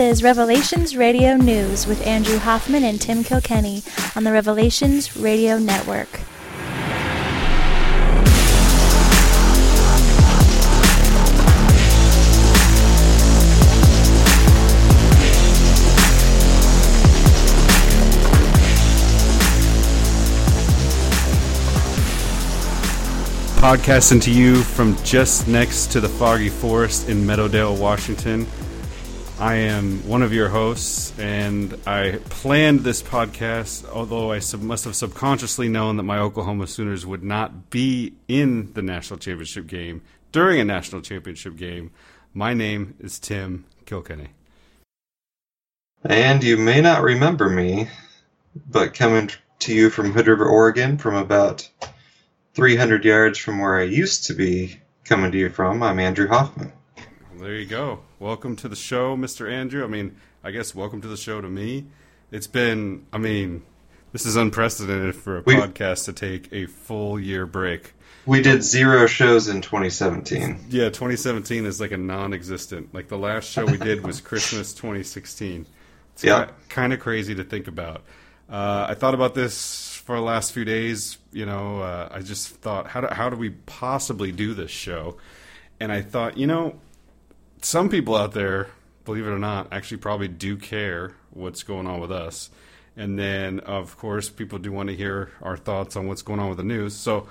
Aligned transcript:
is 0.00 0.22
Revelations 0.22 0.96
Radio 0.96 1.36
News 1.36 1.86
with 1.86 2.06
Andrew 2.06 2.38
Hoffman 2.38 2.84
and 2.84 2.98
Tim 2.98 3.22
Kilkenny 3.22 3.82
on 4.16 4.24
the 4.24 4.32
Revelations 4.32 5.14
Radio 5.14 5.58
Network. 5.58 6.08
Podcasting 23.60 24.22
to 24.22 24.30
you 24.30 24.62
from 24.62 24.96
just 25.04 25.46
next 25.46 25.92
to 25.92 26.00
the 26.00 26.08
foggy 26.08 26.48
forest 26.48 27.10
in 27.10 27.26
Meadowdale, 27.26 27.78
Washington. 27.78 28.46
I 29.40 29.54
am 29.54 30.06
one 30.06 30.20
of 30.20 30.34
your 30.34 30.50
hosts, 30.50 31.18
and 31.18 31.74
I 31.86 32.18
planned 32.28 32.80
this 32.80 33.02
podcast, 33.02 33.88
although 33.88 34.30
I 34.30 34.38
sub- 34.38 34.60
must 34.60 34.84
have 34.84 34.94
subconsciously 34.94 35.66
known 35.66 35.96
that 35.96 36.02
my 36.02 36.18
Oklahoma 36.18 36.66
Sooners 36.66 37.06
would 37.06 37.24
not 37.24 37.70
be 37.70 38.12
in 38.28 38.70
the 38.74 38.82
national 38.82 39.18
championship 39.18 39.66
game 39.66 40.02
during 40.30 40.60
a 40.60 40.64
national 40.64 41.00
championship 41.00 41.56
game. 41.56 41.90
My 42.34 42.52
name 42.52 42.96
is 43.00 43.18
Tim 43.18 43.64
Kilkenny. 43.86 44.28
And 46.04 46.44
you 46.44 46.58
may 46.58 46.82
not 46.82 47.02
remember 47.02 47.48
me, 47.48 47.88
but 48.68 48.92
coming 48.92 49.30
to 49.60 49.74
you 49.74 49.88
from 49.88 50.12
Hood 50.12 50.26
River, 50.26 50.44
Oregon, 50.44 50.98
from 50.98 51.14
about 51.14 51.66
300 52.52 53.06
yards 53.06 53.38
from 53.38 53.58
where 53.58 53.78
I 53.78 53.84
used 53.84 54.26
to 54.26 54.34
be 54.34 54.80
coming 55.04 55.32
to 55.32 55.38
you 55.38 55.48
from, 55.48 55.82
I'm 55.82 55.98
Andrew 55.98 56.28
Hoffman. 56.28 56.74
There 57.38 57.54
you 57.54 57.64
go. 57.64 58.00
Welcome 58.20 58.54
to 58.56 58.68
the 58.68 58.76
show, 58.76 59.16
Mr. 59.16 59.50
Andrew. 59.50 59.82
I 59.82 59.86
mean, 59.86 60.14
I 60.44 60.50
guess 60.50 60.74
welcome 60.74 61.00
to 61.00 61.08
the 61.08 61.16
show 61.16 61.40
to 61.40 61.48
me. 61.48 61.86
It's 62.30 62.46
been, 62.46 63.06
I 63.14 63.18
mean, 63.18 63.62
this 64.12 64.26
is 64.26 64.36
unprecedented 64.36 65.16
for 65.16 65.38
a 65.38 65.42
We- 65.46 65.54
podcast 65.54 66.04
to 66.04 66.12
take 66.12 66.52
a 66.52 66.66
full 66.66 67.18
year 67.18 67.46
break. 67.46 67.94
We 68.26 68.42
did 68.42 68.62
zero 68.62 69.06
shows 69.06 69.48
in 69.48 69.62
2017. 69.62 70.66
Yeah, 70.68 70.90
2017 70.90 71.64
is 71.64 71.80
like 71.80 71.92
a 71.92 71.96
non-existent. 71.96 72.92
Like 72.94 73.08
the 73.08 73.16
last 73.16 73.50
show 73.50 73.64
we 73.64 73.78
did 73.78 74.04
was 74.04 74.20
Christmas 74.20 74.74
2016. 74.74 75.64
It's 76.12 76.22
Yeah. 76.22 76.50
kind 76.68 76.92
of 76.92 77.00
crazy 77.00 77.34
to 77.34 77.42
think 77.42 77.66
about. 77.68 78.02
Uh, 78.50 78.84
I 78.90 78.94
thought 78.94 79.14
about 79.14 79.34
this 79.34 79.94
for 80.04 80.16
the 80.16 80.22
last 80.22 80.52
few 80.52 80.66
days. 80.66 81.16
You 81.32 81.46
know, 81.46 81.80
uh, 81.80 82.10
I 82.12 82.20
just 82.20 82.48
thought, 82.56 82.88
how 82.88 83.00
do, 83.00 83.06
how 83.10 83.30
do 83.30 83.36
we 83.36 83.48
possibly 83.50 84.30
do 84.30 84.52
this 84.52 84.70
show? 84.70 85.16
And 85.80 85.90
I 85.90 86.02
thought, 86.02 86.36
you 86.36 86.46
know, 86.46 86.74
some 87.62 87.88
people 87.88 88.16
out 88.16 88.32
there, 88.32 88.68
believe 89.04 89.26
it 89.26 89.30
or 89.30 89.38
not, 89.38 89.72
actually 89.72 89.98
probably 89.98 90.28
do 90.28 90.56
care 90.56 91.14
what's 91.30 91.62
going 91.62 91.86
on 91.86 92.00
with 92.00 92.12
us. 92.12 92.50
And 92.96 93.18
then, 93.18 93.60
of 93.60 93.96
course, 93.96 94.28
people 94.28 94.58
do 94.58 94.72
want 94.72 94.88
to 94.88 94.96
hear 94.96 95.30
our 95.42 95.56
thoughts 95.56 95.96
on 95.96 96.06
what's 96.06 96.22
going 96.22 96.40
on 96.40 96.48
with 96.48 96.58
the 96.58 96.64
news. 96.64 96.94
So, 96.94 97.28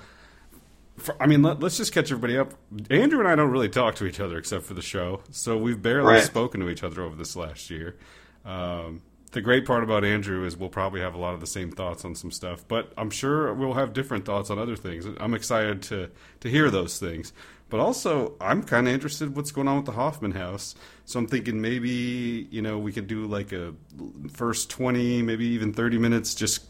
for, 0.96 1.20
I 1.22 1.26
mean, 1.26 1.42
let, 1.42 1.62
us 1.62 1.76
just 1.76 1.92
catch 1.92 2.10
everybody 2.10 2.36
up. 2.36 2.54
Andrew 2.90 3.20
and 3.20 3.28
I 3.28 3.34
don't 3.36 3.50
really 3.50 3.68
talk 3.68 3.94
to 3.96 4.06
each 4.06 4.20
other 4.20 4.36
except 4.38 4.64
for 4.64 4.74
the 4.74 4.82
show, 4.82 5.22
so 5.30 5.56
we've 5.56 5.80
barely 5.80 6.14
Right. 6.14 6.22
spoken 6.22 6.60
to 6.60 6.68
each 6.68 6.82
other 6.82 7.02
over 7.02 7.14
this 7.16 7.36
last 7.36 7.70
year. 7.70 7.96
Um, 8.44 9.02
the 9.32 9.40
great 9.40 9.64
part 9.64 9.84
about 9.84 10.04
Andrew 10.04 10.44
is 10.44 10.56
we'll 10.56 10.68
probably 10.68 11.00
have 11.00 11.14
a 11.14 11.18
lot 11.18 11.34
of 11.34 11.40
the 11.40 11.46
same 11.46 11.70
thoughts 11.70 12.04
on 12.04 12.14
some 12.16 12.32
stuff, 12.32 12.64
but 12.66 12.92
I'm 12.98 13.10
sure 13.10 13.54
we'll 13.54 13.74
have 13.74 13.92
different 13.92 14.24
thoughts 14.24 14.50
on 14.50 14.58
other 14.58 14.76
things. 14.76 15.06
I'm 15.20 15.34
excited 15.34 15.82
to 15.82 16.10
to 16.40 16.48
hear 16.50 16.68
those 16.70 16.98
things. 16.98 17.32
But 17.70 17.80
also, 17.80 18.34
I'm 18.40 18.62
kind 18.62 18.88
of 18.88 18.92
interested 18.94 19.28
in 19.28 19.34
what's 19.34 19.52
going 19.52 19.68
on 19.68 19.76
with 19.76 19.86
the 19.86 19.92
Hoffman 19.92 20.32
House. 20.32 20.74
So 21.04 21.18
I'm 21.18 21.26
thinking 21.26 21.60
maybe 21.60 22.48
you 22.50 22.60
know 22.62 22.78
we 22.78 22.92
could 22.92 23.06
do 23.06 23.26
like 23.26 23.52
a 23.52 23.74
first 24.32 24.68
20, 24.70 25.22
maybe 25.22 25.46
even 25.46 25.72
30 25.72 25.98
minutes. 25.98 26.34
Just 26.34 26.64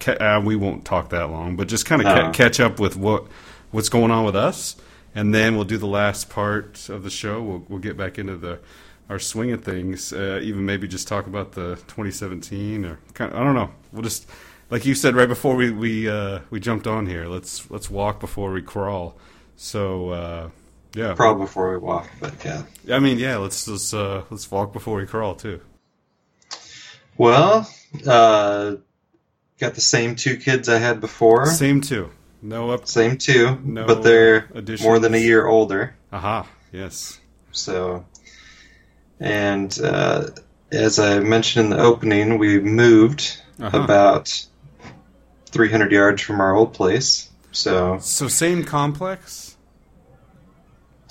ca- 0.00 0.12
uh, 0.14 0.40
we 0.44 0.56
won't 0.56 0.84
talk 0.84 1.10
that 1.10 1.30
long, 1.30 1.56
but 1.56 1.68
just 1.68 1.86
kind 1.86 2.00
of 2.02 2.06
No. 2.06 2.14
ca- 2.14 2.32
catch 2.32 2.58
up 2.60 2.80
with 2.80 2.96
what 2.96 3.26
what's 3.70 3.88
going 3.88 4.10
on 4.10 4.24
with 4.24 4.34
us, 4.36 4.76
and 5.14 5.34
then 5.34 5.54
we'll 5.54 5.64
do 5.64 5.78
the 5.78 5.86
last 5.86 6.28
part 6.30 6.88
of 6.88 7.02
the 7.04 7.10
show. 7.10 7.42
We'll 7.42 7.64
we'll 7.68 7.78
get 7.78 7.96
back 7.96 8.18
into 8.18 8.36
the 8.36 8.58
our 9.10 9.18
swing 9.18 9.52
of 9.52 9.62
things. 9.62 10.12
Uh, 10.12 10.40
even 10.42 10.64
maybe 10.64 10.88
just 10.88 11.06
talk 11.08 11.26
about 11.26 11.52
the 11.52 11.76
2017 11.88 12.84
or 12.86 12.98
kind 13.14 13.30
of, 13.32 13.38
I 13.38 13.44
don't 13.44 13.54
know. 13.54 13.70
We'll 13.92 14.02
just 14.02 14.26
like 14.70 14.86
you 14.86 14.94
said 14.94 15.14
right 15.14 15.28
before 15.28 15.56
we 15.56 15.70
we 15.70 16.08
uh, 16.08 16.40
we 16.50 16.58
jumped 16.60 16.86
on 16.86 17.06
here. 17.06 17.26
Let's 17.26 17.70
let's 17.70 17.90
walk 17.90 18.20
before 18.20 18.52
we 18.52 18.62
crawl. 18.62 19.18
So 19.56 20.10
uh, 20.10 20.50
yeah, 20.94 21.14
Crawl 21.14 21.36
before 21.36 21.72
we 21.72 21.78
walk, 21.78 22.08
but 22.20 22.44
yeah. 22.44 22.62
I 22.90 22.98
mean 22.98 23.18
yeah. 23.18 23.36
Let's 23.38 23.66
let's 23.68 23.92
uh, 23.94 24.24
let's 24.30 24.50
walk 24.50 24.72
before 24.72 24.96
we 24.98 25.06
crawl 25.06 25.34
too. 25.34 25.60
Well, 27.16 27.68
uh, 28.06 28.76
got 29.58 29.74
the 29.74 29.80
same 29.80 30.16
two 30.16 30.36
kids 30.36 30.68
I 30.68 30.78
had 30.78 31.00
before. 31.00 31.46
Same 31.46 31.80
two, 31.82 32.10
No 32.40 32.70
up. 32.70 32.86
Same 32.88 33.18
two, 33.18 33.58
No 33.62 33.86
but 33.86 34.02
they're 34.02 34.48
additions. 34.54 34.82
more 34.86 34.98
than 34.98 35.14
a 35.14 35.18
year 35.18 35.46
older. 35.46 35.94
Aha. 36.12 36.46
Yes. 36.72 37.20
So, 37.52 38.06
and 39.20 39.78
uh, 39.82 40.28
as 40.72 40.98
I 40.98 41.20
mentioned 41.20 41.66
in 41.66 41.70
the 41.70 41.82
opening, 41.82 42.38
we 42.38 42.58
moved 42.60 43.38
Uh-huh. 43.60 43.78
about 43.84 44.46
300 45.46 45.92
yards 45.92 46.22
from 46.22 46.40
our 46.40 46.54
old 46.56 46.72
place. 46.72 47.28
So, 47.52 47.98
So 48.00 48.28
same 48.28 48.64
complex. 48.64 49.56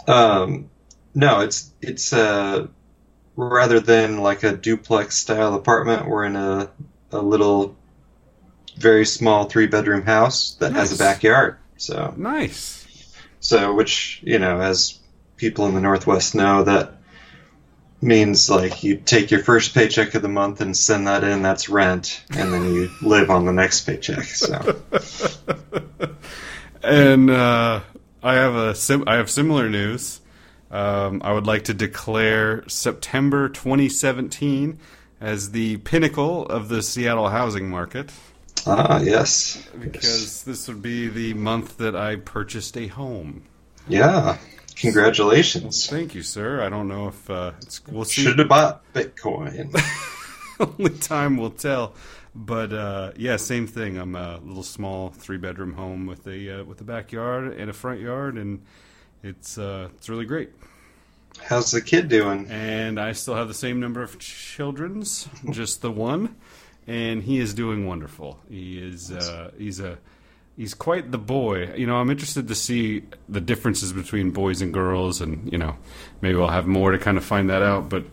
um, 0.07 0.69
no, 1.13 1.41
it's 1.41 1.71
it's 1.81 2.13
uh, 2.13 2.67
rather 3.35 3.79
than 3.79 4.19
like 4.19 4.43
a 4.43 4.55
duplex 4.55 5.17
style 5.17 5.53
apartment, 5.55 6.07
we're 6.07 6.25
in 6.25 6.35
a 6.35 6.69
a 7.11 7.19
little, 7.19 7.75
very 8.77 9.05
small 9.05 9.45
three 9.45 9.67
bedroom 9.67 10.03
house 10.03 10.55
that 10.55 10.71
has 10.73 10.93
a 10.93 10.97
backyard. 10.97 11.57
So, 11.77 12.13
Nice. 12.15 12.77
So, 13.41 13.73
which, 13.73 14.21
you 14.23 14.39
know, 14.39 14.61
as 14.61 14.99
people 15.35 15.65
in 15.65 15.73
the 15.73 15.81
Northwest 15.81 16.35
know, 16.35 16.63
that 16.63 16.93
means 18.01 18.49
like 18.49 18.83
you 18.83 18.97
take 18.97 19.31
your 19.31 19.43
first 19.43 19.73
paycheck 19.73 20.15
of 20.15 20.21
the 20.21 20.29
month 20.29 20.61
and 20.61 20.75
send 20.75 21.07
that 21.07 21.23
in, 21.23 21.41
that's 21.41 21.69
rent, 21.69 22.23
and 22.31 22.51
then 22.53 22.73
you 22.73 22.89
live 23.01 23.29
on 23.29 23.45
the 23.45 23.53
next 23.53 23.81
paycheck. 23.81 24.23
So, 24.23 24.81
And 26.83 27.29
uh, 27.29 27.81
I 28.23 28.33
have 28.33 28.55
a 28.55 28.75
sim- 28.75 29.07
I 29.07 29.15
have 29.15 29.29
similar 29.29 29.69
news. 29.69 30.21
Um, 30.69 31.21
I 31.23 31.33
would 31.33 31.45
like 31.45 31.65
to 31.65 31.73
declare 31.73 32.67
September 32.67 33.49
2017 33.49 34.79
as 35.19 35.51
the 35.51 35.77
pinnacle 35.77 36.45
of 36.47 36.69
the 36.69 36.81
Seattle 36.81 37.29
housing 37.29 37.69
market 37.69 38.09
ah, 38.65 38.99
yes. 39.01 39.67
because 39.79 40.43
this 40.43 40.67
would 40.67 40.81
be 40.81 41.07
the 41.07 41.33
month 41.33 41.77
that 41.77 41.95
I 41.95 42.15
purchased 42.15 42.77
a 42.77 42.87
home. 42.87 43.43
Yeah. 43.87 44.37
Congratulations. 44.81 45.85
Thank 45.85 46.15
you, 46.15 46.23
sir. 46.23 46.61
I 46.61 46.69
don't 46.69 46.87
know 46.87 47.09
if 47.09 47.29
uh, 47.29 47.51
it's, 47.61 47.85
we'll 47.85 48.03
see. 48.03 48.23
Should 48.23 48.39
have 48.39 48.47
bought 48.47 48.81
Bitcoin. 48.93 49.79
Only 50.59 50.97
time 50.97 51.37
will 51.37 51.51
tell. 51.51 51.93
But 52.33 52.73
uh, 52.73 53.11
yeah, 53.15 53.35
same 53.35 53.67
thing. 53.67 53.97
I'm 53.97 54.15
a 54.15 54.39
little 54.43 54.63
small 54.63 55.09
three 55.09 55.37
bedroom 55.37 55.73
home 55.73 56.07
with 56.07 56.25
a 56.25 56.61
uh, 56.61 56.63
with 56.63 56.81
a 56.81 56.83
backyard 56.83 57.53
and 57.59 57.69
a 57.69 57.73
front 57.73 57.99
yard, 57.99 58.37
and 58.37 58.65
it's 59.21 59.59
uh, 59.59 59.89
it's 59.97 60.09
really 60.09 60.25
great. 60.25 60.49
How's 61.43 61.71
the 61.71 61.81
kid 61.81 62.09
doing? 62.09 62.47
And 62.49 62.99
I 62.99 63.11
still 63.11 63.35
have 63.35 63.47
the 63.47 63.53
same 63.53 63.79
number 63.79 64.01
of 64.01 64.17
childrens, 64.17 65.29
just 65.51 65.81
the 65.81 65.91
one, 65.91 66.35
and 66.87 67.21
he 67.21 67.37
is 67.37 67.53
doing 67.53 67.85
wonderful. 67.85 68.39
He 68.49 68.79
is 68.79 69.11
uh, 69.11 69.51
he's 69.57 69.79
a 69.79 69.99
he's 70.61 70.75
quite 70.75 71.09
the 71.09 71.17
boy. 71.17 71.73
You 71.75 71.87
know, 71.87 71.95
I'm 71.95 72.11
interested 72.11 72.47
to 72.47 72.55
see 72.55 73.01
the 73.27 73.41
differences 73.41 73.91
between 73.93 74.29
boys 74.29 74.61
and 74.61 74.71
girls, 74.71 75.19
and 75.19 75.51
you 75.51 75.57
know, 75.57 75.75
maybe 76.21 76.39
I'll 76.39 76.49
have 76.49 76.67
more 76.67 76.91
to 76.91 76.99
kind 76.99 77.17
of 77.17 77.25
find 77.25 77.49
that 77.49 77.63
out. 77.63 77.89
But 77.89 78.05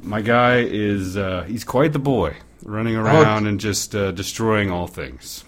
my 0.00 0.22
guy 0.22 0.58
is 0.60 1.16
uh, 1.16 1.42
he's 1.42 1.64
quite 1.64 1.92
the 1.92 1.98
boy, 1.98 2.36
running 2.62 2.94
around 2.94 3.48
and 3.48 3.58
just 3.58 3.96
uh, 3.96 4.12
destroying 4.12 4.70
all 4.70 4.86
things. 4.86 5.44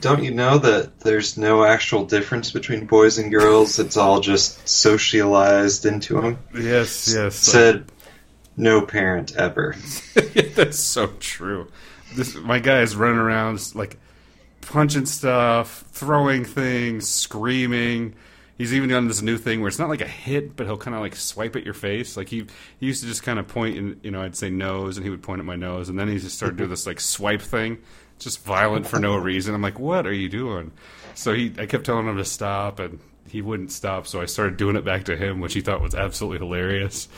Don't 0.00 0.22
you 0.22 0.30
know 0.30 0.58
that 0.58 1.00
there's 1.00 1.36
no 1.36 1.64
actual 1.64 2.04
difference 2.04 2.52
between 2.52 2.86
boys 2.86 3.18
and 3.18 3.32
girls? 3.32 3.78
It's 3.80 3.96
all 3.96 4.20
just 4.20 4.68
socialized 4.68 5.86
into 5.86 6.20
them. 6.20 6.38
Yes, 6.54 7.12
yes. 7.12 7.34
Said 7.34 7.90
no 8.56 8.82
parent 8.82 9.34
ever. 9.34 9.74
That's 10.54 10.78
so 10.78 11.08
true. 11.18 11.68
This 12.14 12.36
my 12.36 12.60
guy 12.60 12.82
is 12.82 12.94
running 12.94 13.18
around 13.18 13.72
like 13.74 13.98
punching 14.64 15.06
stuff, 15.06 15.84
throwing 15.92 16.44
things, 16.44 17.08
screaming. 17.08 18.14
He's 18.56 18.72
even 18.72 18.88
done 18.88 19.08
this 19.08 19.20
new 19.22 19.36
thing 19.36 19.60
where 19.60 19.68
it's 19.68 19.78
not 19.80 19.88
like 19.88 20.00
a 20.00 20.06
hit, 20.06 20.54
but 20.56 20.66
he'll 20.66 20.76
kind 20.76 20.94
of 20.94 21.00
like 21.00 21.16
swipe 21.16 21.56
at 21.56 21.64
your 21.64 21.74
face. 21.74 22.16
Like 22.16 22.28
he 22.28 22.46
he 22.78 22.86
used 22.86 23.02
to 23.02 23.08
just 23.08 23.22
kind 23.22 23.38
of 23.38 23.48
point, 23.48 23.76
and 23.76 24.00
you 24.04 24.10
know, 24.10 24.22
I'd 24.22 24.36
say 24.36 24.48
nose, 24.50 24.96
and 24.96 25.04
he 25.04 25.10
would 25.10 25.22
point 25.22 25.40
at 25.40 25.44
my 25.44 25.56
nose, 25.56 25.88
and 25.88 25.98
then 25.98 26.08
he 26.08 26.18
just 26.18 26.36
started 26.36 26.56
doing 26.56 26.70
this 26.70 26.86
like 26.86 27.00
swipe 27.00 27.42
thing, 27.42 27.78
just 28.18 28.44
violent 28.44 28.86
for 28.86 29.00
no 29.00 29.16
reason. 29.30 29.54
I'm 29.54 29.62
like, 29.62 29.78
what 29.78 30.06
are 30.06 30.12
you 30.12 30.28
doing? 30.28 30.70
So 31.14 31.32
he, 31.34 31.52
I 31.58 31.66
kept 31.66 31.84
telling 31.84 32.06
him 32.06 32.16
to 32.16 32.24
stop, 32.24 32.78
and 32.78 33.00
he 33.28 33.42
wouldn't 33.42 33.72
stop. 33.72 34.06
So 34.06 34.20
I 34.20 34.26
started 34.26 34.56
doing 34.56 34.76
it 34.76 34.84
back 34.84 35.04
to 35.06 35.16
him, 35.16 35.40
which 35.40 35.54
he 35.54 35.60
thought 35.60 35.80
was 35.80 35.94
absolutely 35.94 36.38
hilarious. 36.38 37.08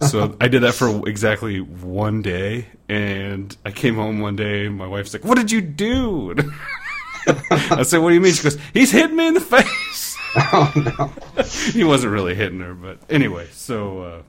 So 0.00 0.36
I 0.40 0.46
did 0.46 0.62
that 0.62 0.74
for 0.74 1.08
exactly 1.08 1.60
one 1.60 2.22
day, 2.22 2.66
and 2.88 3.56
I 3.64 3.72
came 3.72 3.96
home 3.96 4.20
one 4.20 4.36
day. 4.36 4.66
and 4.66 4.76
My 4.76 4.86
wife's 4.86 5.12
like, 5.12 5.24
"What 5.24 5.38
did 5.38 5.50
you 5.50 5.60
do?" 5.60 6.36
I 7.26 7.82
said, 7.82 7.98
"What 7.98 8.10
do 8.10 8.14
you 8.14 8.20
mean?" 8.20 8.32
She 8.32 8.42
goes, 8.42 8.58
"He's 8.72 8.90
hitting 8.90 9.16
me 9.16 9.26
in 9.28 9.34
the 9.34 9.40
face." 9.40 10.16
Oh 10.36 10.72
no. 10.74 11.42
he 11.72 11.84
wasn't 11.84 12.12
really 12.12 12.34
hitting 12.34 12.58
her, 12.58 12.74
but 12.74 12.98
anyway. 13.08 13.46
So 13.52 14.00
uh, 14.00 14.22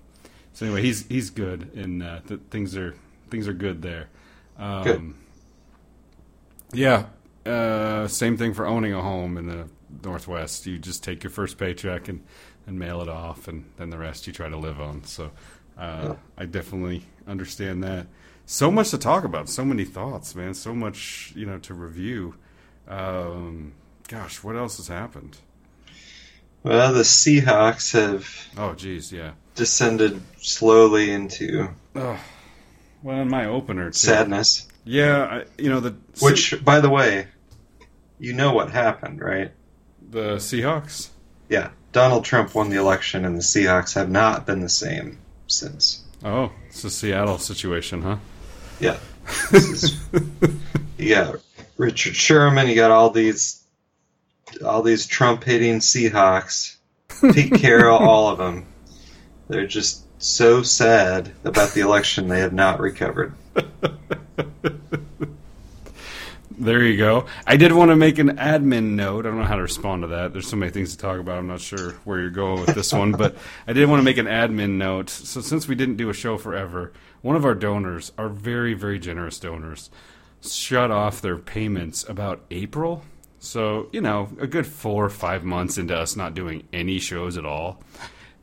so 0.53 0.67
anyway, 0.67 0.83
he's 0.83 1.03
he's 1.07 1.31
good, 1.31 1.71
and 1.73 2.03
uh, 2.03 2.19
th- 2.27 2.41
things 2.51 2.77
are 2.77 2.93
things 3.31 3.47
are 3.47 3.53
good 3.53 3.81
there. 3.81 4.09
Um, 4.57 4.83
Good. 4.83 5.13
Yeah. 6.73 7.05
Uh, 7.45 8.07
same 8.07 8.37
thing 8.37 8.53
for 8.53 8.65
owning 8.65 8.93
a 8.93 9.01
home 9.01 9.37
in 9.37 9.47
the 9.47 9.67
Northwest. 10.03 10.65
You 10.65 10.77
just 10.77 11.03
take 11.03 11.23
your 11.23 11.31
first 11.31 11.57
paycheck 11.57 12.07
and, 12.07 12.23
and 12.67 12.79
mail 12.79 13.01
it 13.01 13.09
off, 13.09 13.47
and 13.47 13.65
then 13.77 13.89
the 13.89 13.97
rest 13.97 14.27
you 14.27 14.33
try 14.33 14.49
to 14.49 14.57
live 14.57 14.79
on. 14.81 15.03
So 15.03 15.31
uh, 15.77 16.15
I 16.37 16.45
definitely 16.45 17.03
understand 17.27 17.83
that. 17.83 18.07
So 18.45 18.71
much 18.71 18.91
to 18.91 18.97
talk 18.97 19.23
about. 19.23 19.49
So 19.49 19.65
many 19.65 19.85
thoughts, 19.85 20.35
man. 20.35 20.53
So 20.53 20.73
much, 20.73 21.33
you 21.35 21.45
know, 21.45 21.57
to 21.59 21.73
review. 21.73 22.35
Um, 22.87 23.73
gosh, 24.07 24.43
what 24.43 24.55
else 24.55 24.77
has 24.77 24.87
happened? 24.87 25.37
Well, 26.63 26.93
the 26.93 27.01
Seahawks 27.01 27.93
have 27.93 28.27
Oh, 28.57 28.73
geez, 28.73 29.11
yeah. 29.11 29.31
descended 29.55 30.21
slowly 30.41 31.11
into 31.11 31.69
Oh, 31.95 32.19
well, 33.03 33.21
in 33.21 33.29
my 33.29 33.45
opener, 33.45 33.89
too. 33.91 33.97
sadness. 33.97 34.67
Yeah, 34.83 35.23
I, 35.25 35.43
you 35.61 35.69
know 35.69 35.79
the 35.79 35.95
Which, 36.21 36.63
by 36.63 36.79
the 36.79 36.89
way, 36.89 37.27
you 38.19 38.33
know 38.33 38.53
what 38.53 38.71
happened, 38.71 39.21
right? 39.21 39.51
the 40.07 40.35
Seahawks. 40.35 41.09
Yeah. 41.49 41.69
Donald 41.91 42.25
Trump 42.25 42.53
won 42.53 42.69
the 42.69 42.77
election, 42.77 43.25
and 43.25 43.35
the 43.35 43.41
Seahawks 43.41 43.95
have 43.95 44.09
not 44.09 44.45
been 44.45 44.59
the 44.61 44.69
same 44.69 45.17
since. 45.47 46.03
Oh, 46.23 46.51
it's 46.67 46.83
a 46.83 46.89
Seattle 46.89 47.37
situation, 47.39 48.01
huh? 48.01 48.17
Yeah. 48.79 48.97
Is, 49.51 49.97
got 50.97 51.39
Richard 51.77 52.15
Sherman. 52.15 52.67
You 52.67 52.75
got 52.75 52.91
all 52.91 53.09
these, 53.09 53.63
all 54.63 54.81
these 54.81 55.05
Trump 55.05 55.43
hating 55.43 55.79
Seahawks. 55.79 56.75
Pete 57.33 57.53
Carroll, 57.61 57.97
all 57.97 58.29
of 58.29 58.37
them. 58.37 58.65
They're 59.47 59.67
just 59.67 60.03
so 60.21 60.63
sad 60.63 61.31
about 61.43 61.73
the 61.73 61.81
election 61.81 62.27
they 62.27 62.39
have 62.39 62.53
not 62.53 62.79
recovered. 62.79 63.33
There 66.57 66.83
you 66.83 66.95
go. 66.95 67.25
I 67.45 67.57
did 67.57 67.73
want 67.73 67.91
to 67.91 67.97
make 67.97 68.17
an 68.17 68.37
admin 68.37 68.91
note. 68.91 69.25
I 69.25 69.29
don't 69.29 69.39
know 69.39 69.45
how 69.45 69.57
to 69.57 69.61
respond 69.61 70.03
to 70.03 70.07
that. 70.07 70.31
There's 70.31 70.47
so 70.47 70.55
many 70.55 70.71
things 70.71 70.95
to 70.95 70.97
talk 70.97 71.19
about. 71.19 71.37
I'm 71.37 71.47
not 71.47 71.59
sure 71.59 71.91
where 72.05 72.19
you're 72.19 72.29
going 72.29 72.61
with 72.61 72.73
this 72.73 72.93
one, 72.93 73.11
but 73.11 73.35
I 73.67 73.73
did 73.73 73.89
want 73.89 73.99
to 73.99 74.03
make 74.03 74.17
an 74.17 74.25
admin 74.25 74.77
note. 74.77 75.09
So 75.09 75.41
since 75.41 75.67
we 75.67 75.75
didn't 75.75 75.97
do 75.97 76.09
a 76.09 76.13
show 76.13 76.37
forever, 76.37 76.93
one 77.21 77.35
of 77.35 77.43
our 77.43 77.55
donors, 77.55 78.13
our 78.17 78.29
very 78.29 78.73
very 78.73 78.99
generous 78.99 79.37
donors, 79.37 79.89
shut 80.53 80.91
off 80.91 81.21
their 81.21 81.37
payments 81.37 82.07
about 82.07 82.43
April. 82.51 83.03
So 83.39 83.87
you 83.91 84.01
know, 84.01 84.29
a 84.39 84.47
good 84.47 84.65
four 84.65 85.05
or 85.05 85.09
five 85.09 85.43
months 85.43 85.77
into 85.77 85.95
us 85.95 86.15
not 86.15 86.33
doing 86.33 86.67
any 86.73 86.99
shows 86.99 87.37
at 87.37 87.45
all. 87.45 87.81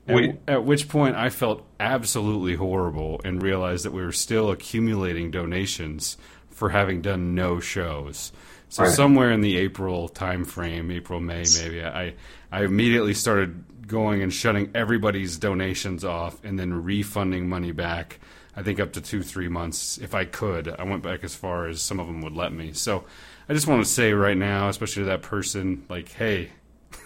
At, 0.09 0.15
at 0.49 0.65
which 0.65 0.89
point 0.89 1.15
I 1.15 1.31
felt 1.31 1.65
absolutely 1.79 2.57
horrible 2.57 3.21
and 3.25 3.41
realized 3.41 3.85
that 3.85 3.93
we 3.93 4.03
were 4.03 4.13
still 4.13 4.51
accumulating 4.51 5.31
donations 5.31 6.17
for 6.51 6.71
having 6.71 7.03
done 7.03 7.35
no 7.35 7.61
shows. 7.61 8.33
So 8.69 8.85
Right. 8.85 8.93
somewhere 8.93 9.31
in 9.31 9.43
the 9.43 9.59
April 9.59 10.09
time 10.09 10.45
frame, 10.45 10.91
April 10.91 11.21
May 11.21 11.45
maybe, 11.61 11.85
I 11.85 12.15
I 12.51 12.65
immediately 12.65 13.15
started 13.15 13.87
going 13.87 14.23
and 14.23 14.33
shutting 14.33 14.71
everybody's 14.75 15.37
donations 15.39 16.05
off 16.05 16.43
and 16.45 16.59
then 16.59 16.73
refunding 16.73 17.49
money 17.49 17.73
back. 17.73 18.19
I 18.57 18.63
think 18.63 18.81
up 18.81 18.93
to 18.93 19.01
two 19.01 19.23
three 19.23 19.49
months 19.49 19.99
if 19.99 20.15
I 20.15 20.25
could. 20.25 20.69
I 20.79 20.85
went 20.85 21.03
back 21.03 21.25
as 21.25 21.35
far 21.35 21.67
as 21.67 21.81
some 21.81 21.99
of 21.99 22.07
them 22.07 22.21
would 22.23 22.35
let 22.35 22.53
me. 22.53 22.73
So 22.73 23.05
I 23.49 23.55
just 23.55 23.67
want 23.67 23.85
to 23.85 23.91
say 23.91 24.13
right 24.13 24.37
now, 24.37 24.69
especially 24.69 25.03
to 25.03 25.07
that 25.07 25.23
person, 25.23 25.85
like, 25.89 26.11
hey, 26.11 26.51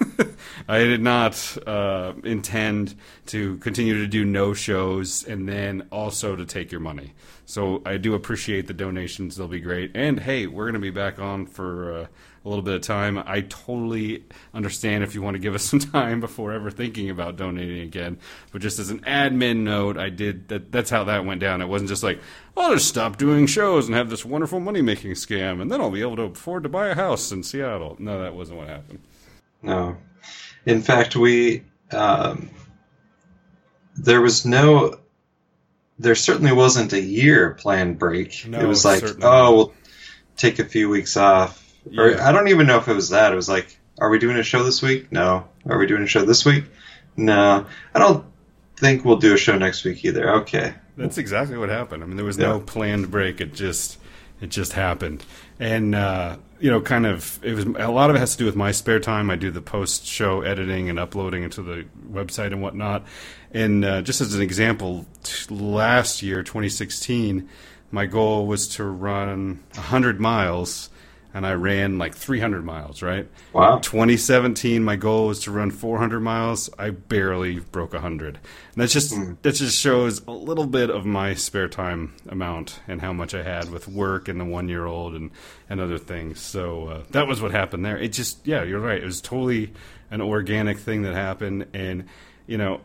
I 0.69 0.79
did 0.79 1.01
not 1.01 1.57
uh, 1.67 2.15
intend 2.25 2.95
to 3.27 3.59
continue 3.59 3.95
to 3.95 4.07
do 4.07 4.25
no 4.25 4.55
shows 4.55 5.25
and 5.25 5.49
then 5.49 5.87
also 5.93 6.37
to 6.37 6.45
take 6.45 6.73
your 6.73 6.81
money. 6.81 7.13
So 7.45 7.83
I 7.87 7.97
do 7.97 8.15
appreciate 8.15 8.67
the 8.67 8.75
donations; 8.75 9.37
they'll 9.37 9.49
be 9.49 9.61
great. 9.61 9.93
And 9.95 10.21
hey, 10.21 10.47
we're 10.47 10.65
going 10.65 10.75
to 10.75 10.81
be 10.81 10.91
back 10.91 11.19
on 11.19 11.47
for 11.47 11.93
uh, 11.93 12.07
a 12.47 12.49
little 12.49 12.63
bit 12.63 12.75
of 12.75 12.83
time. 12.83 13.19
I 13.19 13.41
totally 13.43 14.25
understand 14.55 15.03
if 15.03 15.15
you 15.15 15.21
want 15.21 15.35
to 15.35 15.41
give 15.41 15.55
us 15.55 15.65
some 15.65 15.79
time 15.81 16.21
before 16.21 16.53
ever 16.53 16.71
thinking 16.71 17.11
about 17.11 17.37
donating 17.37 17.81
again. 17.81 18.19
But 18.53 18.63
just 18.63 18.79
as 18.79 18.89
an 18.89 19.01
admin 19.01 19.59
note, 19.59 19.99
I 19.99 20.11
did 20.11 20.49
that. 20.49 20.71
That's 20.71 20.89
how 20.89 21.05
that 21.05 21.25
went 21.25 21.41
down. 21.41 21.61
It 21.61 21.67
wasn't 21.67 21.89
just 21.89 22.05
like 22.05 22.21
I'll 22.57 22.75
just 22.75 22.89
stop 22.89 23.19
doing 23.19 23.47
shows 23.47 23.87
and 23.87 23.97
have 23.97 24.09
this 24.09 24.25
wonderful 24.25 24.61
money 24.61 24.81
making 24.81 25.13
scam, 25.13 25.61
and 25.61 25.71
then 25.71 25.81
I'll 25.81 25.91
be 25.91 26.03
able 26.03 26.17
to 26.17 26.23
afford 26.23 26.63
to 26.63 26.69
buy 26.69 26.89
a 26.89 26.95
house 26.95 27.33
in 27.33 27.43
Seattle. 27.43 27.97
No, 27.99 28.23
that 28.23 28.35
wasn't 28.35 28.59
what 28.59 28.69
happened. 28.69 29.01
No. 29.61 29.97
In 30.65 30.83
fact, 30.83 31.17
we 31.17 31.65
um, 31.91 32.51
there 33.97 34.21
was 34.21 34.47
no 34.47 35.01
there 35.99 36.15
certainly 36.15 36.53
wasn't 36.53 36.93
a 36.93 37.01
year 37.01 37.55
planned 37.55 37.99
break. 37.99 38.47
No, 38.47 38.61
it 38.61 38.67
was 38.67 38.85
like, 38.85 39.01
certainly 39.01 39.27
oh, 39.27 39.55
we'll 39.55 39.75
take 40.37 40.61
a 40.61 40.65
few 40.65 40.89
weeks 40.89 41.17
off. 41.17 41.66
Or 41.97 42.21
I 42.21 42.33
don't 42.33 42.49
even 42.49 42.67
know 42.67 42.79
if 42.79 42.89
it 42.89 42.95
was 42.95 43.11
that. 43.11 43.33
It 43.33 43.37
was 43.37 43.49
like, 43.49 43.79
are 43.99 44.11
we 44.11 44.19
doing 44.19 44.37
a 44.37 44.43
show 44.43 44.63
this 44.63 44.83
week? 44.83 45.13
No. 45.13 45.49
Are 45.69 45.79
we 45.79 45.87
doing 45.87 46.03
a 46.03 46.07
show 46.07 46.25
this 46.25 46.45
week? 46.45 46.65
No. 47.17 47.67
I 47.95 47.99
don't 47.99 48.25
think 48.77 49.05
we'll 49.05 49.17
do 49.17 49.35
a 49.35 49.39
show 49.39 49.57
next 49.57 49.85
week 49.85 50.05
either. 50.05 50.37
Okay. 50.41 50.75
That's 50.97 51.19
exactly 51.19 51.59
what 51.59 51.69
happened. 51.69 52.03
I 52.03 52.07
mean, 52.07 52.17
there 52.17 52.25
was 52.25 52.39
no 52.39 52.61
planned 52.61 53.11
break. 53.11 53.41
It 53.41 53.53
just 53.55 53.99
it 54.41 54.49
just 54.51 54.73
happened, 54.73 55.25
and 55.59 55.95
uh, 55.95 56.37
you 56.59 56.71
know, 56.71 56.81
kind 56.81 57.07
of 57.07 57.39
it 57.43 57.55
was 57.55 57.65
a 57.65 57.91
lot 57.91 58.09
of 58.11 58.17
it 58.17 58.19
has 58.19 58.33
to 58.33 58.39
do 58.39 58.45
with 58.47 58.57
my 58.57 58.73
spare 58.73 59.01
time. 59.01 59.31
I 59.31 59.37
do 59.37 59.51
the 59.51 59.61
post 59.61 60.07
show 60.07 60.41
editing 60.41 60.89
and 60.89 60.99
uploading 60.99 61.43
into 61.43 61.63
the 61.63 61.87
website 62.11 62.49
and 62.49 62.63
whatnot. 62.63 63.05
And 63.53 63.85
uh, 63.85 64.03
just 64.03 64.21
as 64.21 64.35
an 64.35 64.43
example, 64.43 65.07
t- 65.23 65.55
last 65.55 66.23
year, 66.23 66.43
2016, 66.43 67.49
my 67.91 68.07
goal 68.07 68.47
was 68.47 68.69
to 68.77 68.85
run 68.85 69.63
100 69.75 70.21
miles, 70.21 70.91
and 71.37 71.47
I 71.47 71.53
ran 71.53 71.99
like 71.99 72.15
300 72.15 72.65
miles. 72.65 73.03
Right. 73.03 73.29
Wow. 73.53 73.79
2017, 73.79 74.83
my 74.83 74.97
goal 74.97 75.27
was 75.27 75.41
to 75.41 75.51
run 75.51 75.71
400 75.71 76.19
miles. 76.21 76.71
I 76.79 76.91
barely 76.91 77.59
broke 77.61 77.93
100. 77.93 78.37
And 78.37 78.41
that's 78.75 78.93
just 78.95 79.15
that 79.43 79.53
just 79.53 79.79
shows 79.79 80.23
a 80.27 80.31
little 80.33 80.67
bit 80.67 80.89
of 80.89 81.05
my 81.05 81.35
spare 81.35 81.69
time 81.69 82.15
amount 82.29 82.81
and 82.89 83.01
how 83.03 83.13
much 83.13 83.35
I 83.35 83.43
had 83.43 83.71
with 83.71 83.87
work 83.87 84.29
and 84.29 84.41
the 84.41 84.45
one 84.47 84.69
year 84.69 84.87
old 84.87 85.15
and 85.15 85.31
and 85.69 85.79
other 85.81 85.99
things. 85.99 86.41
So 86.41 86.89
uh, 86.89 87.03
that 87.11 87.27
was 87.27 87.43
what 87.43 87.51
happened 87.51 87.85
there. 87.85 87.99
It 87.99 88.13
just 88.15 88.47
yeah, 88.47 88.63
you're 88.63 88.81
right. 88.81 89.03
It 89.03 89.07
was 89.07 89.21
totally 89.21 89.73
an 90.11 90.23
organic 90.23 90.79
thing 90.79 91.03
that 91.03 91.15
happened, 91.15 91.67
and 91.75 92.07
you 92.47 92.57
know 92.57 92.81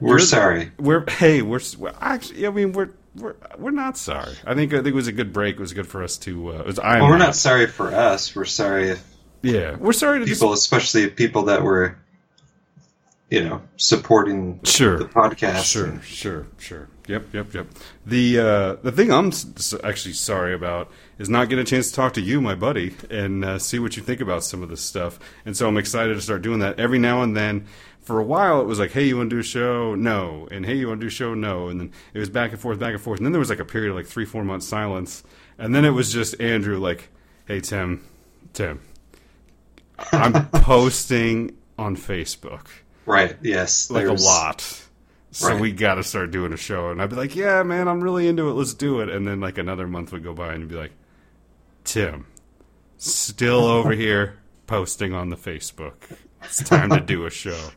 We're 0.00 0.08
You're- 0.16 0.22
sorry. 0.22 0.72
we're 0.78 1.04
hey 1.08 1.42
we're, 1.42 1.60
we're 1.78 1.94
actually 2.00 2.46
I 2.46 2.50
mean 2.50 2.72
we're. 2.72 2.90
We're, 3.16 3.34
we're 3.58 3.70
not 3.70 3.96
sorry. 3.96 4.34
I 4.44 4.54
think 4.54 4.72
I 4.72 4.76
think 4.76 4.88
it 4.88 4.94
was 4.94 5.08
a 5.08 5.12
good 5.12 5.32
break. 5.32 5.54
It 5.56 5.60
was 5.60 5.72
good 5.72 5.86
for 5.88 6.02
us 6.02 6.16
to. 6.18 6.50
Uh, 6.50 6.58
it 6.60 6.66
was, 6.66 6.78
Well, 6.78 7.08
we're 7.08 7.18
not 7.18 7.34
sorry 7.34 7.66
for 7.66 7.94
us. 7.94 8.34
We're 8.36 8.44
sorry 8.44 8.90
if 8.90 9.04
Yeah, 9.42 9.76
we're 9.76 9.92
sorry 9.92 10.20
to 10.20 10.26
just 10.26 10.40
people, 10.40 10.52
especially 10.52 11.08
people 11.10 11.44
that 11.44 11.62
were, 11.62 11.96
you 13.30 13.42
know, 13.44 13.62
supporting 13.76 14.60
Sure. 14.64 14.98
the 14.98 15.06
podcast. 15.06 15.64
Sure, 15.64 16.00
sure, 16.02 16.46
sure. 16.58 16.88
Yep, 17.06 17.32
yep, 17.32 17.54
yep. 17.54 17.66
The 18.04 18.38
uh, 18.38 18.74
the 18.82 18.90
thing 18.92 19.12
I'm 19.12 19.28
s- 19.28 19.74
actually 19.84 20.14
sorry 20.14 20.54
about 20.54 20.90
is 21.18 21.28
not 21.28 21.48
getting 21.48 21.62
a 21.62 21.66
chance 21.66 21.88
to 21.90 21.94
talk 21.94 22.14
to 22.14 22.20
you, 22.20 22.40
my 22.40 22.54
buddy, 22.56 22.96
and 23.10 23.44
uh, 23.44 23.58
see 23.58 23.78
what 23.78 23.96
you 23.96 24.02
think 24.02 24.20
about 24.20 24.42
some 24.44 24.62
of 24.62 24.68
this 24.68 24.80
stuff. 24.80 25.18
And 25.44 25.56
so 25.56 25.68
I'm 25.68 25.76
excited 25.76 26.14
to 26.14 26.20
start 26.20 26.42
doing 26.42 26.58
that 26.60 26.80
every 26.80 26.98
now 26.98 27.22
and 27.22 27.36
then. 27.36 27.66
For 28.00 28.20
a 28.20 28.24
while, 28.24 28.60
it 28.60 28.66
was 28.66 28.78
like, 28.78 28.92
"Hey, 28.92 29.04
you 29.04 29.16
want 29.16 29.30
to 29.30 29.36
do 29.36 29.40
a 29.40 29.44
show? 29.44 29.94
No," 29.96 30.46
and 30.50 30.64
"Hey, 30.66 30.74
you 30.76 30.86
want 30.88 31.00
to 31.00 31.04
do 31.04 31.08
a 31.08 31.10
show? 31.10 31.34
No," 31.34 31.68
and 31.68 31.80
then 31.80 31.92
it 32.14 32.18
was 32.20 32.28
back 32.30 32.52
and 32.52 32.60
forth, 32.60 32.78
back 32.78 32.92
and 32.92 33.00
forth, 33.00 33.18
and 33.18 33.26
then 33.26 33.32
there 33.32 33.40
was 33.40 33.50
like 33.50 33.58
a 33.58 33.64
period 33.64 33.90
of 33.90 33.96
like 33.96 34.06
three, 34.06 34.24
four 34.24 34.44
months 34.44 34.66
silence, 34.66 35.24
and 35.58 35.74
then 35.74 35.84
it 35.84 35.90
was 35.90 36.12
just 36.12 36.40
Andrew 36.40 36.78
like, 36.78 37.08
"Hey, 37.46 37.60
Tim, 37.60 38.04
Tim, 38.52 38.80
I'm 40.12 40.46
posting 40.50 41.56
on 41.78 41.96
Facebook." 41.96 42.66
Right. 43.06 43.36
Yes. 43.42 43.90
like 43.90 44.06
a 44.06 44.12
lot. 44.12 44.82
So 45.38 45.48
Right. 45.48 45.60
we 45.60 45.70
got 45.72 45.96
to 45.96 46.02
start 46.02 46.30
doing 46.30 46.54
a 46.54 46.56
show, 46.56 46.88
and 46.88 47.02
I'd 47.02 47.10
be 47.10 47.16
like, 47.16 47.36
"Yeah, 47.36 47.62
man, 47.62 47.88
I'm 47.88 48.02
really 48.02 48.26
into 48.26 48.48
it. 48.48 48.52
Let's 48.54 48.72
do 48.72 49.00
it." 49.00 49.10
And 49.10 49.28
then 49.28 49.38
like 49.38 49.58
another 49.58 49.86
month 49.86 50.10
would 50.12 50.24
go 50.24 50.32
by, 50.32 50.52
and 50.54 50.60
you'd 50.60 50.70
be 50.70 50.76
like, 50.76 50.92
"Tim, 51.84 52.24
still 52.96 53.66
over 53.66 53.92
here 54.04 54.38
posting 54.66 55.12
on 55.12 55.28
the 55.28 55.36
Facebook. 55.36 55.94
It's 56.42 56.62
time 56.62 56.88
to 56.90 57.00
do 57.00 57.26
a 57.26 57.30
show." 57.30 57.68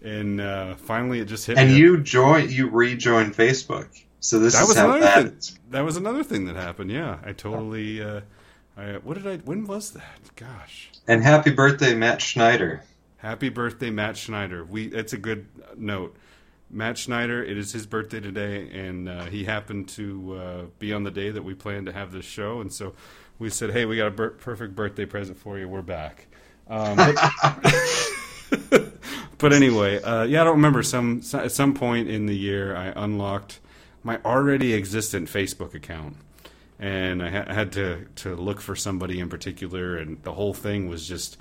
And 0.00 0.40
uh, 0.40 0.74
finally, 0.76 1.20
it 1.20 1.26
just 1.26 1.44
hit 1.46 1.58
And 1.58 1.70
me. 1.70 1.76
you 1.76 1.98
join, 2.00 2.48
you 2.50 2.68
rejoin 2.70 3.32
Facebook. 3.32 3.88
So 4.20 4.38
this 4.38 4.54
that 4.54 4.62
is 4.62 4.68
was 4.68 4.76
how 4.78 4.92
another 4.92 5.00
that. 5.28 5.42
thing. 5.44 5.58
That 5.70 5.82
was 5.84 5.96
another 5.98 6.24
thing 6.24 6.46
that 6.46 6.56
happened. 6.56 6.90
Yeah, 6.90 7.18
I 7.24 7.32
totally. 7.32 8.02
Uh, 8.02 8.22
I, 8.76 8.92
what 9.02 9.14
did 9.18 9.26
I? 9.26 9.36
When 9.36 9.66
was 9.66 9.90
that? 9.90 10.18
Gosh. 10.36 10.90
And 11.06 11.22
happy 11.22 11.50
birthday, 11.50 11.94
Matt 11.94 12.22
Schneider. 12.22 12.84
Happy 13.18 13.50
birthday, 13.50 13.90
Matt 13.90 14.16
Schneider. 14.16 14.64
We 14.64 14.86
it's 14.86 15.12
a 15.12 15.18
good 15.18 15.46
note. 15.76 16.16
Matt 16.72 16.96
Schneider, 16.96 17.44
it 17.44 17.58
is 17.58 17.70
his 17.72 17.86
birthday 17.86 18.18
today, 18.18 18.68
and 18.72 19.06
uh, 19.06 19.26
he 19.26 19.44
happened 19.44 19.88
to 19.90 20.36
uh, 20.36 20.62
be 20.78 20.94
on 20.94 21.04
the 21.04 21.10
day 21.10 21.30
that 21.30 21.42
we 21.42 21.52
planned 21.52 21.84
to 21.86 21.92
have 21.92 22.12
this 22.12 22.24
show, 22.24 22.62
and 22.62 22.72
so 22.72 22.94
we 23.38 23.50
said, 23.50 23.72
"Hey, 23.72 23.84
we 23.84 23.98
got 23.98 24.06
a 24.06 24.30
perfect 24.30 24.74
birthday 24.74 25.04
present 25.04 25.36
for 25.36 25.58
you. 25.58 25.68
We're 25.68 25.82
back." 25.82 26.28
Um, 26.68 26.96
but, 29.38 29.52
anyway, 29.52 30.00
uh, 30.00 30.22
yeah, 30.22 30.40
I 30.40 30.44
don't 30.44 30.56
remember. 30.56 30.82
Some, 30.82 31.20
at 31.34 31.52
some 31.52 31.74
point 31.74 32.08
in 32.08 32.24
the 32.24 32.36
year, 32.36 32.74
I 32.74 32.86
unlocked 32.96 33.60
my 34.02 34.18
already 34.24 34.72
existent 34.72 35.28
Facebook 35.28 35.74
account, 35.74 36.16
and 36.78 37.22
I, 37.22 37.44
I 37.46 37.52
had 37.52 37.72
to 37.72 38.06
to 38.16 38.34
look 38.34 38.62
for 38.62 38.74
somebody 38.74 39.20
in 39.20 39.28
particular, 39.28 39.98
and 39.98 40.22
the 40.22 40.32
whole 40.32 40.54
thing 40.54 40.88
was 40.88 41.06
just 41.06 41.36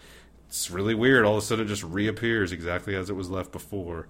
it's 0.50 0.70
really 0.70 0.94
weird. 0.94 1.24
All 1.24 1.38
of 1.38 1.44
a 1.44 1.46
sudden, 1.46 1.66
it 1.66 1.70
just 1.70 1.84
reappears 1.84 2.52
exactly 2.52 2.98
as 2.98 3.10
it 3.10 3.16
was 3.16 3.30
left 3.30 3.54
before. 3.54 4.08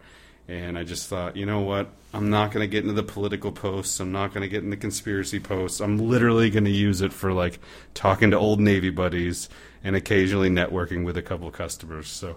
And 0.48 0.78
I 0.78 0.84
just 0.84 1.08
thought, 1.08 1.38
you 1.38 1.46
know 1.46 1.62
what? 1.62 1.90
I'm 2.14 2.30
not 2.30 2.52
going 2.52 2.62
to 2.62 2.68
get 2.68 2.84
into 2.84 2.94
the 2.94 3.04
political 3.04 3.52
posts. 3.52 4.00
I'm 4.00 4.12
not 4.12 4.34
going 4.34 4.42
to 4.42 4.50
get 4.50 4.64
into 4.64 4.76
conspiracy 4.76 5.40
posts. 5.40 5.80
I'm 5.80 5.98
literally 5.98 6.50
going 6.50 6.66
to 6.66 6.72
use 6.72 7.02
it 7.02 7.14
for 7.14 7.32
like 7.32 7.60
talking 7.94 8.32
to 8.32 8.38
old 8.38 8.60
Navy 8.60 8.90
buddies 8.90 9.48
and 9.84 9.96
occasionally 9.96 10.50
networking 10.50 11.06
with 11.06 11.16
a 11.16 11.22
couple 11.22 11.48
of 11.48 11.54
customers. 11.54 12.10
So, 12.10 12.36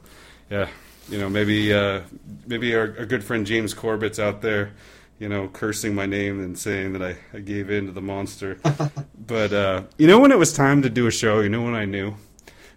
yeah, 0.48 0.68
you 1.08 1.18
know, 1.18 1.28
maybe 1.28 1.72
uh, 1.72 2.02
maybe 2.46 2.74
our, 2.74 2.94
our 2.98 3.06
good 3.06 3.24
friend 3.24 3.46
James 3.46 3.74
Corbett's 3.74 4.18
out 4.18 4.42
there, 4.42 4.72
you 5.18 5.28
know, 5.28 5.48
cursing 5.48 5.94
my 5.94 6.06
name 6.06 6.42
and 6.42 6.58
saying 6.58 6.92
that 6.92 7.02
I, 7.02 7.16
I 7.36 7.40
gave 7.40 7.70
in 7.70 7.86
to 7.86 7.92
the 7.92 8.02
monster. 8.02 8.58
but 9.26 9.52
uh, 9.52 9.82
you 9.98 10.06
know, 10.06 10.20
when 10.20 10.30
it 10.32 10.38
was 10.38 10.52
time 10.52 10.82
to 10.82 10.90
do 10.90 11.06
a 11.06 11.10
show, 11.10 11.40
you 11.40 11.48
know, 11.48 11.62
when 11.62 11.74
I 11.74 11.84
knew. 11.84 12.14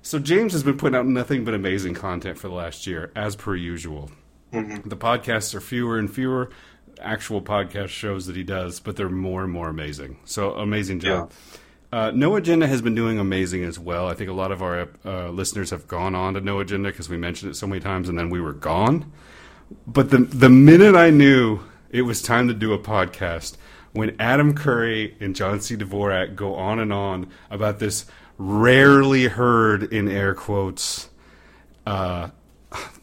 So 0.01 0.19
James 0.19 0.53
has 0.53 0.63
been 0.63 0.77
putting 0.77 0.97
out 0.97 1.05
nothing 1.05 1.43
but 1.43 1.53
amazing 1.53 1.93
content 1.93 2.37
for 2.37 2.47
the 2.47 2.53
last 2.53 2.87
year, 2.87 3.11
as 3.15 3.35
per 3.35 3.55
usual. 3.55 4.09
The 4.51 4.97
podcasts 4.97 5.53
are 5.55 5.61
fewer 5.61 5.97
and 5.97 6.13
fewer 6.13 6.49
actual 6.99 7.41
podcast 7.41 7.89
shows 7.89 8.25
that 8.27 8.35
he 8.35 8.43
does, 8.43 8.79
but 8.79 8.95
they're 8.95 9.09
more 9.09 9.43
and 9.43 9.51
more 9.51 9.69
amazing. 9.69 10.19
So 10.25 10.53
amazing 10.53 10.99
job. 10.99 11.31
Uh, 11.91 12.11
no 12.13 12.35
Agenda 12.35 12.67
has 12.67 12.81
been 12.81 12.95
doing 12.95 13.17
amazing 13.17 13.63
as 13.63 13.79
well. 13.79 14.07
I 14.07 14.13
think 14.13 14.29
a 14.29 14.33
lot 14.33 14.51
of 14.51 14.61
our 14.61 14.89
uh, 15.05 15.29
listeners 15.29 15.69
have 15.69 15.87
gone 15.87 16.15
on 16.15 16.33
to 16.33 16.41
No 16.41 16.59
Agenda 16.59 16.89
because 16.89 17.07
we 17.07 17.17
mentioned 17.17 17.51
it 17.51 17.55
so 17.55 17.65
many 17.67 17.79
times, 17.79 18.09
and 18.09 18.17
then 18.17 18.29
we 18.29 18.41
were 18.41 18.53
gone. 18.53 19.11
But 19.85 20.09
the 20.09 20.19
the 20.19 20.49
minute 20.49 20.95
I 20.95 21.09
knew 21.11 21.59
it 21.89 22.01
was 22.01 22.21
time 22.21 22.47
to 22.49 22.53
do 22.53 22.73
a 22.73 22.79
podcast, 22.79 23.55
when 23.93 24.15
Adam 24.19 24.53
Curry 24.53 25.15
and 25.19 25.35
John 25.35 25.61
C. 25.61 25.75
Dvorak 25.75 26.35
go 26.35 26.55
on 26.55 26.79
and 26.79 26.91
on 26.91 27.29
about 27.49 27.79
this 27.79 28.05
rarely 28.37 29.25
heard 29.25 29.83
in 29.83 30.07
air 30.09 30.35
quotes, 30.35 31.09
uh, 31.85 32.29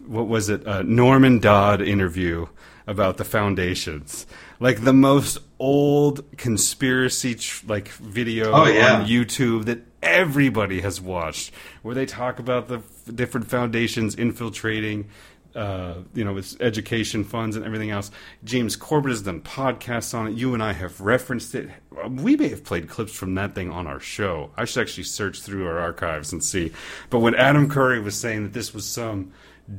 what 0.06 0.26
was 0.28 0.49
it, 0.49 0.66
uh, 0.66 0.82
Norman 0.82 1.38
Dodd 1.38 1.80
interview 1.82 2.46
about 2.87 3.16
the 3.16 3.25
foundations, 3.25 4.26
like 4.61 4.84
the 4.84 4.92
most 4.92 5.38
old 5.58 6.25
conspiracy 6.37 7.34
tr- 7.34 7.66
like 7.66 7.88
video 7.88 8.52
Oh, 8.52 8.66
yeah. 8.66 8.96
on 9.00 9.06
YouTube 9.06 9.64
that 9.66 9.80
everybody 10.02 10.80
has 10.82 11.00
watched, 11.00 11.52
where 11.82 11.94
they 11.94 12.04
talk 12.06 12.38
about 12.38 12.68
the 12.68 12.78
f- 12.78 13.14
different 13.14 13.49
foundations 13.49 14.14
infiltrating. 14.14 15.08
Uh, 15.56 15.99
you 16.14 16.25
know, 16.25 16.32
with 16.32 16.56
education 16.61 17.23
funds 17.23 17.54
and 17.54 17.64
everything 17.64 17.92
else. 17.92 18.11
James 18.42 18.75
Corbett 18.75 19.11
has 19.12 19.23
done 19.23 19.40
podcasts 19.40 20.12
on 20.12 20.26
it. 20.26 20.32
You 20.34 20.52
and 20.52 20.61
I 20.61 20.73
have 20.73 21.00
referenced 21.00 21.54
it. 21.54 21.70
We 22.11 22.34
may 22.37 22.49
have 22.49 22.64
played 22.64 22.88
clips 22.88 23.12
from 23.12 23.37
that 23.37 23.54
thing 23.54 23.70
on 23.70 23.87
our 23.87 24.00
show. 24.00 24.50
I 24.56 24.64
should 24.64 24.80
actually 24.80 25.04
search 25.04 25.42
through 25.42 25.68
our 25.68 25.78
archives 25.78 26.32
and 26.32 26.42
see. 26.42 26.73
But 27.08 27.20
when 27.20 27.37
Adam 27.37 27.68
Curry 27.70 28.00
was 28.00 28.18
saying 28.18 28.42
that 28.42 28.52
this 28.52 28.75
was 28.75 28.84
some 28.84 29.30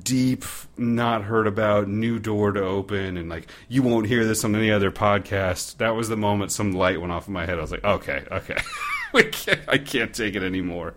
deep, 0.03 0.43
not 0.77 1.23
heard 1.23 1.47
about 1.47 1.87
new 1.87 2.19
door 2.19 2.51
to 2.51 2.61
open, 2.61 3.17
and 3.17 3.29
like 3.29 3.47
you 3.67 3.83
won't 3.83 4.07
hear 4.07 4.25
this 4.25 4.43
on 4.43 4.55
any 4.55 4.71
other 4.71 4.91
podcast, 4.91 5.77
that 5.77 5.95
was 5.95 6.09
the 6.09 6.17
moment 6.17 6.51
some 6.51 6.73
light 6.73 6.99
went 6.99 7.13
off 7.13 7.27
in 7.27 7.33
my 7.33 7.45
head. 7.45 7.57
I 7.57 7.61
was 7.61 7.71
like, 7.71 7.83
okay, 7.83 8.23
okay, 8.31 8.57
we 9.13 9.23
can't, 9.23 9.61
I 9.67 9.77
can't 9.77 10.13
take 10.13 10.35
it 10.35 10.43
anymore. 10.43 10.95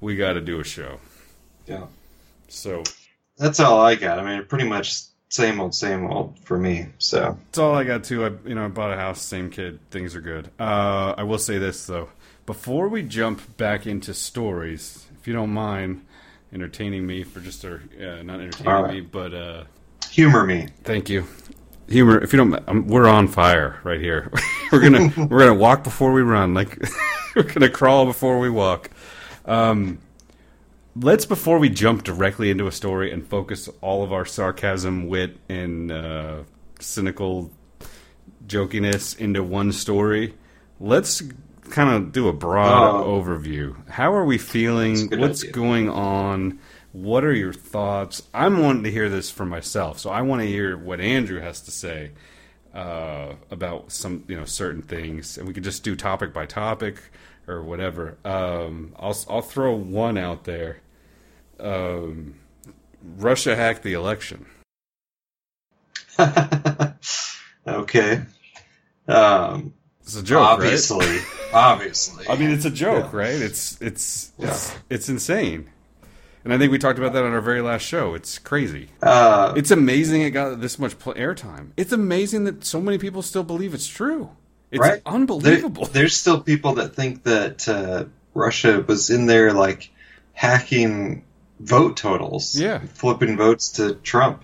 We 0.00 0.16
got 0.16 0.34
to 0.34 0.40
do 0.40 0.60
a 0.60 0.64
show. 0.64 0.98
Yeah. 1.66 1.86
So 2.48 2.82
That's 3.36 3.60
all 3.60 3.80
I 3.80 3.94
got. 3.94 4.18
I 4.18 4.24
mean, 4.24 4.46
pretty 4.46 4.64
much 4.64 5.02
same 5.28 5.60
old, 5.60 5.74
same 5.74 6.06
old 6.06 6.38
for 6.40 6.58
me. 6.58 6.88
So 6.98 7.38
That's 7.46 7.58
all 7.58 7.74
I 7.74 7.84
got 7.84 8.04
too. 8.04 8.24
I 8.24 8.48
you 8.48 8.54
know 8.54 8.64
I 8.64 8.68
bought 8.68 8.92
a 8.92 8.96
house, 8.96 9.22
same 9.22 9.50
kid. 9.50 9.78
Things 9.90 10.16
are 10.16 10.20
good. 10.20 10.50
Uh, 10.58 11.14
I 11.16 11.22
will 11.22 11.38
say 11.38 11.58
this 11.58 11.86
though, 11.86 12.08
before 12.46 12.88
we 12.88 13.02
jump 13.02 13.56
back 13.56 13.86
into 13.86 14.14
stories, 14.14 15.06
if 15.20 15.28
you 15.28 15.34
don't 15.34 15.50
mind 15.50 16.04
entertaining 16.52 17.06
me 17.06 17.22
for 17.22 17.40
just 17.40 17.64
a 17.64 17.74
uh, 17.74 18.22
not 18.22 18.40
entertaining 18.40 18.72
right. 18.72 18.94
me, 18.94 19.00
but 19.00 19.34
uh, 19.34 19.64
humor 20.10 20.44
me. 20.44 20.68
thank 20.84 21.08
you. 21.08 21.26
Humor. 21.88 22.22
If 22.22 22.32
you 22.32 22.36
don't, 22.36 22.68
um, 22.68 22.86
we're 22.86 23.08
on 23.08 23.26
fire 23.26 23.80
right 23.82 24.00
here. 24.00 24.30
we're 24.72 24.80
gonna 24.80 25.12
we're 25.26 25.40
gonna 25.40 25.54
walk 25.54 25.82
before 25.82 26.12
we 26.12 26.22
run. 26.22 26.54
Like 26.54 26.78
we're 27.36 27.42
gonna 27.42 27.68
crawl 27.68 28.06
before 28.06 28.38
we 28.38 28.48
walk. 28.48 28.90
Um, 29.44 29.98
let's 30.94 31.26
before 31.26 31.58
we 31.58 31.68
jump 31.68 32.04
directly 32.04 32.50
into 32.50 32.66
a 32.66 32.72
story 32.72 33.12
and 33.12 33.26
focus 33.26 33.68
all 33.80 34.02
of 34.02 34.12
our 34.12 34.24
sarcasm, 34.24 35.08
wit, 35.08 35.36
and 35.48 35.90
uh, 35.90 36.42
cynical 36.78 37.50
jokiness 38.46 39.18
into 39.18 39.42
one 39.42 39.72
story. 39.72 40.34
Let's 40.78 41.22
kind 41.70 41.90
of 41.90 42.12
do 42.12 42.28
a 42.28 42.32
broad 42.32 43.02
Oh. 43.04 43.22
overview. 43.22 43.74
How 43.88 44.12
are 44.12 44.24
we 44.24 44.38
feeling? 44.38 45.08
What's 45.18 45.42
idea. 45.42 45.52
going 45.52 45.88
on? 45.88 46.58
What 46.92 47.24
are 47.24 47.32
your 47.32 47.52
thoughts? 47.52 48.22
I'm 48.34 48.58
wanting 48.62 48.82
to 48.84 48.90
hear 48.90 49.08
this 49.08 49.30
for 49.30 49.46
myself, 49.46 49.98
so 50.00 50.10
I 50.10 50.22
want 50.22 50.42
to 50.42 50.46
hear 50.48 50.76
what 50.76 51.00
Andrew 51.00 51.40
has 51.40 51.60
to 51.62 51.70
say 51.70 52.10
uh, 52.74 53.34
about 53.50 53.92
some, 53.92 54.24
you 54.28 54.36
know, 54.36 54.44
certain 54.44 54.82
things, 54.82 55.38
and 55.38 55.46
we 55.46 55.54
could 55.54 55.64
just 55.64 55.84
do 55.84 55.94
topic 55.96 56.32
by 56.32 56.46
topic 56.46 56.96
or 57.46 57.62
whatever. 57.62 58.16
Um, 58.24 58.92
I'll 58.98 59.16
I'll 59.28 59.40
throw 59.42 59.74
one 59.74 60.18
out 60.18 60.44
there. 60.44 60.80
Um, 61.60 62.34
Russia 63.02 63.54
hacked 63.54 63.82
the 63.82 63.92
election. 63.92 64.46
okay. 67.66 68.22
Um, 69.08 69.72
It's 70.12 70.20
a 70.20 70.22
joke, 70.22 70.40
right? 70.40 70.52
obviously, 70.64 71.18
obviously. 71.52 72.28
I 72.28 72.36
mean, 72.36 72.50
it's 72.50 72.64
a 72.64 72.70
joke, 72.70 73.10
Yeah. 73.12 73.18
right? 73.18 73.34
It's 73.34 73.80
it's 73.80 74.32
it's 74.38 74.74
it's 74.88 75.08
insane, 75.08 75.70
and 76.44 76.52
I 76.52 76.58
think 76.58 76.72
we 76.72 76.78
talked 76.78 76.98
about 76.98 77.12
that 77.12 77.24
on 77.24 77.32
our 77.32 77.40
very 77.40 77.60
last 77.60 77.82
show. 77.82 78.14
It's 78.14 78.38
crazy. 78.38 78.88
uh, 79.02 79.54
It's 79.56 79.70
amazing 79.70 80.22
it 80.22 80.30
got 80.30 80.60
this 80.60 80.78
much 80.78 80.98
pl- 80.98 81.14
airtime. 81.14 81.70
It's 81.76 81.92
amazing 81.92 82.44
that 82.44 82.64
so 82.64 82.80
many 82.80 82.98
people 82.98 83.22
still 83.22 83.44
believe 83.44 83.72
it's 83.74 83.86
true. 83.86 84.30
It's 84.70 84.80
Right. 84.80 85.02
there, 85.04 85.14
unbelievable. 85.14 85.86
there's 85.86 86.16
still 86.16 86.40
people 86.40 86.74
that 86.74 86.94
think 86.94 87.24
that 87.24 87.68
uh, 87.68 88.04
Russia 88.34 88.84
was 88.86 89.10
in 89.10 89.26
there, 89.26 89.52
like 89.52 89.90
hacking 90.32 91.24
vote 91.58 91.96
totals, 91.96 92.54
Yeah. 92.58 92.80
flipping 92.94 93.36
votes 93.36 93.70
to 93.72 93.94
Trump, 93.96 94.42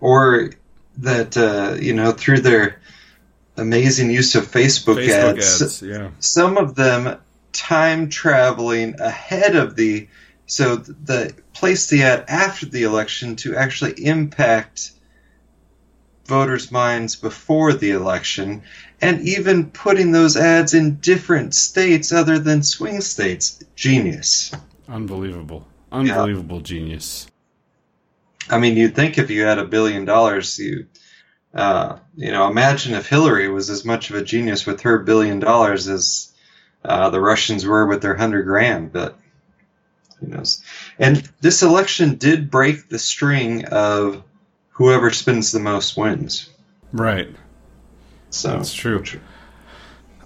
or 0.00 0.50
that 0.98 1.36
uh, 1.36 1.76
you 1.80 1.92
know 1.92 2.12
through 2.12 2.40
their 2.40 2.80
amazing 3.56 4.10
use 4.10 4.34
of 4.34 4.46
Facebook, 4.46 4.96
Facebook 4.96 5.38
ads, 5.38 5.62
ads, 5.62 5.82
yeah. 5.82 6.10
some 6.18 6.56
of 6.56 6.74
them 6.74 7.18
time 7.52 8.08
traveling 8.08 9.00
ahead 9.00 9.54
of 9.56 9.76
the 9.76 10.08
so 10.46 10.76
the 10.76 11.34
place 11.54 11.88
the 11.88 12.02
ad 12.02 12.24
after 12.28 12.66
the 12.66 12.82
election 12.82 13.36
to 13.36 13.56
actually 13.56 13.92
impact 14.04 14.92
voters' 16.26 16.70
minds 16.70 17.16
before 17.16 17.72
the 17.72 17.90
election, 17.90 18.62
and 19.00 19.20
even 19.28 19.70
putting 19.70 20.12
those 20.12 20.36
ads 20.36 20.74
in 20.74 20.96
different 20.96 21.54
states 21.54 22.12
other 22.12 22.38
than 22.38 22.62
swing 22.62 23.00
states. 23.00 23.62
Genius. 23.76 24.52
Unbelievable. 24.88 25.66
Unbelievable 25.92 26.60
genius. 26.60 27.26
I 28.50 28.58
mean, 28.58 28.76
you'd 28.76 28.94
think 28.94 29.18
if 29.18 29.30
you 29.30 29.42
had 29.44 29.58
a 29.58 29.64
billion 29.64 30.04
dollars, 30.04 30.58
you, 30.58 30.86
uh, 31.54 31.98
you 32.16 32.32
know, 32.32 32.48
imagine 32.48 32.94
if 32.94 33.08
Hillary 33.08 33.48
was 33.48 33.70
as 33.70 33.84
much 33.84 34.10
of 34.10 34.16
a 34.16 34.22
genius 34.24 34.66
with 34.66 34.80
her 34.82 34.98
billion 34.98 35.38
dollars 35.38 35.88
as 35.88 36.32
uh, 36.84 37.10
the 37.10 37.20
Russians 37.20 37.64
were 37.64 37.86
with 37.86 38.02
their 38.02 38.16
hundred 38.16 38.42
grand. 38.44 38.92
But 38.92 39.16
who 40.18 40.28
knows? 40.28 40.62
And 40.98 41.28
this 41.40 41.62
election 41.62 42.16
did 42.16 42.50
break 42.50 42.88
the 42.88 42.98
string 42.98 43.66
of 43.66 44.22
whoever 44.70 45.10
spends 45.10 45.52
the 45.52 45.60
most 45.60 45.96
wins. 45.96 46.50
Right. 46.92 47.28
So 48.30 48.48
That's 48.48 48.74
true. 48.74 49.02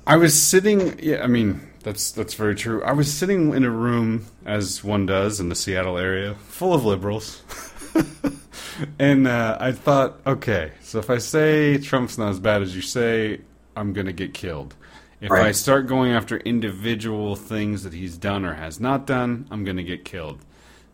I 0.06 0.16
was 0.16 0.40
sitting. 0.40 0.98
Yeah, 1.02 1.22
I 1.22 1.26
mean 1.26 1.68
that's 1.82 2.10
that's 2.10 2.34
very 2.34 2.54
true. 2.54 2.82
I 2.82 2.92
was 2.92 3.12
sitting 3.12 3.54
in 3.54 3.64
a 3.64 3.70
room, 3.70 4.26
as 4.46 4.82
one 4.82 5.04
does 5.04 5.40
in 5.40 5.50
the 5.50 5.54
Seattle 5.54 5.98
area, 5.98 6.34
full 6.34 6.72
of 6.72 6.84
liberals, 6.84 7.42
and 8.98 9.26
uh, 9.26 9.56
I 9.60 9.72
thought, 9.72 10.20
okay, 10.26 10.72
so 10.80 10.98
if 10.98 11.10
I 11.10 11.18
say 11.18 11.78
Trump's 11.78 12.18
not 12.18 12.30
as 12.30 12.40
bad 12.40 12.62
as 12.62 12.74
you 12.74 12.82
say, 12.82 13.40
I'm 13.76 13.92
going 13.92 14.06
to 14.06 14.12
get 14.12 14.34
killed. 14.34 14.74
If 15.20 15.32
I 15.32 15.50
start 15.50 15.88
going 15.88 16.12
after 16.12 16.36
individual 16.38 17.34
things 17.34 17.82
that 17.82 17.92
he's 17.92 18.16
done 18.16 18.44
or 18.44 18.54
has 18.54 18.78
not 18.78 19.04
done, 19.04 19.48
I'm 19.50 19.64
going 19.64 19.76
to 19.76 19.82
get 19.82 20.04
killed. 20.04 20.44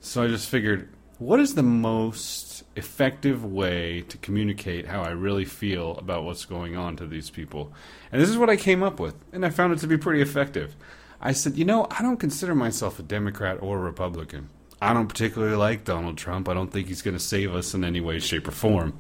So 0.01 0.23
I 0.23 0.29
just 0.29 0.49
figured, 0.49 0.89
what 1.19 1.41
is 1.41 1.55
the 1.55 1.63
most 1.63 2.65
effective 2.75 3.45
way 3.45 4.01
to 4.09 4.17
communicate 4.19 4.87
how 4.87 5.03
I 5.03 5.11
really 5.11 5.45
feel 5.45 5.99
about 5.99 6.25
what's 6.25 6.47
going 6.47 6.75
on 6.75 6.97
to 6.97 7.07
these 7.07 7.29
people? 7.29 7.73
And 8.11 8.21
this 8.21 8.31
is 8.31 8.39
what 8.39 8.49
I 8.49 8.57
came 8.57 8.83
up 8.83 8.99
with, 8.99 9.15
and 9.33 9.45
I 9.45 9.51
found 9.51 9.75
it 9.75 9.79
to 9.81 9.87
be 9.87 9.99
pretty 9.99 10.23
effective. 10.23 10.75
I 11.21 11.33
said, 11.33 11.57
you 11.57 11.65
know, 11.67 11.87
I 11.91 12.01
don't 12.01 12.19
consider 12.19 12.55
myself 12.55 12.99
a 12.99 13.03
Democrat 13.03 13.59
or 13.61 13.79
a 13.79 13.83
Republican. 13.83 14.49
I 14.85 14.93
don't 14.93 15.09
particularly 15.09 15.57
like 15.57 15.85
Donald 15.85 16.19
Trump. 16.19 16.49
I 16.49 16.55
don't 16.55 16.71
think 16.71 16.89
he's 16.89 17.01
going 17.03 17.17
to 17.17 17.23
save 17.23 17.55
us 17.55 17.73
in 17.73 17.85
any 17.85 18.01
way, 18.01 18.19
shape, 18.19 18.47
or 18.47 18.51
form. 18.51 18.99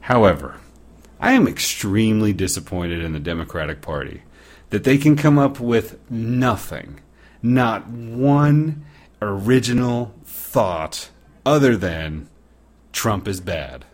However, 0.00 0.60
I 1.18 1.32
am 1.32 1.48
extremely 1.48 2.32
disappointed 2.32 3.02
in 3.02 3.12
the 3.12 3.18
Democratic 3.18 3.82
Party 3.82 4.22
that 4.70 4.84
they 4.84 4.98
can 4.98 5.16
come 5.16 5.38
up 5.38 5.58
with 5.58 5.98
nothing, 6.10 7.00
not 7.42 7.88
one 7.88 8.84
original 9.20 10.14
thought 10.24 11.10
other 11.44 11.76
than 11.76 12.28
Trump 12.92 13.26
is 13.26 13.40
bad. 13.40 13.84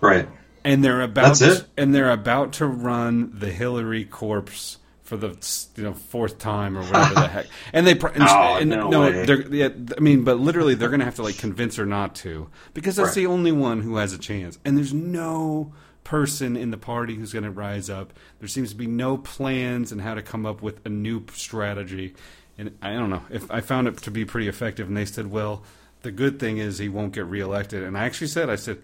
Right. 0.00 0.28
And 0.64 0.84
they're 0.84 1.02
about 1.02 1.38
That's 1.38 1.60
it? 1.60 1.66
and 1.76 1.94
they're 1.94 2.10
about 2.10 2.52
to 2.54 2.66
run 2.66 3.32
the 3.34 3.50
Hillary 3.50 4.04
corpse 4.04 4.78
for 5.10 5.16
the 5.16 5.36
you 5.76 5.82
know 5.82 5.92
fourth 5.92 6.38
time 6.38 6.78
or 6.78 6.82
whatever 6.82 7.14
the 7.14 7.26
heck. 7.28 7.46
And 7.72 7.84
they 7.84 7.96
pr- 7.96 8.06
and, 8.14 8.22
Oh, 8.22 8.56
and- 8.60 8.70
no 8.70 8.88
way. 9.00 9.24
they're 9.26 9.42
yeah, 9.52 9.68
I 9.96 10.00
mean, 10.00 10.22
but 10.22 10.38
literally 10.38 10.76
they're 10.76 10.88
going 10.88 11.00
to 11.00 11.04
have 11.04 11.16
to 11.16 11.24
like 11.24 11.36
convince 11.36 11.74
her 11.76 11.84
not 11.84 12.14
to 12.16 12.48
because 12.74 12.94
that's 12.94 13.08
Right. 13.08 13.14
the 13.16 13.26
only 13.26 13.50
one 13.50 13.80
who 13.82 13.96
has 13.96 14.12
a 14.12 14.18
chance. 14.18 14.58
And 14.64 14.78
there's 14.78 14.94
no 14.94 15.72
person 16.04 16.56
in 16.56 16.70
the 16.70 16.76
party 16.78 17.16
who's 17.16 17.32
going 17.32 17.42
to 17.44 17.50
rise 17.50 17.90
up. 17.90 18.12
There 18.38 18.46
seems 18.48 18.70
to 18.70 18.76
be 18.76 18.86
no 18.86 19.18
plans 19.18 19.90
and 19.90 20.00
how 20.00 20.14
to 20.14 20.22
come 20.22 20.46
up 20.46 20.62
with 20.62 20.84
a 20.86 20.88
new 20.88 21.24
strategy. 21.32 22.14
And 22.56 22.76
I 22.80 22.92
don't 22.92 23.10
know 23.10 23.22
if 23.30 23.50
I 23.50 23.60
found 23.62 23.88
it 23.88 23.96
to 23.98 24.10
be 24.12 24.24
pretty 24.24 24.46
effective. 24.46 24.86
And 24.86 24.96
they 24.96 25.04
said, 25.06 25.26
well, 25.26 25.64
the 26.02 26.12
good 26.12 26.38
thing 26.38 26.58
is 26.58 26.78
he 26.78 26.88
won't 26.88 27.12
get 27.14 27.26
reelected. 27.26 27.82
And 27.82 27.98
I 27.98 28.04
actually 28.04 28.28
said, 28.28 28.48
I 28.48 28.56
said, 28.56 28.78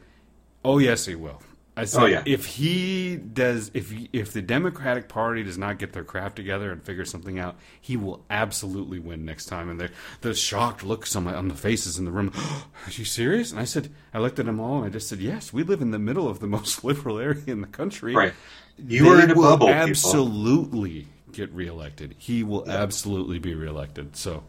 oh 0.64 0.78
yes, 0.78 1.06
he 1.06 1.14
will. 1.14 1.40
I 1.78 1.85
said, 1.85 2.02
Oh, 2.02 2.06
yeah. 2.06 2.23
if 2.25 2.47
he 2.47 3.16
does, 3.16 3.71
if 3.75 3.92
if 4.12 4.33
the 4.33 4.40
Democratic 4.40 5.09
Party 5.09 5.42
does 5.42 5.59
not 5.59 5.78
get 5.78 5.92
their 5.92 6.04
crap 6.04 6.35
together 6.35 6.73
and 6.73 6.83
figure 6.83 7.04
something 7.04 7.38
out, 7.38 7.56
he 7.80 7.97
will 7.99 8.25
absolutely 8.30 8.99
win 8.99 9.26
next 9.26 9.47
time. 9.47 9.68
And 9.68 9.78
the 9.78 9.90
the 10.23 10.35
shocked 10.35 10.83
looks 10.83 11.14
on 11.14 11.25
my 11.25 11.35
on 11.35 11.49
the 11.49 11.54
faces 11.54 11.99
in 11.99 12.06
the 12.06 12.11
room. 12.11 12.33
Are 12.87 12.90
you 12.90 13.04
serious? 13.04 13.50
And 13.50 13.61
I 13.61 13.64
said, 13.64 13.90
I 14.14 14.21
looked 14.21 14.38
at 14.38 14.47
them 14.47 14.59
all 14.59 14.78
and 14.78 14.87
I 14.87 14.88
just 14.88 15.09
said, 15.09 15.18
yes, 15.21 15.52
we 15.52 15.62
live 15.62 15.83
in 15.83 15.90
the 15.90 15.99
middle 15.99 16.28
of 16.28 16.40
the 16.40 16.47
most 16.56 16.83
liberal 16.83 17.18
area 17.18 17.42
in 17.47 17.61
the 17.61 17.66
country. 17.66 18.14
Right. 18.14 18.33
You 18.78 19.09
are 19.11 19.21
in 19.23 19.30
a 19.30 19.35
will 19.35 19.42
bubble, 19.42 19.66
people. 19.68 19.80
Absolutely 19.90 21.09
get 21.33 21.52
reelected. 21.52 22.14
He 22.18 22.42
will 22.42 22.68
absolutely 22.71 23.38
be 23.38 23.54
reelected. 23.54 24.16
So 24.16 24.45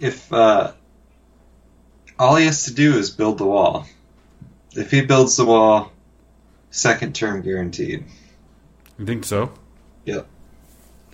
If 0.00 0.32
uh, 0.32 0.72
all 2.18 2.36
he 2.36 2.46
has 2.46 2.64
to 2.64 2.74
do 2.74 2.96
is 2.98 3.10
build 3.10 3.38
the 3.38 3.46
wall, 3.46 3.86
if 4.72 4.90
he 4.90 5.00
builds 5.02 5.36
the 5.36 5.44
wall, 5.44 5.92
second 6.70 7.14
term 7.14 7.42
guaranteed. 7.42 8.04
you 8.98 9.06
think 9.06 9.24
so? 9.24 9.52
Yep. 10.04 10.26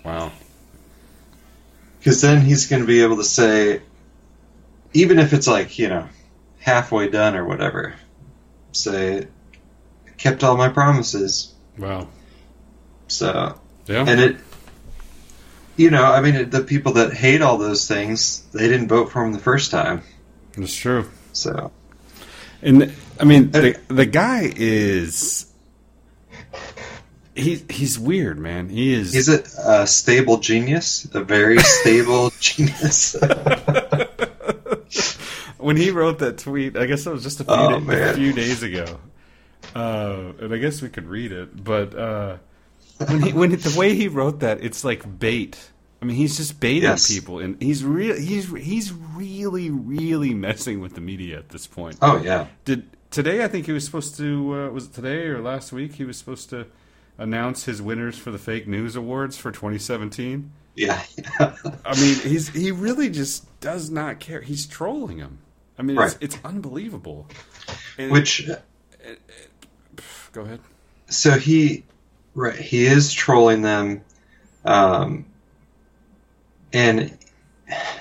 Wow. 0.05 0.33
Because 1.99 2.21
then 2.21 2.41
he's 2.43 2.67
going 2.69 2.83
to 2.83 2.87
be 2.87 3.03
able 3.03 3.17
to 3.17 3.25
say, 3.25 3.83
even 4.93 5.19
if 5.19 5.33
it's 5.33 5.47
like, 5.49 5.79
you 5.79 5.89
know, 5.89 6.09
halfway 6.61 7.09
done 7.09 7.37
or 7.37 7.45
whatever, 7.45 7.95
say, 8.73 9.27
kept 10.17 10.45
all 10.45 10.57
my 10.57 10.69
promises. 10.69 11.53
Wow. 11.79 12.09
So, 13.09 13.59
Yeah. 13.87 14.05
and 14.07 14.21
it, 14.21 14.37
you 15.77 15.91
know, 15.91 16.05
I 16.05 16.21
mean, 16.21 16.49
the 16.51 16.63
people 16.63 16.93
that 16.95 17.13
hate 17.13 17.43
all 17.43 17.59
those 17.59 17.87
things, 17.89 18.43
they 18.53 18.69
didn't 18.69 18.89
vote 18.89 19.11
for 19.11 19.25
him 19.25 19.33
the 19.33 19.39
first 19.39 19.71
time. 19.71 20.03
That's 20.57 20.75
true. 20.75 21.11
So, 21.33 21.71
And 22.63 22.93
I 23.21 23.25
mean, 23.25 23.50
the 23.50 23.78
the 23.89 24.07
guy 24.07 24.50
is 24.57 25.46
he 27.37 27.63
he's 27.71 27.99
weird, 27.99 28.39
man. 28.39 28.69
He 28.69 28.93
is. 28.95 29.13
he's 29.13 29.29
a, 29.29 29.43
a 29.83 29.87
stable 29.87 30.39
genius, 30.39 31.07
a 31.15 31.23
very 31.23 31.59
stable 31.81 32.33
genius. 32.41 33.15
when 35.59 35.77
he 35.77 35.91
wrote 35.91 36.19
that 36.21 36.39
tweet, 36.39 36.77
I 36.77 36.87
guess 36.87 37.05
that 37.05 37.13
was 37.13 37.23
just 37.23 37.41
a 37.41 37.45
few, 37.45 37.55
Oh, 37.55 37.81
da- 37.81 38.11
a 38.11 38.15
few 38.15 38.33
days 38.33 38.63
ago. 38.63 38.99
Uh, 39.75 40.33
and 40.41 40.55
I 40.55 40.59
guess 40.59 40.81
we 40.81 40.89
could 40.89 41.07
read 41.07 41.33
it, 41.33 41.63
but 41.63 41.95
uh, 41.95 42.37
when 43.07 43.23
he, 43.23 43.33
when 43.33 43.51
the 43.51 43.75
way 43.77 43.95
he 43.95 44.09
wrote 44.09 44.41
that, 44.41 44.63
it's 44.63 44.85
like 44.85 45.19
bait. 45.19 45.71
I 46.01 46.05
mean, 46.05 46.17
he's 46.17 46.37
just 46.37 46.61
baiting 46.61 46.83
Yes. 46.85 47.09
people, 47.13 47.39
and 47.41 47.61
he's 47.61 47.83
real. 47.85 48.17
He's 48.17 48.51
he's 48.57 48.93
really, 48.93 49.71
really 49.71 50.35
messing 50.35 50.81
with 50.81 50.95
the 50.95 51.01
media 51.01 51.39
at 51.39 51.49
this 51.49 51.67
point. 51.67 51.97
oh, 52.03 52.19
yeah. 52.23 52.47
Did 52.65 52.89
today? 53.11 53.43
I 53.45 53.49
think 53.49 53.67
he 53.67 53.73
was 53.73 53.85
supposed 53.85 54.17
to. 54.19 54.55
Uh, 54.55 54.71
was 54.71 54.87
it 54.87 54.93
today 54.95 55.27
or 55.27 55.41
last 55.43 55.73
week? 55.73 55.95
He 55.95 56.05
was 56.05 56.17
supposed 56.19 56.49
to 56.51 56.67
announce 57.19 57.65
his 57.65 57.81
winners 57.83 58.19
for 58.19 58.31
the 58.31 58.39
fake 58.39 58.67
news 58.69 58.97
awards 58.97 59.37
for 59.37 59.50
2017. 59.52 60.50
Yeah. 60.75 61.02
I 61.41 62.00
mean, 62.00 62.15
he's 62.17 62.49
he 62.50 62.71
really 62.71 63.09
just 63.09 63.59
does 63.61 63.91
not 63.91 64.21
care. 64.21 64.41
He's 64.43 64.67
trolling 64.67 65.19
him. 65.19 65.39
I 65.79 65.83
mean, 65.83 65.97
it's, 65.99 66.15
Right. 66.15 66.23
it's 66.23 66.39
unbelievable. 66.45 67.26
And- 67.99 68.11
Which, 68.13 68.49
go 70.33 70.43
ahead. 70.43 70.61
so 71.07 71.33
he, 71.39 71.85
right, 72.35 72.59
he 72.59 72.87
is 72.87 73.13
trolling 73.13 73.63
them, 73.63 74.02
um, 74.65 75.25
and 76.73 77.17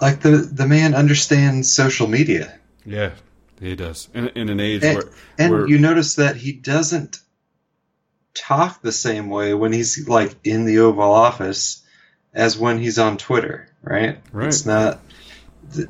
like 0.00 0.20
the 0.20 0.48
the 0.52 0.66
man 0.66 0.94
understands 0.94 1.70
social 1.74 2.06
media, 2.08 2.58
Yeah, 2.84 3.12
he 3.60 3.74
does. 3.76 4.08
In, 4.14 4.28
in 4.30 4.48
an 4.48 4.60
age 4.60 4.82
and, 4.84 4.96
where, 4.98 5.10
and 5.38 5.52
where 5.52 5.68
you 5.68 5.78
notice 5.78 6.16
that 6.16 6.36
he 6.36 6.52
doesn't 6.52 7.20
talk 8.34 8.80
the 8.82 8.92
same 8.92 9.28
way 9.28 9.54
when 9.54 9.72
he's 9.72 10.08
like 10.08 10.34
in 10.44 10.64
the 10.64 10.78
Oval 10.80 11.10
Office 11.12 11.82
as 12.34 12.56
when 12.58 12.78
he's 12.78 12.98
on 12.98 13.18
Twitter, 13.18 13.68
right? 13.82 14.18
Right. 14.32 14.48
It's 14.48 14.64
not. 14.66 15.00
th- 15.74 15.88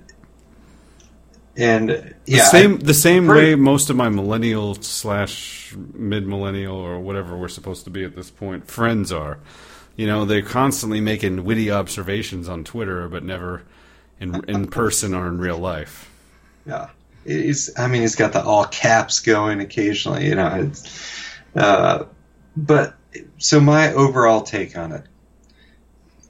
And 1.56 1.88
the 1.90 2.14
yeah, 2.24 2.44
same 2.44 2.78
the 2.78 2.94
same 2.94 3.26
pretty- 3.26 3.50
way 3.50 3.54
most 3.56 3.90
of 3.90 3.96
my 3.96 4.08
millennial 4.08 4.74
slash 4.76 5.74
mid 5.76 6.26
millennial 6.26 6.76
or 6.76 6.98
whatever 6.98 7.36
we're 7.36 7.48
supposed 7.48 7.84
to 7.84 7.90
be 7.90 8.04
at 8.04 8.16
this 8.16 8.30
point 8.30 8.68
friends 8.70 9.12
are. 9.12 9.38
You 9.94 10.06
know, 10.06 10.24
they're 10.24 10.40
constantly 10.40 11.02
making 11.02 11.44
witty 11.44 11.70
observations 11.70 12.48
on 12.48 12.64
Twitter, 12.64 13.06
but 13.08 13.22
never 13.22 13.62
in 14.18 14.42
in 14.48 14.68
person 14.68 15.14
or 15.14 15.28
in 15.28 15.36
real 15.38 15.58
life. 15.58 16.10
Yeah, 16.64 16.88
he's. 17.26 17.70
I 17.78 17.86
mean, 17.88 18.00
he's 18.00 18.16
got 18.16 18.32
the 18.32 18.42
all 18.42 18.64
caps 18.64 19.20
going 19.20 19.60
occasionally. 19.60 20.28
You 20.28 20.36
know, 20.36 20.70
it's, 20.70 21.28
uh, 21.54 22.04
but 22.56 22.94
so 23.38 23.60
my 23.60 23.92
overall 23.92 24.42
take 24.42 24.76
on 24.76 24.92
it, 24.92 25.04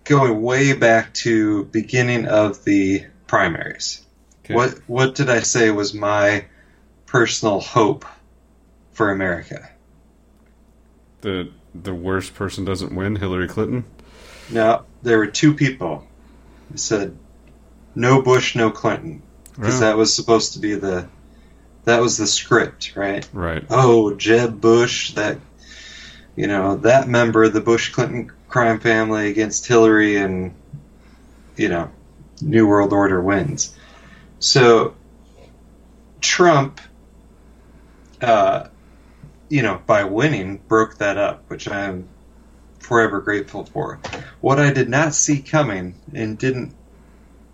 going 0.05 0.43
way 0.43 0.73
back 0.73 1.15
to 1.15 1.65
beginning 1.67 2.27
of 2.27 2.65
the 2.65 3.07
primaries. 3.27 4.05
Okay. 4.45 4.55
What 4.55 4.79
what 4.87 5.15
did 5.15 5.31
I 5.31 5.41
say 5.41 5.71
was 5.71 5.95
my 5.95 6.45
personal 7.07 7.61
hope 7.61 8.05
for 8.93 9.11
America? 9.11 9.69
the 11.23 11.49
the 11.75 11.95
worst 11.95 12.35
person 12.35 12.65
doesn't 12.65 12.95
win, 12.95 13.17
Hillary 13.17 13.49
Clinton. 13.49 13.85
No, 14.51 14.85
there 15.03 15.19
were 15.19 15.29
two 15.29 15.55
people. 15.55 16.07
I 16.73 16.77
said, 16.77 17.17
no 17.95 18.21
Bush, 18.21 18.55
no 18.57 18.71
Clinton, 18.71 19.23
because 19.55 19.75
Yeah. 19.75 19.81
that 19.91 19.97
was 19.97 20.13
supposed 20.15 20.55
to 20.55 20.59
be 20.59 20.75
the 20.75 21.09
that 21.85 22.01
was 22.01 22.17
the 22.17 22.27
script, 22.27 22.93
right? 22.97 23.27
Right. 23.33 23.65
oh, 23.71 24.15
Jeb 24.15 24.61
Bush, 24.61 25.13
that 25.15 25.39
you 26.37 26.47
know 26.47 26.77
that 26.77 27.09
member 27.09 27.45
of 27.45 27.53
the 27.53 27.61
Bush 27.61 27.93
Clinton 27.93 28.31
crime 28.49 28.81
family 28.81 29.31
against 29.31 29.67
Hillary, 29.67 30.17
and 30.17 30.55
you 31.57 31.69
know, 31.69 31.91
New 32.41 32.67
World 32.67 32.93
Order 32.93 33.21
wins. 33.21 33.75
So 34.39 34.95
Trump, 36.21 36.81
uh, 38.21 38.69
you 39.49 39.63
know, 39.63 39.81
by 39.87 40.05
winning, 40.05 40.57
broke 40.69 40.99
that 40.99 41.19
up, 41.19 41.49
which 41.49 41.69
I'm 41.69 42.09
forever 42.79 43.21
grateful 43.21 43.65
for. 43.65 44.01
What 44.41 44.59
I 44.59 44.73
did 44.73 44.89
not 44.89 45.15
see 45.15 45.41
coming 45.41 45.95
and 46.15 46.39
didn't 46.39 46.75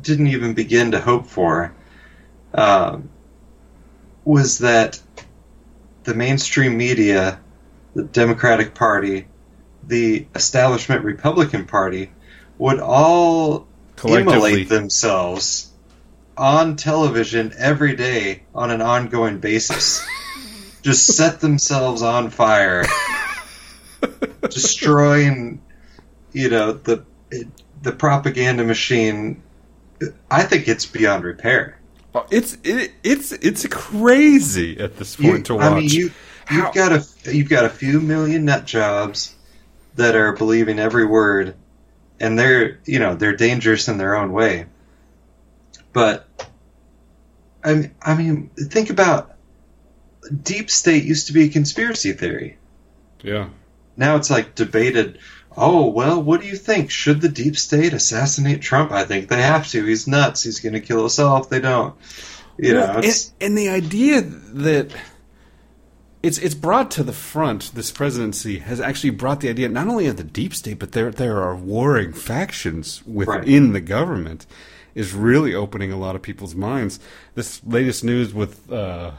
didn't 0.00 0.28
even 0.28 0.54
begin 0.54 0.92
to 0.92 1.00
hope 1.00 1.26
for 1.26 1.74
um, 2.54 3.10
was 4.24 4.58
that 4.58 5.00
the 6.04 6.14
mainstream 6.14 6.76
media, 6.76 7.40
the 7.98 8.04
Democratic 8.04 8.74
Party, 8.74 9.26
the 9.82 10.24
establishment 10.32 11.02
Republican 11.02 11.66
Party 11.66 12.12
would 12.56 12.78
all 12.78 13.66
immolate 14.04 14.68
themselves 14.68 15.72
on 16.36 16.76
television 16.76 17.52
every 17.58 17.96
day 17.96 18.44
on 18.54 18.70
an 18.70 18.80
ongoing 18.80 19.40
basis. 19.40 20.06
Just 20.82 21.08
set 21.08 21.40
themselves 21.40 22.02
on 22.02 22.30
fire, 22.30 22.84
destroying, 24.42 25.60
you 26.32 26.50
know, 26.50 26.74
the 26.74 27.04
the 27.82 27.90
propaganda 27.90 28.62
machine. 28.62 29.42
I 30.30 30.44
think 30.44 30.68
it's 30.68 30.86
beyond 30.86 31.24
repair. 31.24 31.80
It's 32.30 32.56
it, 32.62 32.92
it's 33.02 33.32
it's 33.32 33.66
crazy 33.66 34.78
at 34.78 34.98
this 34.98 35.16
point 35.16 35.38
You- 35.38 35.42
to 35.42 35.54
watch. 35.56 35.64
I 35.64 35.74
mean, 35.74 35.88
you 35.88 36.12
How- 36.48 36.66
you've 36.66 36.74
got 36.74 36.92
a 36.92 37.06
you've 37.34 37.48
got 37.48 37.64
a 37.64 37.68
few 37.70 38.00
million 38.00 38.44
nut 38.44 38.64
jobs 38.64 39.34
that 39.96 40.14
are 40.16 40.32
believing 40.32 40.78
every 40.78 41.04
word, 41.06 41.54
and 42.20 42.38
they're 42.38 42.78
you 42.84 42.98
know 42.98 43.14
they're 43.14 43.36
dangerous 43.36 43.88
in 43.88 43.98
their 43.98 44.16
own 44.16 44.32
way. 44.32 44.66
But 45.92 46.26
I 47.64 47.74
mean, 47.74 47.94
I 48.00 48.14
mean, 48.14 48.50
think 48.56 48.90
about 48.90 49.34
deep 50.42 50.70
state 50.70 51.04
used 51.04 51.26
to 51.26 51.32
be 51.32 51.44
a 51.44 51.48
conspiracy 51.48 52.12
theory. 52.12 52.56
yeah, 53.22 53.48
Now 53.96 54.16
it's 54.16 54.30
like 54.30 54.54
debated. 54.54 55.18
Oh 55.56 55.88
well, 55.88 56.22
what 56.22 56.40
do 56.40 56.46
you 56.46 56.56
think? 56.56 56.90
Should 56.90 57.20
the 57.20 57.28
deep 57.28 57.56
state 57.58 57.92
assassinate 57.92 58.62
Trump? 58.62 58.92
I 58.92 59.04
think 59.04 59.28
they 59.28 59.42
have 59.42 59.66
to. 59.68 59.84
He's 59.84 60.06
nuts. 60.06 60.44
He's 60.44 60.60
going 60.60 60.74
to 60.74 60.80
kill 60.80 61.04
us 61.04 61.18
all 61.18 61.42
if 61.42 61.48
they 61.48 61.60
don't. 61.60 61.94
You 62.58 62.74
know, 62.74 62.80
Well, 62.80 62.98
it's, 63.04 63.32
and, 63.40 63.48
and 63.48 63.58
the 63.58 63.68
idea 63.70 64.20
that 64.22 64.92
it's 66.22 66.38
it's 66.38 66.54
brought 66.54 66.90
to 66.92 67.02
the 67.02 67.12
front, 67.12 67.72
this 67.74 67.90
presidency 67.90 68.58
has 68.58 68.80
actually 68.80 69.10
brought 69.10 69.40
the 69.40 69.48
idea 69.48 69.68
not 69.68 69.86
only 69.88 70.06
of 70.06 70.16
the 70.16 70.24
deep 70.24 70.54
state, 70.54 70.78
but 70.78 70.92
there 70.92 71.10
there 71.10 71.40
are 71.40 71.54
warring 71.54 72.12
factions 72.12 73.02
within 73.06 73.72
the 73.72 73.80
government, 73.80 74.46
is 74.94 75.14
really 75.14 75.54
opening 75.54 75.92
a 75.92 75.98
lot 75.98 76.16
of 76.16 76.22
people's 76.22 76.54
minds. 76.54 76.98
This 77.34 77.60
latest 77.64 78.02
news 78.04 78.34
with 78.34 78.70
uh, 78.72 79.12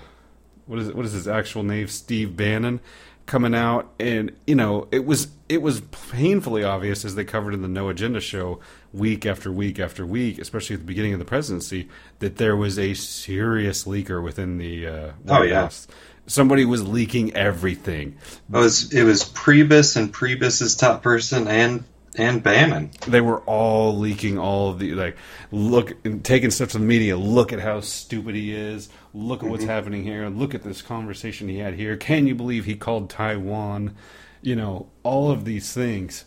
what 0.66 0.80
is 0.80 0.90
it, 0.90 0.96
what 0.96 1.06
is 1.06 1.14
his 1.14 1.28
actual 1.28 1.64
name, 1.64 1.88
Steve 1.88 2.36
Bannon, 2.36 2.82
coming 3.26 3.56
out, 3.56 3.90
and 4.00 4.32
you 4.46 4.56
know 4.56 4.88
it 4.92 5.06
was 5.06 5.30
it 5.48 5.62
was 5.62 5.82
painfully 6.12 6.64
obvious 6.64 7.06
as 7.06 7.16
they 7.16 7.24
covered 7.24 7.54
in 7.54 7.62
the 7.62 7.68
No 7.70 7.88
Agenda 7.90 8.20
show 8.20 8.60
week 8.92 9.26
after 9.26 9.52
week 9.52 9.80
after 9.80 10.06
week, 10.06 10.38
especially 10.40 10.74
at 10.74 10.80
the 10.82 10.86
beginning 10.86 11.14
of 11.14 11.20
the 11.20 11.26
presidency, 11.26 11.88
that 12.20 12.38
there 12.38 12.56
was 12.56 12.78
a 12.78 12.94
serious 12.94 13.86
leaker 13.86 14.22
within 14.22 14.58
the 14.58 14.86
uh, 14.88 15.12
White 15.24 15.40
Oh, 15.40 15.44
yeah. 15.44 15.62
House. 15.62 15.88
Somebody 16.30 16.64
was 16.64 16.88
leaking 16.88 17.36
everything. 17.36 18.18
It 18.54 18.56
was 18.56 18.94
it 18.94 19.04
was 19.04 19.24
Priebus 19.24 19.98
and 19.98 20.14
Priebus's 20.14 20.76
top 20.76 21.02
person 21.02 21.48
and 21.48 21.84
and 22.16 22.44
Bannon. 22.44 22.92
They 23.08 23.22
were 23.22 23.40
all 23.42 23.98
leaking 23.98 24.38
all 24.38 24.70
of 24.70 24.78
the 24.78 24.94
like 24.94 25.18
look 25.52 25.94
and 26.06 26.24
taking 26.24 26.52
stuff 26.52 26.70
to 26.70 26.78
the 26.78 26.86
media. 26.86 27.18
Look 27.18 27.52
at 27.52 27.60
how 27.60 27.82
stupid 27.82 28.36
he 28.36 28.54
is. 28.54 28.90
Look 29.14 29.42
at 29.42 29.50
what's 29.50 29.64
mm-hmm. 29.64 29.72
happening 29.72 30.04
here. 30.04 30.28
Look 30.30 30.54
at 30.54 30.64
this 30.64 30.84
conversation 30.84 31.50
he 31.50 31.58
had 31.58 31.74
here. 31.74 31.98
Can 31.98 32.28
you 32.28 32.36
believe 32.36 32.66
he 32.66 32.76
called 32.76 33.10
Taiwan? 33.10 33.96
You 34.44 34.56
know 34.56 34.88
all 35.02 35.32
of 35.32 35.46
these 35.46 35.74
things, 35.74 36.26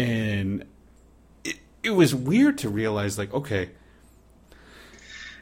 and 0.00 0.64
it, 1.44 1.58
it 1.82 1.90
was 1.90 2.12
weird 2.12 2.58
to 2.58 2.68
realize 2.68 3.18
like 3.18 3.32
okay, 3.32 3.70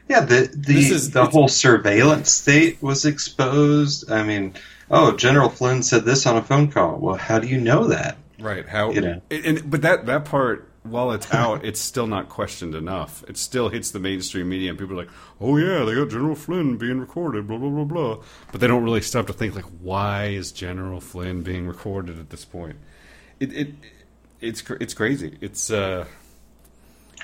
Yeah, 0.09 0.21
the 0.21 0.49
the 0.53 0.73
This 0.73 0.91
is- 0.91 1.11
the 1.11 1.25
whole 1.25 1.47
surveillance 1.47 2.31
state 2.31 2.81
was 2.81 3.05
exposed. 3.05 4.11
I 4.11 4.23
mean, 4.23 4.53
oh, 4.91 5.15
General 5.15 5.49
Flynn 5.49 5.81
said 5.83 6.05
this 6.05 6.25
on 6.27 6.35
a 6.37 6.41
phone 6.41 6.69
call. 6.71 6.97
Well, 6.97 7.15
how 7.15 7.39
do 7.39 7.47
you 7.47 7.59
know 7.59 7.87
that? 7.87 8.17
Right. 8.39 8.67
How 8.67 8.91
You 8.91 9.01
know. 9.01 9.21
and, 9.31 9.45
and- 9.45 9.69
but 9.71 9.81
that 9.83 10.05
that 10.07 10.25
part 10.25 10.69
while 10.83 11.13
it's 11.13 11.33
out, 11.33 11.63
it's 11.63 11.79
still 11.79 12.07
not 12.07 12.27
questioned 12.27 12.75
enough. 12.75 13.23
It 13.29 13.37
still 13.37 13.69
hits 13.69 13.91
the 13.91 13.99
mainstream 13.99 14.49
media 14.49 14.69
and 14.69 14.77
people 14.77 14.95
are 14.99 15.03
like, 15.05 15.13
"Oh 15.39 15.55
yeah, 15.55 15.85
they 15.85 15.95
got 15.95 16.09
General 16.09 16.35
Flynn 16.35 16.75
being 16.75 16.99
recorded, 16.99 17.47
blah 17.47 17.57
blah 17.57 17.69
blah 17.69 17.85
blah." 17.85 18.17
But 18.51 18.59
they 18.59 18.67
don't 18.67 18.83
really 18.83 18.99
stop 18.99 19.27
to 19.27 19.33
think 19.33 19.55
like, 19.55 19.63
"Why 19.81 20.25
is 20.25 20.51
General 20.51 20.99
Flynn 20.99 21.41
being 21.41 21.65
recorded 21.67 22.19
at 22.19 22.31
this 22.31 22.43
point?" 22.43 22.75
It 23.39 23.53
it 23.53 23.67
it's 24.41 24.61
it's 24.81 24.93
crazy. 24.93 25.37
It's 25.39 25.71
uh 25.71 26.03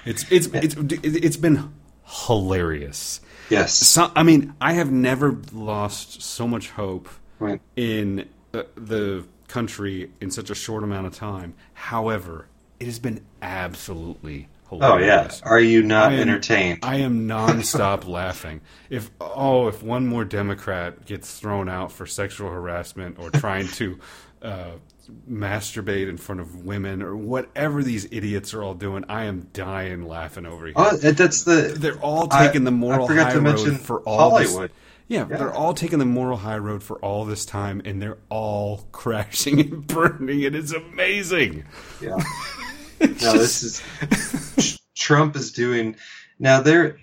it's 0.06 0.24
it's 0.32 0.48
it's 0.54 0.76
it's 1.04 1.36
been 1.38 1.74
hilarious. 2.10 3.22
Yes. 3.50 3.74
So, 3.76 4.12
I 4.16 4.24
mean, 4.24 4.54
I 4.62 4.74
have 4.74 4.92
never 4.92 5.38
lost 5.52 6.22
so 6.22 6.48
much 6.48 6.70
hope 6.72 7.10
Right. 7.40 7.62
in 7.76 8.28
uh, 8.54 8.64
the 8.76 9.26
country 9.48 10.12
in 10.22 10.30
such 10.32 10.50
a 10.50 10.56
short 10.56 10.84
amount 10.84 11.08
of 11.08 11.16
time. 11.16 11.54
However, 11.74 12.48
it 12.80 12.86
has 12.86 13.00
been 13.00 13.26
absolutely 13.42 14.48
hilarious. 14.70 15.42
Oh 15.42 15.46
yeah. 15.48 15.52
Are 15.52 15.60
you 15.60 15.82
not 15.84 16.12
I 16.12 16.16
am- 16.16 16.20
entertained? 16.22 16.80
I 16.84 16.98
am 16.98 17.28
nonstop 17.28 18.08
laughing. 18.08 18.62
If 18.90 19.10
oh, 19.20 19.68
if 19.68 19.82
one 19.82 20.06
more 20.08 20.26
Democrat 20.26 21.06
gets 21.06 21.40
thrown 21.40 21.70
out 21.70 21.92
for 21.92 22.06
sexual 22.06 22.50
harassment 22.52 23.18
or 23.20 23.30
trying 23.32 23.68
to 23.70 24.00
uh, 24.42 24.72
masturbate 25.30 26.08
in 26.10 26.18
front 26.18 26.42
of 26.42 26.64
women 26.66 27.02
or 27.02 27.16
whatever 27.16 27.84
these 27.84 28.08
idiots 28.12 28.54
are 28.54 28.64
all 28.64 28.74
doing, 28.74 29.06
I 29.10 29.26
am 29.26 29.48
dying 29.54 30.08
laughing 30.08 30.46
over 30.46 30.66
here. 30.66 30.74
oh, 30.76 30.96
that's 30.98 31.44
the 31.44 31.74
They're 31.78 32.00
all 32.00 32.28
I- 32.32 32.48
taking 32.48 32.64
the 32.64 32.72
moral 32.72 33.08
I 33.10 33.24
high 33.24 33.36
road 33.36 33.80
for 33.80 34.00
all 34.02 34.32
Hollywood. 34.32 34.70
This, 34.70 34.78
yeah, 35.08 35.26
Yeah. 35.30 35.38
they're 35.38 35.54
all 35.54 35.74
taking 35.74 35.98
the 36.00 36.06
moral 36.06 36.38
high 36.38 36.58
road 36.60 36.84
for 36.84 36.98
all 37.00 37.26
this 37.26 37.46
time, 37.46 37.82
and 37.86 38.02
they're 38.02 38.20
all 38.30 38.88
crashing 38.92 39.60
and 39.60 39.86
burning. 39.88 40.46
And 40.46 40.56
It 40.56 40.64
is 40.64 40.72
amazing. 40.74 41.66
Yeah. 42.02 42.18
no, 43.02 43.08
this 43.34 43.64
is 43.64 44.80
Trump 44.96 45.36
is 45.36 45.52
doing 45.54 45.96
now. 46.38 46.62
There, 46.62 46.98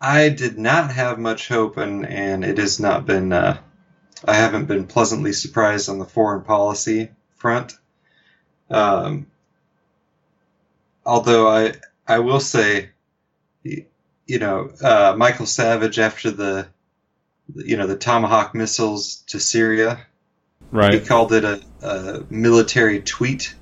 I 0.00 0.28
did 0.30 0.58
not 0.58 0.90
have 0.92 1.18
much 1.18 1.48
hope, 1.48 1.76
and 1.76 2.04
and 2.04 2.44
it 2.44 2.58
has 2.58 2.80
not 2.80 3.06
been. 3.06 3.32
Uh, 3.32 3.58
I 4.24 4.34
haven't 4.34 4.66
been 4.66 4.86
pleasantly 4.86 5.32
surprised 5.32 5.88
on 5.88 5.98
the 5.98 6.04
foreign 6.04 6.42
policy 6.42 7.10
front. 7.36 7.74
Um, 8.70 9.26
although 11.04 11.48
I 11.48 11.74
I 12.06 12.20
will 12.20 12.40
say, 12.40 12.90
you 13.64 14.38
know, 14.38 14.70
uh, 14.82 15.14
Michael 15.16 15.46
Savage 15.46 15.98
after 15.98 16.30
the, 16.30 16.68
you 17.54 17.76
know, 17.76 17.86
the 17.86 17.96
Tomahawk 17.96 18.54
missiles 18.54 19.16
to 19.28 19.40
Syria. 19.40 20.06
right? 20.70 20.94
He 20.94 21.00
called 21.00 21.32
it 21.32 21.44
a, 21.44 21.60
a 21.82 22.24
military 22.30 23.00
tweet. 23.00 23.54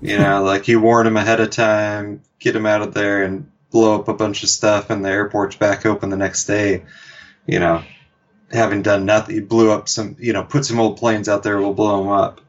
You 0.00 0.18
know, 0.18 0.42
like 0.44 0.68
you 0.68 0.80
warn 0.80 1.04
them 1.04 1.16
ahead 1.16 1.40
of 1.40 1.50
time, 1.50 2.22
get 2.38 2.52
them 2.52 2.66
out 2.66 2.82
of 2.82 2.94
there, 2.94 3.24
and 3.24 3.50
blow 3.70 3.98
up 3.98 4.08
a 4.08 4.14
bunch 4.14 4.42
of 4.42 4.48
stuff, 4.48 4.90
and 4.90 5.04
the 5.04 5.10
airport's 5.10 5.56
back 5.56 5.86
open 5.86 6.10
the 6.10 6.16
next 6.16 6.46
day. 6.46 6.84
You 7.46 7.60
know, 7.60 7.82
having 8.52 8.82
done 8.82 9.04
nothing, 9.06 9.44
blew 9.46 9.70
up 9.70 9.88
some, 9.88 10.16
you 10.18 10.32
know, 10.32 10.42
put 10.44 10.64
some 10.64 10.80
old 10.80 10.98
planes 10.98 11.28
out 11.28 11.42
there, 11.42 11.58
we'll 11.58 11.74
blow 11.74 11.98
them 11.98 12.12
up. 12.12 12.40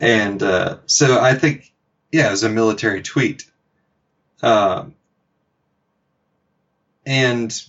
And 0.00 0.42
uh, 0.42 0.78
so 0.86 1.20
I 1.20 1.34
think, 1.34 1.72
yeah, 2.12 2.28
it 2.28 2.32
was 2.32 2.42
a 2.42 2.48
military 2.48 3.02
tweet. 3.02 3.44
Um, 4.42 4.94
and 7.06 7.62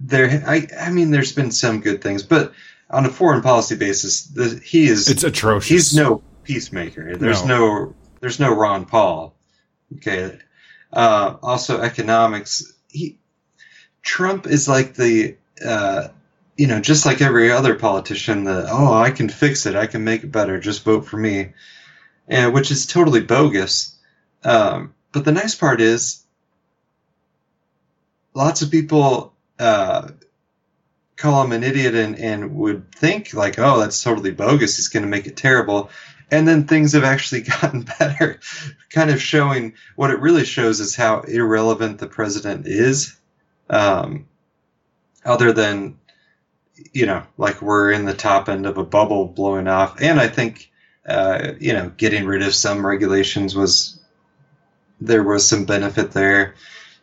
there, 0.00 0.42
I, 0.46 0.66
I 0.78 0.90
mean, 0.90 1.10
there's 1.10 1.32
been 1.32 1.50
some 1.50 1.80
good 1.80 2.02
things, 2.02 2.22
but 2.22 2.52
on 2.90 3.06
a 3.06 3.10
foreign 3.10 3.42
policy 3.42 3.76
basis, 3.76 4.24
the, 4.24 4.60
he 4.64 4.86
is 4.86 5.08
It's 5.08 5.24
atrocious. 5.24 5.68
he's 5.68 5.96
no 5.96 6.22
peacemaker. 6.44 7.16
There's 7.16 7.44
no. 7.44 7.94
there's 8.20 8.38
no 8.38 8.54
Ron 8.54 8.84
Paul. 8.84 9.34
Okay. 9.96 10.38
Uh, 10.92 11.36
also 11.42 11.80
economics. 11.80 12.72
He 12.88 13.18
Trump 14.02 14.46
is 14.46 14.68
like 14.68 14.94
the 14.94 15.36
uh, 15.64 16.08
you 16.62 16.68
know 16.68 16.78
just 16.78 17.04
like 17.04 17.20
every 17.20 17.50
other 17.50 17.74
politician. 17.74 18.44
The 18.44 18.68
oh 18.70 18.94
I 18.94 19.10
can 19.10 19.28
fix 19.28 19.66
it. 19.66 19.74
I 19.74 19.88
can 19.88 20.04
make 20.04 20.22
it 20.22 20.30
better. 20.30 20.60
Just 20.60 20.84
vote 20.84 21.06
for 21.06 21.16
me. 21.16 21.54
And 22.28 22.54
which 22.54 22.70
is 22.70 22.86
totally 22.86 23.20
bogus. 23.20 23.98
Um, 24.44 24.94
but 25.10 25.24
the 25.24 25.32
nice 25.32 25.56
part 25.56 25.80
is 25.80 26.22
lots 28.32 28.62
of 28.62 28.70
people 28.70 29.34
uh, 29.58 30.10
call 31.16 31.42
him 31.42 31.50
an 31.50 31.64
idiot 31.64 31.96
and, 31.96 32.16
and 32.16 32.54
would 32.54 32.92
think 32.92 33.34
like, 33.34 33.58
oh, 33.58 33.80
that's 33.80 34.00
totally 34.00 34.30
bogus. 34.30 34.76
He's 34.76 34.88
going 34.88 35.02
to 35.02 35.08
make 35.08 35.26
it 35.26 35.36
terrible. 35.36 35.90
And 36.30 36.46
then 36.46 36.68
things 36.68 36.92
have 36.92 37.02
actually 37.02 37.40
gotten 37.60 37.88
better, 37.98 38.38
kind 38.88 39.10
of 39.10 39.20
showing 39.20 39.74
what 39.96 40.12
it 40.12 40.20
really 40.20 40.44
shows 40.44 40.78
is 40.78 40.94
how 40.94 41.22
irrelevant 41.22 41.98
the 41.98 42.06
president 42.06 42.68
is. 42.68 43.18
Um, 43.68 44.28
other 45.24 45.52
than, 45.52 45.98
you 46.92 47.06
know, 47.06 47.22
like 47.38 47.62
we're 47.62 47.90
in 47.90 48.04
the 48.04 48.14
top 48.14 48.48
end 48.48 48.66
of 48.66 48.78
a 48.78 48.84
bubble 48.84 49.26
blowing 49.26 49.68
off. 49.68 50.00
And 50.00 50.20
I 50.20 50.28
think, 50.28 50.70
uh, 51.06 51.52
you 51.58 51.72
know, 51.72 51.90
getting 51.96 52.24
rid 52.24 52.42
of 52.42 52.54
some 52.54 52.86
regulations 52.86 53.54
was, 53.54 54.00
there 55.00 55.22
was 55.22 55.48
some 55.48 55.64
benefit 55.64 56.12
there. 56.12 56.54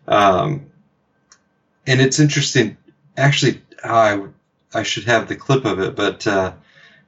Um, 0.07 0.71
and 1.85 2.01
it's 2.01 2.19
interesting, 2.19 2.77
actually, 3.17 3.61
I, 3.83 4.23
I 4.73 4.83
should 4.83 5.05
have 5.05 5.27
the 5.27 5.35
clip 5.35 5.65
of 5.65 5.79
it, 5.79 5.95
but, 5.95 6.25
uh, 6.27 6.53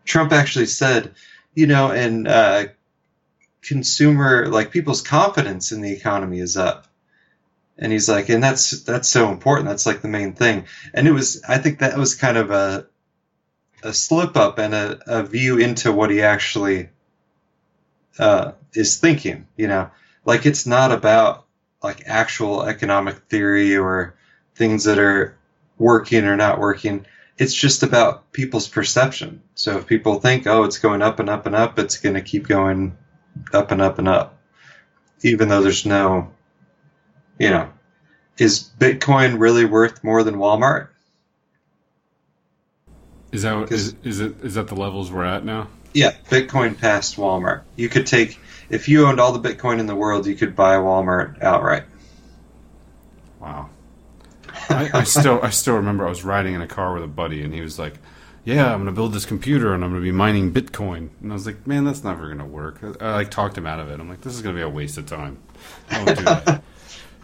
Trump 0.04 0.32
actually 0.32 0.66
said, 0.66 1.14
you 1.54 1.68
know, 1.68 1.92
and 1.92 2.28
uh, 2.28 2.66
consumer 3.62 4.48
like 4.48 4.72
people's 4.72 5.02
confidence 5.02 5.72
in 5.72 5.82
the 5.82 5.92
economy 5.92 6.40
is 6.40 6.58
up, 6.58 6.88
and 7.82 7.92
he's 7.92 8.08
like, 8.08 8.30
and 8.30 8.44
that's 8.44 8.84
that's 8.84 9.10
so 9.10 9.32
important. 9.32 9.68
That's 9.68 9.88
like 9.88 10.02
the 10.02 10.08
main 10.08 10.34
thing. 10.34 10.66
And 10.94 11.08
it 11.08 11.12
was, 11.12 11.42
I 11.48 11.58
think 11.58 11.80
that 11.80 11.98
was 11.98 12.14
kind 12.14 12.38
of 12.38 12.52
a 12.52 12.88
a 13.84 13.92
slip 13.92 14.38
up 14.38 14.60
and 14.60 14.76
a, 14.76 15.00
a 15.08 15.24
view 15.24 15.58
into 15.58 15.92
what 15.92 16.12
he 16.12 16.22
actually 16.22 16.90
uh, 18.20 18.52
is 18.74 19.00
thinking. 19.00 19.48
You 19.58 19.68
know, 19.68 19.90
like 20.24 20.46
it's 20.46 20.68
not 20.68 20.92
about 20.92 21.46
like 21.82 22.04
actual 22.06 22.62
economic 22.62 23.18
theory 23.30 23.76
or 23.76 24.16
things 24.54 24.84
that 24.84 25.00
are 25.00 25.36
working 25.80 26.26
or 26.26 26.38
not 26.38 26.60
working. 26.60 27.08
It's 27.40 27.56
just 27.56 27.82
about 27.82 28.32
people's 28.32 28.68
perception. 28.68 29.42
So 29.56 29.80
if 29.80 29.88
people 29.88 30.20
think, 30.20 30.46
oh, 30.46 30.66
it's 30.66 30.78
going 30.78 31.02
up 31.02 31.20
and 31.20 31.28
up 31.28 31.48
and 31.48 31.56
up, 31.56 31.80
it's 31.80 31.98
going 31.98 32.14
to 32.14 32.22
keep 32.22 32.48
going 32.48 32.96
up 33.52 33.72
and 33.72 33.82
up 33.82 33.98
and 33.98 34.08
up, 34.08 34.38
even 35.24 35.50
though 35.50 35.64
there's 35.64 35.88
no, 35.88 36.32
you 37.40 37.50
know, 37.50 37.70
is 38.38 38.70
Bitcoin 38.80 39.40
really 39.40 39.66
worth 39.66 40.04
more 40.04 40.24
than 40.24 40.36
Walmart? 40.36 40.88
Is 43.32 43.44
that 43.44 43.72
is, 43.72 43.96
is 44.04 44.20
it 44.20 44.44
is 44.44 44.56
that 44.56 44.68
the 44.68 44.76
levels 44.76 45.12
we're 45.12 45.26
at 45.26 45.46
now? 45.46 45.68
Yeah, 45.94 46.12
Bitcoin 46.30 46.78
passed 46.78 47.18
Walmart. 47.18 47.62
You 47.76 47.90
could 47.90 48.06
take 48.08 48.40
if 48.70 48.88
you 48.88 49.06
owned 49.06 49.20
all 49.20 49.32
the 49.32 49.50
Bitcoin 49.50 49.80
in 49.80 49.86
the 49.86 49.96
world, 49.96 50.26
you 50.26 50.36
could 50.36 50.56
buy 50.56 50.76
Walmart 50.76 51.42
outright. 51.42 51.84
Wow. 53.40 53.70
I, 54.70 54.90
I 54.94 55.04
still 55.04 55.40
I 55.42 55.50
still 55.50 55.76
remember 55.76 56.06
I 56.06 56.10
was 56.10 56.24
riding 56.24 56.54
in 56.54 56.62
a 56.62 56.68
car 56.68 56.94
with 56.94 57.04
a 57.04 57.08
buddy 57.08 57.42
and 57.44 57.54
he 57.54 57.62
was 57.62 57.80
like, 57.80 57.96
"Yeah, 58.44 58.72
I'm 58.72 58.80
going 58.80 58.86
to 58.86 58.92
build 58.92 59.14
this 59.14 59.26
computer 59.26 59.74
and 59.74 59.84
I'm 59.84 59.92
going 59.92 60.02
to 60.02 60.06
be 60.06 60.12
mining 60.12 60.54
Bitcoin." 60.54 61.10
And 61.22 61.32
I 61.32 61.34
was 61.34 61.46
like, 61.46 61.66
"Man, 61.66 61.84
that's 61.84 62.04
never 62.04 62.28
going 62.28 62.40
to 62.40 62.46
work." 62.46 62.80
I, 62.84 63.06
I 63.06 63.14
like 63.14 63.32
talked 63.32 63.58
him 63.58 63.66
out 63.66 63.80
of 63.80 63.90
it. 63.90 64.00
I'm 64.00 64.10
like, 64.10 64.22
"This 64.22 64.34
is 64.34 64.42
going 64.42 64.56
to 64.56 64.60
be 64.60 64.64
a 64.64 64.70
waste 64.70 64.98
of 64.98 65.06
time." 65.06 65.40
I 65.90 66.04
won't 66.04 66.18
do 66.18 66.24
that. 66.26 66.64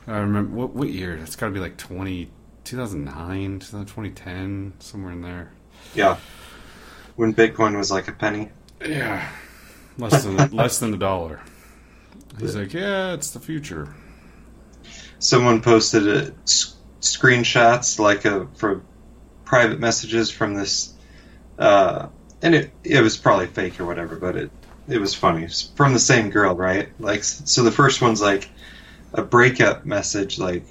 I 0.08 0.20
remember 0.20 0.56
what 0.56 0.74
what 0.74 0.90
year? 0.90 1.16
It's 1.18 1.36
got 1.36 1.48
to 1.48 1.52
be 1.52 1.60
like 1.60 1.78
20, 1.78 2.30
2009, 2.64 3.60
2010, 3.60 4.74
somewhere 4.80 5.12
in 5.12 5.22
there. 5.22 5.52
Yeah. 5.94 6.18
When 7.16 7.34
Bitcoin 7.34 7.78
was 7.78 7.92
like 7.92 8.08
a 8.08 8.12
penny. 8.14 8.50
Yeah, 8.86 9.28
less 9.98 10.24
than 10.24 10.38
less 10.56 10.80
than 10.80 10.94
a 10.94 10.98
dollar. 10.98 11.42
He's 12.40 12.56
like, 12.56 12.74
"Yeah, 12.74 13.14
it's 13.14 13.32
the 13.32 13.40
future." 13.40 13.96
Someone 15.20 15.62
posted 15.62 16.08
a, 16.08 16.34
s- 16.44 16.76
screenshots 17.02 17.98
like 17.98 18.26
a 18.26 18.48
for 18.56 18.84
private 19.46 19.80
messages 19.80 20.30
from 20.30 20.54
this, 20.54 20.94
uh, 21.58 22.08
and 22.44 22.54
it 22.54 22.72
it 22.84 23.02
was 23.02 23.18
probably 23.18 23.48
fake 23.48 23.80
or 23.80 23.86
whatever, 23.86 24.16
but 24.16 24.36
it 24.36 24.52
it 24.88 25.00
was 25.00 25.16
funny 25.16 25.44
It's 25.44 25.64
from 25.76 25.94
the 25.94 26.00
same 26.00 26.30
girl, 26.30 26.56
right? 26.56 26.90
Like, 27.00 27.24
so 27.24 27.64
the 27.64 27.72
first 27.72 28.00
one's 28.02 28.22
like 28.22 28.48
a 29.18 29.24
breakup 29.24 29.86
message, 29.86 30.40
like 30.40 30.64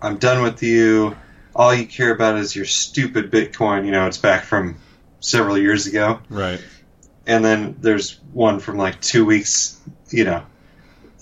I'm 0.00 0.18
done 0.18 0.42
with 0.42 0.62
you. 0.62 1.16
All 1.54 1.74
you 1.74 1.86
care 1.86 2.12
about 2.14 2.36
is 2.38 2.54
your 2.56 2.64
stupid 2.64 3.30
Bitcoin. 3.30 3.84
You 3.84 3.90
know, 3.92 4.06
it's 4.06 4.18
back 4.18 4.44
from 4.44 4.76
several 5.20 5.58
years 5.58 5.86
ago. 5.86 6.20
Right. 6.28 6.60
and 7.26 7.44
then 7.44 7.76
there's 7.80 8.18
one 8.32 8.58
from 8.60 8.76
like 8.78 9.00
two 9.00 9.24
weeks, 9.24 9.78
you 10.10 10.24
know, 10.24 10.42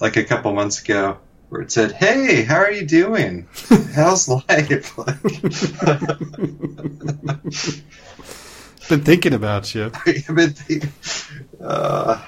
like 0.00 0.16
a 0.16 0.24
couple 0.24 0.52
months 0.54 0.80
ago, 0.82 1.18
where 1.50 1.60
it 1.62 1.70
said, 1.72 1.92
"Hey, 1.92 2.42
how 2.42 2.56
are 2.56 2.70
you 2.70 2.86
doing? 2.86 3.48
How's 3.94 4.28
life?" 4.28 4.96
Been 8.88 9.02
thinking 9.04 9.34
about 9.34 9.72
you. 9.74 9.92
I've 10.06 10.26
been 10.34 10.50
thinking- 10.50 10.92
uh, 11.62 12.20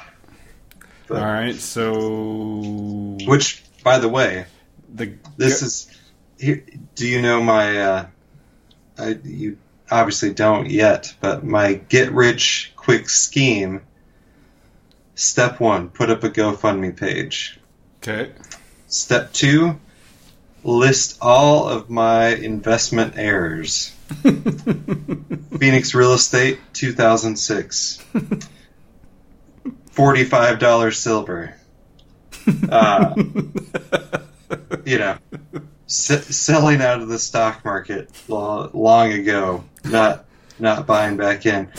All 1.10 1.16
right, 1.16 1.56
so 1.56 3.16
which, 3.26 3.64
by 3.82 3.98
the 3.98 4.08
way, 4.08 4.46
the 4.92 5.14
this 5.36 5.62
is. 5.62 5.98
Here, 6.38 6.64
do 6.94 7.06
you 7.06 7.22
know 7.22 7.42
my? 7.42 7.80
Uh, 7.80 8.06
I, 8.98 9.18
you 9.24 9.58
obviously 9.90 10.32
don't 10.32 10.70
yet, 10.70 11.14
but 11.20 11.44
my 11.44 11.74
get 11.74 12.12
rich 12.12 12.72
quick 12.76 13.08
scheme. 13.08 13.82
Step 15.14 15.60
one: 15.60 15.88
put 15.90 16.10
up 16.10 16.24
a 16.24 16.30
GoFundMe 16.30 16.96
page. 16.96 17.60
okay. 17.98 18.32
Step 18.86 19.32
two, 19.32 19.78
list 20.64 21.18
all 21.20 21.68
of 21.68 21.88
my 21.88 22.28
investment 22.28 23.14
errors. 23.16 23.88
Phoenix 25.58 25.94
Real 25.94 26.12
Estate, 26.12 26.58
2006. 26.74 28.04
$45 29.94 30.94
silver. 30.94 31.54
Uh, 32.68 33.14
you 34.84 34.98
know, 34.98 35.16
s- 35.86 36.26
selling 36.36 36.80
out 36.80 37.00
of 37.00 37.08
the 37.08 37.18
stock 37.18 37.64
market 37.64 38.10
lo- 38.28 38.70
long 38.72 39.12
ago, 39.12 39.62
not 39.84 40.24
not 40.58 40.86
buying 40.86 41.16
back 41.16 41.46
in. 41.46 41.70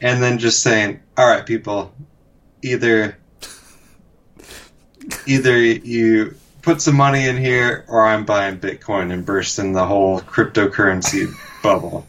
And 0.00 0.22
then 0.22 0.38
just 0.38 0.62
saying, 0.62 1.00
all 1.18 1.26
right, 1.26 1.44
people, 1.44 1.92
either 2.62 3.18
either 5.26 5.56
you 5.60 6.34
put 6.62 6.80
some 6.80 6.96
money 6.96 7.26
in 7.26 7.36
here 7.36 7.84
or 7.88 8.06
I'm 8.06 8.24
buying 8.24 8.58
Bitcoin 8.58 9.12
and 9.12 9.24
bursting 9.26 9.72
the 9.72 9.84
whole 9.86 10.20
cryptocurrency 10.20 11.32
bubble. 11.62 12.06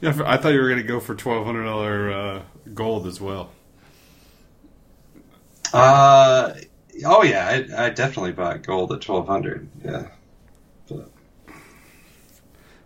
Yeah, 0.00 0.20
I 0.24 0.36
thought 0.36 0.52
you 0.52 0.60
were 0.60 0.68
going 0.68 0.82
to 0.82 0.86
go 0.88 1.00
for 1.00 1.14
twelve 1.14 1.44
hundred 1.44 1.64
dollar 1.64 2.10
uh, 2.12 2.42
gold 2.74 3.06
as 3.06 3.20
well. 3.20 3.50
Uh, 5.72 6.52
oh 7.04 7.22
yeah, 7.22 7.64
I, 7.76 7.86
I 7.86 7.90
definitely 7.90 8.32
bought 8.32 8.62
gold 8.62 8.92
at 8.92 9.06
1200. 9.06 9.68
Yeah. 9.84 10.08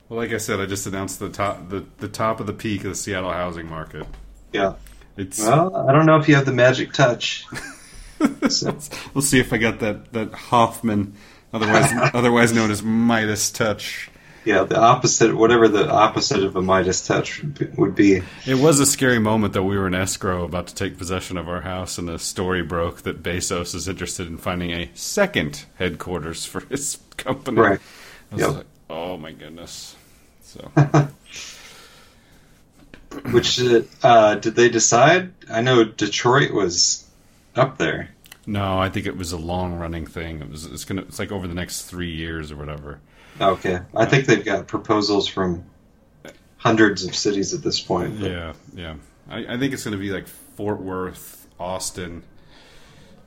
Well, 0.08 0.20
like 0.20 0.30
I 0.32 0.36
said, 0.36 0.60
I 0.60 0.66
just 0.66 0.86
announced 0.86 1.18
the 1.18 1.28
top 1.28 1.68
the, 1.68 1.84
the 1.98 2.08
top 2.08 2.38
of 2.38 2.46
the 2.46 2.52
peak 2.52 2.84
of 2.84 2.90
the 2.90 2.94
Seattle 2.94 3.32
housing 3.32 3.68
market. 3.68 4.06
Yeah. 4.52 4.74
It's 5.16 5.40
Well, 5.40 5.74
I 5.74 5.92
don't 5.92 6.06
know 6.06 6.16
if 6.16 6.28
you 6.28 6.36
have 6.36 6.46
the 6.46 6.52
magic 6.52 6.92
touch. 6.92 7.44
So, 8.48 8.74
we'll 9.12 9.20
see 9.20 9.40
if 9.40 9.52
I 9.52 9.58
got 9.58 9.80
that 9.80 10.10
that 10.14 10.32
Hoffman, 10.32 11.12
otherwise 11.52 11.90
otherwise 12.14 12.50
known 12.50 12.70
as 12.70 12.82
Midas 12.82 13.50
touch. 13.50 14.08
Yeah, 14.46 14.62
the 14.62 14.78
opposite, 14.78 15.34
whatever 15.36 15.68
the 15.68 15.90
opposite 15.90 16.42
of 16.44 16.56
a 16.56 16.62
Midas 16.62 17.06
touch 17.06 17.42
would 17.76 17.94
be. 17.94 18.22
It 18.46 18.54
was 18.54 18.80
a 18.80 18.86
scary 18.86 19.18
moment 19.18 19.52
that 19.54 19.64
we 19.64 19.76
were 19.76 19.86
in 19.86 19.94
escrow 19.94 20.44
about 20.44 20.68
to 20.68 20.74
take 20.74 20.96
possession 20.96 21.36
of 21.36 21.48
our 21.48 21.60
house, 21.62 21.98
and 21.98 22.08
the 22.08 22.18
story 22.18 22.62
broke 22.62 23.02
that 23.02 23.22
Bezos 23.22 23.74
is 23.74 23.88
interested 23.88 24.26
in 24.28 24.38
finding 24.38 24.70
a 24.70 24.88
second 24.94 25.66
headquarters 25.76 26.46
for 26.46 26.60
his 26.70 26.98
company. 27.16 27.58
Right. 27.60 27.80
I 28.32 28.34
was 28.34 28.44
Yep. 28.44 28.54
like, 28.56 28.66
oh 28.88 29.16
my 29.18 29.32
goodness. 29.32 29.96
So 30.42 30.70
which 33.32 33.60
uh, 34.02 34.34
did 34.36 34.54
they 34.54 34.68
decide? 34.68 35.32
I 35.50 35.60
know 35.60 35.84
Detroit 35.84 36.52
was 36.52 37.04
up 37.54 37.78
there. 37.78 38.10
no, 38.46 38.78
I 38.78 38.88
think 38.90 39.06
it 39.06 39.16
was 39.16 39.32
a 39.32 39.36
long 39.38 39.74
running 39.78 40.06
thing. 40.06 40.40
It 40.40 40.50
was 40.50 40.66
it's 40.66 40.84
gonna 40.84 41.02
it's 41.02 41.18
like 41.18 41.32
over 41.32 41.46
the 41.48 41.54
next 41.54 41.82
three 41.82 42.10
years 42.14 42.52
or 42.52 42.56
whatever. 42.56 43.00
Okay, 43.40 43.80
I 43.94 44.04
think 44.06 44.26
they've 44.26 44.44
got 44.44 44.66
proposals 44.66 45.28
from 45.28 45.64
hundreds 46.56 47.04
of 47.04 47.14
cities 47.14 47.52
at 47.54 47.62
this 47.62 47.80
point. 47.80 48.18
but- 48.20 48.30
Yeah, 48.30 48.52
yeah. 48.74 48.94
I, 49.28 49.54
I 49.54 49.58
think 49.58 49.72
it's 49.72 49.84
going 49.84 49.92
to 49.96 49.98
be 50.00 50.10
like 50.10 50.26
Fort 50.56 50.80
Worth, 50.80 51.46
Austin, 51.58 52.22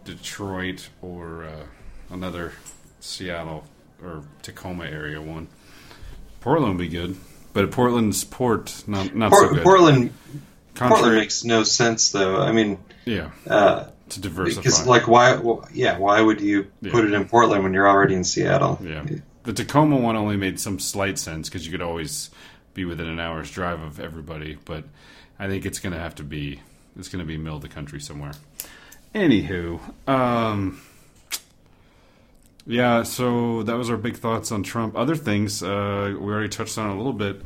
Detroit, 0.05 0.89
or 1.01 1.43
uh, 1.43 1.65
another 2.09 2.53
Seattle 2.99 3.65
or 4.03 4.23
Tacoma 4.41 4.85
area 4.85 5.21
one. 5.21 5.47
Portland 6.41 6.77
would 6.77 6.81
be 6.81 6.87
good, 6.87 7.17
but 7.53 7.69
Portland's 7.71 8.23
port 8.23 8.83
not 8.87 9.13
not 9.13 9.33
so 9.33 9.49
good. 9.49 9.63
Portland, 9.63 10.13
Portland 10.75 11.15
makes 11.15 11.43
no 11.43 11.63
sense 11.63 12.11
though. 12.11 12.41
I 12.41 12.53
mean, 12.53 12.77
yeah, 13.05 13.31
uh, 13.47 13.87
to 14.09 14.21
diversify. 14.21 14.61
because 14.61 14.87
like 14.87 15.07
why? 15.07 15.35
Well, 15.35 15.67
yeah, 15.73 15.97
why 15.97 16.21
would 16.21 16.39
you 16.39 16.67
Yeah. 16.81 16.91
put 16.91 17.03
it 17.05 17.13
in 17.13 17.27
Portland 17.27 17.63
when 17.63 17.73
you're 17.73 17.89
already 17.89 18.15
in 18.15 18.23
Seattle? 18.23 18.79
yeah, 18.81 19.03
the 19.43 19.54
Tacoma 19.54 19.97
one 19.97 20.15
only 20.15 20.38
made 20.38 20.60
some 20.60 20.80
slight 20.80 21.17
sense 21.17 21.47
because 21.49 21.65
you 21.65 21.71
could 21.71 21.82
always 21.82 22.30
be 22.73 22.86
within 22.86 23.08
an 23.08 23.19
hour's 23.19 23.49
drive 23.52 23.82
of 23.82 23.99
everybody, 23.99 24.58
but 24.65 24.84
I 25.39 25.47
think 25.47 25.65
it's 25.65 25.80
going 25.80 25.93
to 25.93 25.99
have 25.99 26.15
to 26.15 26.23
be 26.23 26.62
it's 26.97 27.08
going 27.10 27.19
to 27.19 27.25
be 27.25 27.38
middle 27.38 27.56
of 27.58 27.62
the 27.62 27.69
country 27.69 27.99
somewhere. 28.02 28.34
Anywho, 29.15 29.80
um, 30.08 30.82
yeah, 32.65 33.04
so 33.04 33.63
that 33.63 33.75
was 33.78 33.89
our 33.89 33.97
big 33.97 34.17
thoughts 34.17 34.52
on 34.52 34.63
Trump. 34.63 34.95
Other 34.95 35.15
things 35.15 35.63
uh, 35.63 36.13
we 36.19 36.32
already 36.32 36.49
touched 36.49 36.78
on 36.78 36.89
a 36.89 36.97
little 36.97 37.13
bit. 37.13 37.41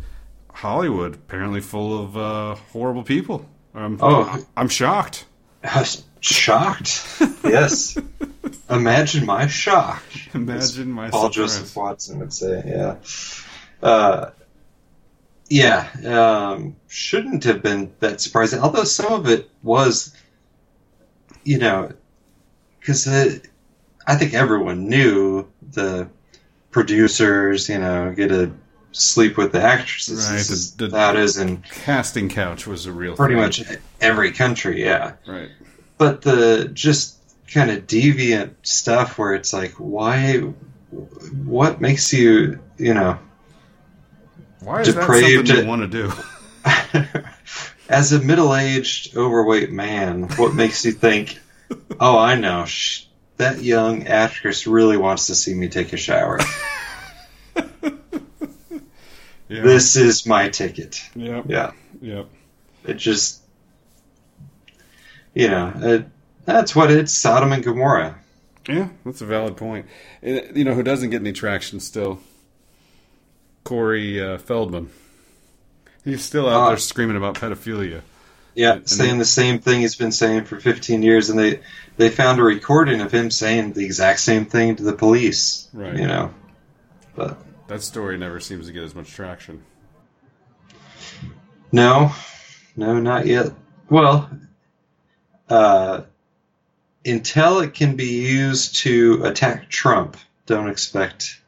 Hollywood 0.52 1.16
apparently 1.16 1.62
full 1.62 2.04
of 2.04 2.18
uh, 2.18 2.56
horrible 2.72 3.04
people. 3.04 3.46
Um, 3.74 3.98
Oh. 4.02 4.46
I'm 4.58 4.68
shocked. 4.70 5.26
Shocked. 6.20 7.06
yes. 7.44 7.98
Imagine 8.70 9.26
my 9.26 9.48
shock. 9.48 10.04
Imagine 10.34 10.92
my 10.92 11.10
Paul 11.10 11.32
surprise. 11.32 11.36
Joseph 11.60 11.76
Watson 11.76 12.20
would 12.20 12.34
say, 12.34 12.64
yeah. 12.66 12.96
Uh, 13.82 14.32
yeah, 15.50 15.90
um, 16.06 16.76
shouldn't 16.88 17.44
have 17.44 17.62
been 17.62 17.94
that 18.00 18.22
surprising. 18.22 18.60
Although 18.60 18.86
some 18.86 19.12
of 19.14 19.28
it 19.28 19.50
was, 19.62 20.16
you 21.44 21.60
know, 21.60 21.92
because 22.80 23.08
I 23.08 24.16
think 24.16 24.34
everyone 24.34 24.88
knew 24.90 25.48
the 25.72 26.08
producers, 26.72 27.70
you 27.70 27.78
know, 27.80 28.12
get 28.14 28.30
to 28.30 28.54
sleep 28.94 29.38
with 29.38 29.52
the 29.52 29.62
actresses. 29.62 30.30
Right, 30.30 30.40
the- 30.80 30.86
the- 30.86 30.92
that 30.96 31.16
is 31.16 31.38
in 31.38 31.58
Casting 31.58 32.30
couch 32.30 32.66
was 32.66 32.86
a 32.86 32.92
real 32.92 33.16
pretty 33.16 33.36
thing. 33.36 33.42
much 33.44 33.64
every 34.02 34.32
country, 34.32 34.84
yeah 34.84 35.14
right. 35.28 35.50
but 35.98 36.22
the 36.22 36.70
just 36.74 37.18
kind 37.54 37.72
of 37.72 37.88
deviant 37.88 38.54
stuff 38.64 39.18
where 39.18 39.34
it's 39.36 39.54
like 39.54 39.74
why 39.74 40.38
what 41.46 41.80
makes 41.82 42.14
you 42.14 42.60
you 42.78 42.94
know 42.94 43.18
Why 44.62 44.82
is 44.82 44.94
that 44.94 45.02
depraved 45.02 45.48
something 45.48 45.64
you 45.66 45.70
want 45.70 45.92
to 45.92 46.04
do? 46.04 46.12
As 47.90 48.14
a 48.14 48.20
middle-aged, 48.22 49.16
overweight 49.18 49.72
man, 49.72 50.24
what 50.38 50.56
makes 50.56 50.86
you 50.86 50.92
think, 50.94 51.38
"Oh, 52.00 52.18
I 52.18 52.36
know, 52.36 52.64
sh- 52.66 53.06
that 53.38 53.62
young 53.62 54.08
actress 54.08 54.66
really 54.66 54.96
wants 54.98 55.28
to 55.28 55.36
see 55.36 55.54
me 55.54 55.68
take 55.70 55.92
a 55.94 55.98
shower. 55.98 56.40
Yeah. 59.50 59.62
This 59.62 59.96
is 59.98 60.26
my 60.26 60.50
ticket." 60.50 61.02
Yep. 61.16 61.46
Yeah, 61.48 61.72
Yep. 62.02 62.28
it 62.86 62.94
just, 62.96 63.42
you 65.36 65.50
know, 65.50 65.72
it, 65.76 66.06
that's 66.46 66.76
what 66.76 66.92
it's 66.92 67.14
Sodom 67.14 67.52
and 67.54 67.64
Gomorrah. 67.64 68.16
Yeah, 68.68 68.90
that's 69.06 69.22
a 69.22 69.26
valid 69.26 69.58
point. 69.58 69.86
Uh, 70.26 70.42
You 70.56 70.64
know 70.64 70.74
who 70.74 70.84
doesn't 70.84 71.10
get 71.10 71.22
any 71.22 71.34
traction 71.34 71.80
still? 71.80 72.20
Corey 73.64 74.22
uh, 74.22 74.38
Feldman. 74.38 74.90
He's 76.06 76.24
still 76.24 76.48
out 76.50 76.62
Ah. 76.62 76.68
there 76.70 76.78
screaming 76.78 77.16
about 77.18 77.36
pedophilia. 77.36 78.02
Yeah, 78.56 78.74
And 78.74 78.90
saying 78.90 79.10
then- 79.12 79.20
the 79.20 79.26
same 79.26 79.60
thing 79.60 79.82
he's 79.82 79.96
been 79.96 80.12
saying 80.12 80.46
for 80.46 80.60
15 80.60 81.02
years, 81.02 81.30
and 81.30 81.40
they 81.40 81.60
they 81.98 82.10
found 82.10 82.40
a 82.40 82.44
recording 82.44 83.02
of 83.02 83.12
him 83.12 83.30
saying 83.32 83.74
the 83.74 83.86
exact 83.86 84.20
same 84.20 84.46
thing 84.46 84.76
to 84.78 84.84
the 84.84 84.94
police. 84.94 85.68
Right. 85.74 85.96
You 85.96 86.08
know, 86.08 86.34
but 87.16 87.38
That 87.68 87.82
story 87.84 88.18
never 88.18 88.40
seems 88.40 88.66
to 88.68 88.74
get 88.74 88.84
as 88.84 88.94
much 88.96 89.12
traction. 89.12 89.62
no, 91.72 92.12
no, 92.76 93.00
not 93.00 93.26
yet. 93.26 93.48
Well, 93.90 94.30
uh, 95.50 96.02
until 97.06 97.60
it 97.60 97.74
can 97.74 97.96
be 97.96 98.22
used 98.28 98.76
to 98.78 99.24
attack 99.26 99.70
Trump, 99.70 100.18
don't 100.46 100.70
expect 100.70 101.40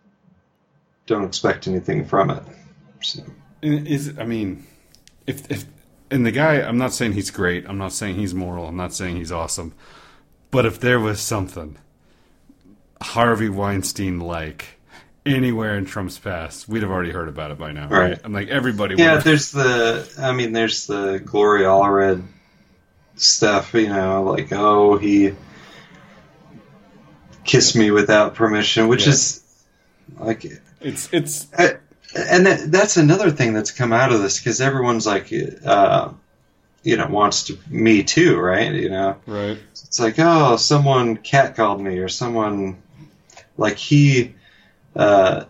don't 1.07 1.23
expect 1.23 1.67
anything 1.67 2.05
from 2.05 2.31
it. 2.31 2.43
So, 3.01 3.21
Is 3.61 4.17
I 4.17 4.25
mean, 4.25 4.65
if 5.27 5.49
if 5.51 5.65
and 6.11 6.25
the 6.25 6.31
guy, 6.31 6.61
I'm 6.61 6.77
not 6.77 6.93
saying 6.93 7.13
he's 7.13 7.31
great. 7.31 7.67
I'm 7.67 7.77
not 7.77 7.93
saying 7.93 8.15
he's 8.15 8.33
moral. 8.33 8.67
I'm 8.67 8.77
not 8.77 8.93
saying 8.93 9.17
he's 9.17 9.31
awesome. 9.31 9.73
But 10.51 10.65
if 10.65 10.79
there 10.79 10.99
was 10.99 11.19
something 11.19 11.77
Harvey 13.01 13.49
Weinstein 13.49 14.19
like 14.19 14.79
anywhere 15.25 15.77
in 15.77 15.85
Trump's 15.85 16.17
past, 16.17 16.67
we'd 16.67 16.83
have 16.83 16.91
already 16.91 17.11
heard 17.11 17.27
about 17.27 17.51
it 17.51 17.57
by 17.57 17.71
now, 17.71 17.87
right? 17.87 18.09
Right. 18.09 18.19
I'm 18.23 18.33
like 18.33 18.47
everybody. 18.49 18.95
yeah, 18.95 19.17
there's 19.17 19.51
the 19.51 20.11
I 20.19 20.31
mean, 20.31 20.53
there's 20.53 20.87
the 20.87 21.21
Gloria 21.23 21.67
Allred 21.67 22.23
stuff. 23.15 23.73
You 23.73 23.89
know, 23.89 24.23
like 24.23 24.51
oh 24.51 24.97
he 24.97 25.33
kissed 27.43 27.75
me 27.75 27.91
without 27.91 28.35
permission, 28.35 28.87
which 28.87 29.03
Yeah. 29.05 29.13
is 29.13 29.43
like 30.19 30.45
It's 30.81 31.09
it's 31.11 31.47
Uh, 31.57 31.69
and 32.15 32.45
that, 32.45 32.71
that's 32.71 32.97
another 32.97 33.29
thing 33.29 33.53
that's 33.53 33.71
come 33.71 33.91
out 33.91 34.11
of 34.13 34.21
this 34.21 34.39
because 34.39 34.61
everyone's 34.61 35.05
like, 35.05 35.31
uh, 35.65 36.09
you 36.83 36.95
know, 36.97 37.07
wants 37.07 37.43
to 37.45 37.57
me 37.67 38.03
too, 38.03 38.37
right? 38.37 38.71
You 38.71 38.89
know, 38.89 39.17
right. 39.25 39.57
it's 39.71 39.99
like, 39.99 40.15
oh, 40.19 40.55
someone 40.55 41.17
catcalled 41.17 41.81
me 41.81 41.97
or 41.97 42.07
someone 42.07 42.81
like 43.57 43.77
he, 43.77 44.33
uh, 44.95 45.43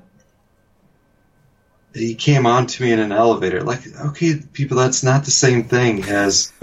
he 1.94 2.16
came 2.16 2.46
on 2.48 2.66
to 2.68 2.84
me 2.84 2.92
in 2.92 3.00
an 3.00 3.12
elevator. 3.12 3.62
Like, 3.62 3.82
okay, 4.08 4.36
people, 4.54 4.78
that's 4.78 5.04
not 5.04 5.26
the 5.26 5.32
same 5.32 5.66
thing 5.66 6.04
as, 6.06 6.52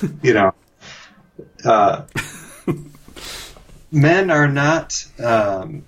you 0.22 0.34
know, 0.34 0.54
uh, 1.64 2.04
men 3.90 4.30
are 4.30 4.48
not 4.48 5.04
um, 5.18 5.84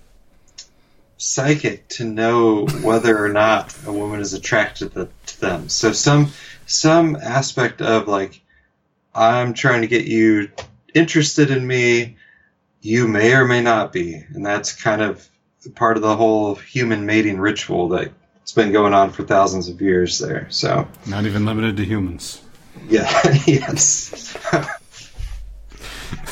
psychic 1.16 1.87
to 1.88 2.05
know 2.05 2.66
whether 2.83 3.23
or 3.23 3.29
not 3.29 3.77
a 3.87 3.92
woman 3.92 4.20
is 4.20 4.33
attracted 4.33 4.92
to, 4.94 5.09
to 5.27 5.40
them. 5.40 5.68
So 5.68 5.92
some 5.92 6.33
some 6.66 7.16
aspect 7.16 7.83
of 7.83 8.09
like 8.09 8.40
I'm 9.14 9.55
trying 9.55 9.83
to 9.83 9.88
get 9.88 10.07
you 10.07 10.51
interested 10.94 11.51
in 11.51 11.66
me, 11.66 12.16
you 12.81 13.07
may 13.09 13.35
or 13.35 13.44
may 13.44 13.62
not 13.62 13.92
be, 13.92 14.14
and 14.14 14.44
that's 14.44 14.73
kind 14.73 15.03
of 15.03 15.27
part 15.75 15.96
of 15.96 16.03
the 16.03 16.16
whole 16.16 16.55
human 16.55 17.05
mating 17.07 17.38
ritual 17.38 17.88
that's 17.88 18.53
been 18.53 18.73
going 18.73 18.94
on 18.94 19.11
for 19.11 19.25
thousands 19.25 19.68
of 19.68 19.81
years 19.81 20.18
there. 20.18 20.46
So 20.51 20.88
Not 21.07 21.27
even 21.27 21.44
limited 21.44 21.77
to 21.77 21.85
humans. 21.85 22.40
Yeah, 22.88 23.09
yes. 23.47 24.37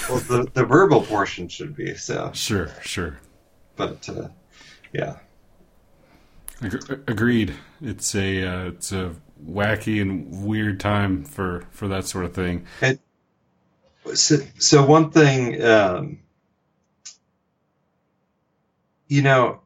well, 0.08 0.18
the 0.20 0.48
the 0.54 0.64
verbal 0.64 1.02
portion 1.02 1.48
should 1.48 1.74
be 1.76 1.94
so, 1.94 2.30
Sure, 2.34 2.70
sure. 2.82 3.18
but 3.76 4.08
uh, 4.08 4.28
yeah. 4.92 5.16
Ag- 6.62 7.02
agreed. 7.06 7.54
It's 7.80 8.14
a 8.14 8.44
uh, 8.44 8.66
it's 8.68 8.90
a 8.92 9.14
wacky 9.44 10.00
and 10.02 10.44
weird 10.44 10.80
time 10.80 11.24
for 11.24 11.64
for 11.70 11.87
that 11.88 12.04
sort 12.06 12.24
of 12.24 12.34
thing. 12.34 12.66
So, 14.14 14.38
so 14.58 14.84
one 14.87 15.11
thing, 15.11 15.62
um, 15.62 16.18
you 19.06 19.22
know, 19.22 19.61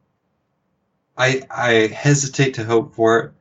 I 1.17 1.41
I 1.49 1.71
hesitate 1.87 2.55
to 2.55 2.63
hope 2.65 2.93
for 2.93 3.19
it, 3.19 3.31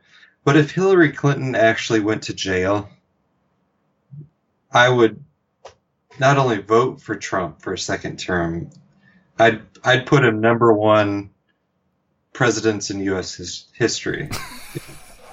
but 0.44 0.56
if 0.56 0.70
Hillary 0.70 1.12
Clinton 1.12 1.54
actually 1.54 2.00
went 2.00 2.22
to 2.24 2.34
jail, 2.34 2.88
I 4.72 4.88
would 4.88 5.22
not 6.18 6.38
only 6.38 6.58
vote 6.58 7.00
for 7.00 7.16
Trump 7.16 7.62
for 7.62 7.72
a 7.72 7.78
second 7.78 8.18
term, 8.18 8.70
I'd 9.38 9.62
I'd 9.84 10.06
put 10.06 10.24
him 10.24 10.40
number 10.40 10.72
one 10.72 11.30
presidents 12.32 12.90
in 12.90 13.00
U.S. 13.00 13.34
His, 13.34 13.66
history. 13.74 14.30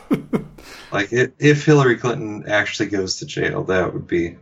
like 0.91 1.13
if, 1.13 1.32
if 1.39 1.65
Hillary 1.65 1.97
Clinton 1.97 2.45
actually 2.47 2.89
goes 2.89 3.17
to 3.17 3.25
jail, 3.25 3.63
that 3.65 3.93
would 3.93 4.08
be 4.08 4.38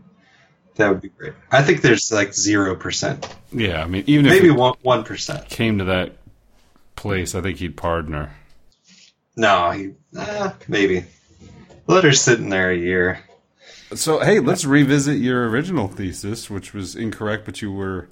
that 0.75 0.89
would 0.89 1.01
be 1.01 1.09
great. 1.09 1.33
I 1.51 1.63
think 1.63 1.81
there's 1.81 2.11
like 2.11 2.33
zero 2.33 2.75
percent, 2.75 3.27
Yeah, 3.51 3.83
I 3.83 3.87
mean, 3.87 4.03
even 4.07 4.25
if 4.25 4.31
maybe 4.31 4.51
one 4.51 4.75
one 4.81 5.03
percent. 5.03 5.49
came 5.49 5.79
to 5.79 5.85
that 5.85 6.13
place, 6.95 7.35
I 7.35 7.41
think 7.41 7.57
he'd 7.57 7.77
pardon 7.77 8.13
her. 8.13 8.31
No, 9.35 9.71
he, 9.71 9.91
uh, 10.17 10.51
maybe 10.67 11.05
let 11.85 12.03
her 12.03 12.11
sit 12.11 12.39
in 12.39 12.49
there 12.49 12.71
a 12.71 12.77
year. 12.77 13.19
So, 13.93 14.19
hey, 14.19 14.39
let's 14.39 14.65
revisit 14.65 15.17
your 15.19 15.47
original 15.49 15.87
thesis, 15.87 16.49
which 16.49 16.73
was 16.73 16.95
incorrect, 16.95 17.45
but 17.45 17.61
you 17.61 17.71
were 17.71 18.09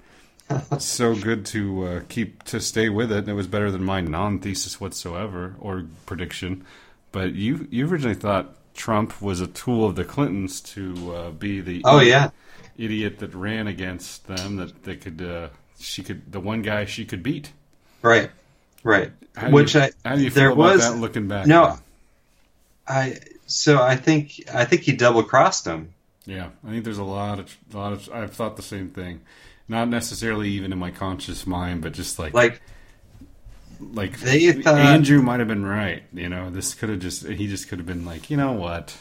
so 0.78 1.16
good 1.16 1.46
to 1.48 1.86
uh, 1.86 2.02
keep 2.10 2.44
to 2.44 2.62
stay 2.62 2.90
with 2.90 3.12
it, 3.12 3.20
and 3.20 3.30
it 3.30 3.34
was 3.34 3.48
better 3.48 3.72
than 3.72 3.84
my 3.84 4.02
non-thesis 4.02 4.80
whatsoever 4.82 5.56
or 5.60 5.86
prediction. 6.06 6.66
But 7.12 7.34
you 7.36 7.68
you 7.72 7.88
originally 7.88 8.16
thought 8.16 8.56
Trump 8.74 9.22
was 9.22 9.42
a 9.42 9.48
tool 9.48 9.86
of 9.86 9.96
the 9.96 10.06
Clintons 10.06 10.62
to 10.62 11.16
uh, 11.16 11.32
be 11.32 11.62
the 11.62 11.86
Oh 11.86 12.00
yeah, 12.02 12.32
idiot 12.78 13.20
that 13.20 13.34
ran 13.36 13.68
against 13.68 14.28
them 14.28 14.58
that 14.58 14.84
they 14.84 14.98
could 14.98 15.22
uh, 15.22 15.50
she 15.80 16.04
could 16.04 16.32
the 16.32 16.40
one 16.40 16.62
guy 16.62 16.86
she 16.86 17.06
could 17.06 17.24
beat. 17.24 17.54
right, 18.02 18.32
right. 18.84 19.12
How 19.36 19.50
do 19.52 19.54
Which 19.54 19.76
you, 19.76 19.76
I 19.76 19.92
how 20.04 20.16
do 20.16 20.24
you 20.24 20.32
there 20.32 20.52
about 20.52 20.56
was 20.56 20.78
that 20.78 20.96
looking 20.98 21.28
back? 21.28 21.50
no, 21.50 21.78
I 22.88 23.20
so 23.56 23.82
I 23.82 23.96
think 23.96 24.44
I 24.54 24.65
think 24.65 24.82
he 24.84 24.91
double 24.94 25.24
crossed 25.24 25.65
him. 25.65 25.94
Yeah, 26.26 26.50
I 26.65 26.72
think 26.72 26.84
there's 26.84 26.98
a 26.98 27.04
lot 27.04 27.39
of 27.39 27.56
a 27.74 27.78
lot 27.78 27.94
of. 27.94 28.10
I've 28.13 28.34
thought 28.34 28.56
the 28.56 28.62
same 28.63 28.89
thing, 28.89 29.22
not 29.68 29.88
necessarily 29.89 30.50
even 30.50 30.72
in 30.74 30.80
my 30.80 30.91
conscious 30.91 31.46
mind, 31.48 31.82
but 31.82 31.94
just 31.94 32.18
like 32.20 32.34
Like 32.34 32.62
like 33.80 34.20
they 34.20 34.52
thought- 34.54 34.80
Andrew 34.80 35.22
might 35.22 35.39
have 35.39 35.48
been 35.48 35.65
right. 35.65 36.04
You 36.13 36.30
know, 36.30 36.50
this 36.50 36.74
could 36.74 36.89
have 36.89 37.00
just 37.00 37.26
he 37.28 37.48
just 37.48 37.68
could 37.70 37.80
have 37.80 37.86
been 37.88 38.06
like, 38.06 38.30
you 38.30 38.38
know 38.38 38.54
what? 38.54 38.98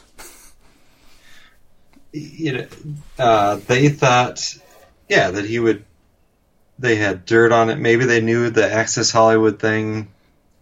you 2.13 2.52
know, 2.52 2.67
uh, 3.19 3.57
they 3.67 3.88
thought, 3.88 4.57
yeah, 5.09 5.31
that 5.31 5.44
he 5.46 5.59
would. 5.59 5.85
They 6.79 6.96
had 6.96 7.25
dirt 7.25 7.52
on 7.52 7.71
it. 7.71 7.77
Maybe 7.79 8.05
they 8.05 8.21
knew 8.21 8.50
the 8.50 8.71
Access 8.71 9.11
Hollywood 9.13 9.61
thing, 9.61 10.09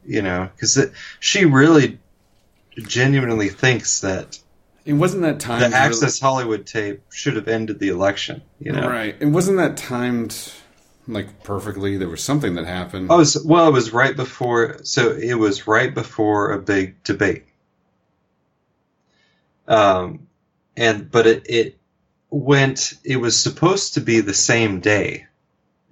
you 0.04 0.20
know, 0.22 0.48
because 0.54 0.78
she 1.20 1.46
really 1.46 1.98
genuinely 2.78 3.48
thinks 3.48 4.00
that 4.00 4.38
It 4.84 4.94
wasn't 4.94 5.22
that 5.22 5.40
time. 5.40 5.70
the 5.70 5.76
Access 5.76 6.18
Hollywood 6.20 6.66
tape 6.66 7.02
should 7.12 7.36
have 7.36 7.48
ended 7.48 7.78
the 7.78 7.88
election. 7.88 8.42
You 8.58 8.72
know, 8.72 8.88
right? 8.88 9.16
It 9.20 9.26
wasn't 9.26 9.58
that 9.58 9.76
timed 9.76 10.52
like 11.08 11.42
perfectly. 11.44 11.96
There 11.96 12.08
was 12.08 12.22
something 12.22 12.54
that 12.54 12.64
happened. 12.66 13.08
Oh, 13.10 13.22
so- 13.24 13.40
well, 13.44 13.68
it 13.68 13.72
was 13.72 13.92
right 13.92 14.14
before. 14.16 14.78
So 14.84 15.10
it 15.12 15.34
was 15.34 15.66
right 15.66 15.92
before 15.94 16.52
a 16.52 16.58
big 16.58 17.02
debate. 17.04 17.44
Um, 19.68 20.26
and 20.76 21.10
but 21.10 21.26
it 21.26 21.46
it 21.48 21.78
went. 22.30 22.94
It 23.04 23.16
was 23.16 23.38
supposed 23.38 23.94
to 23.94 24.00
be 24.00 24.20
the 24.20 24.34
same 24.34 24.80
day 24.80 25.26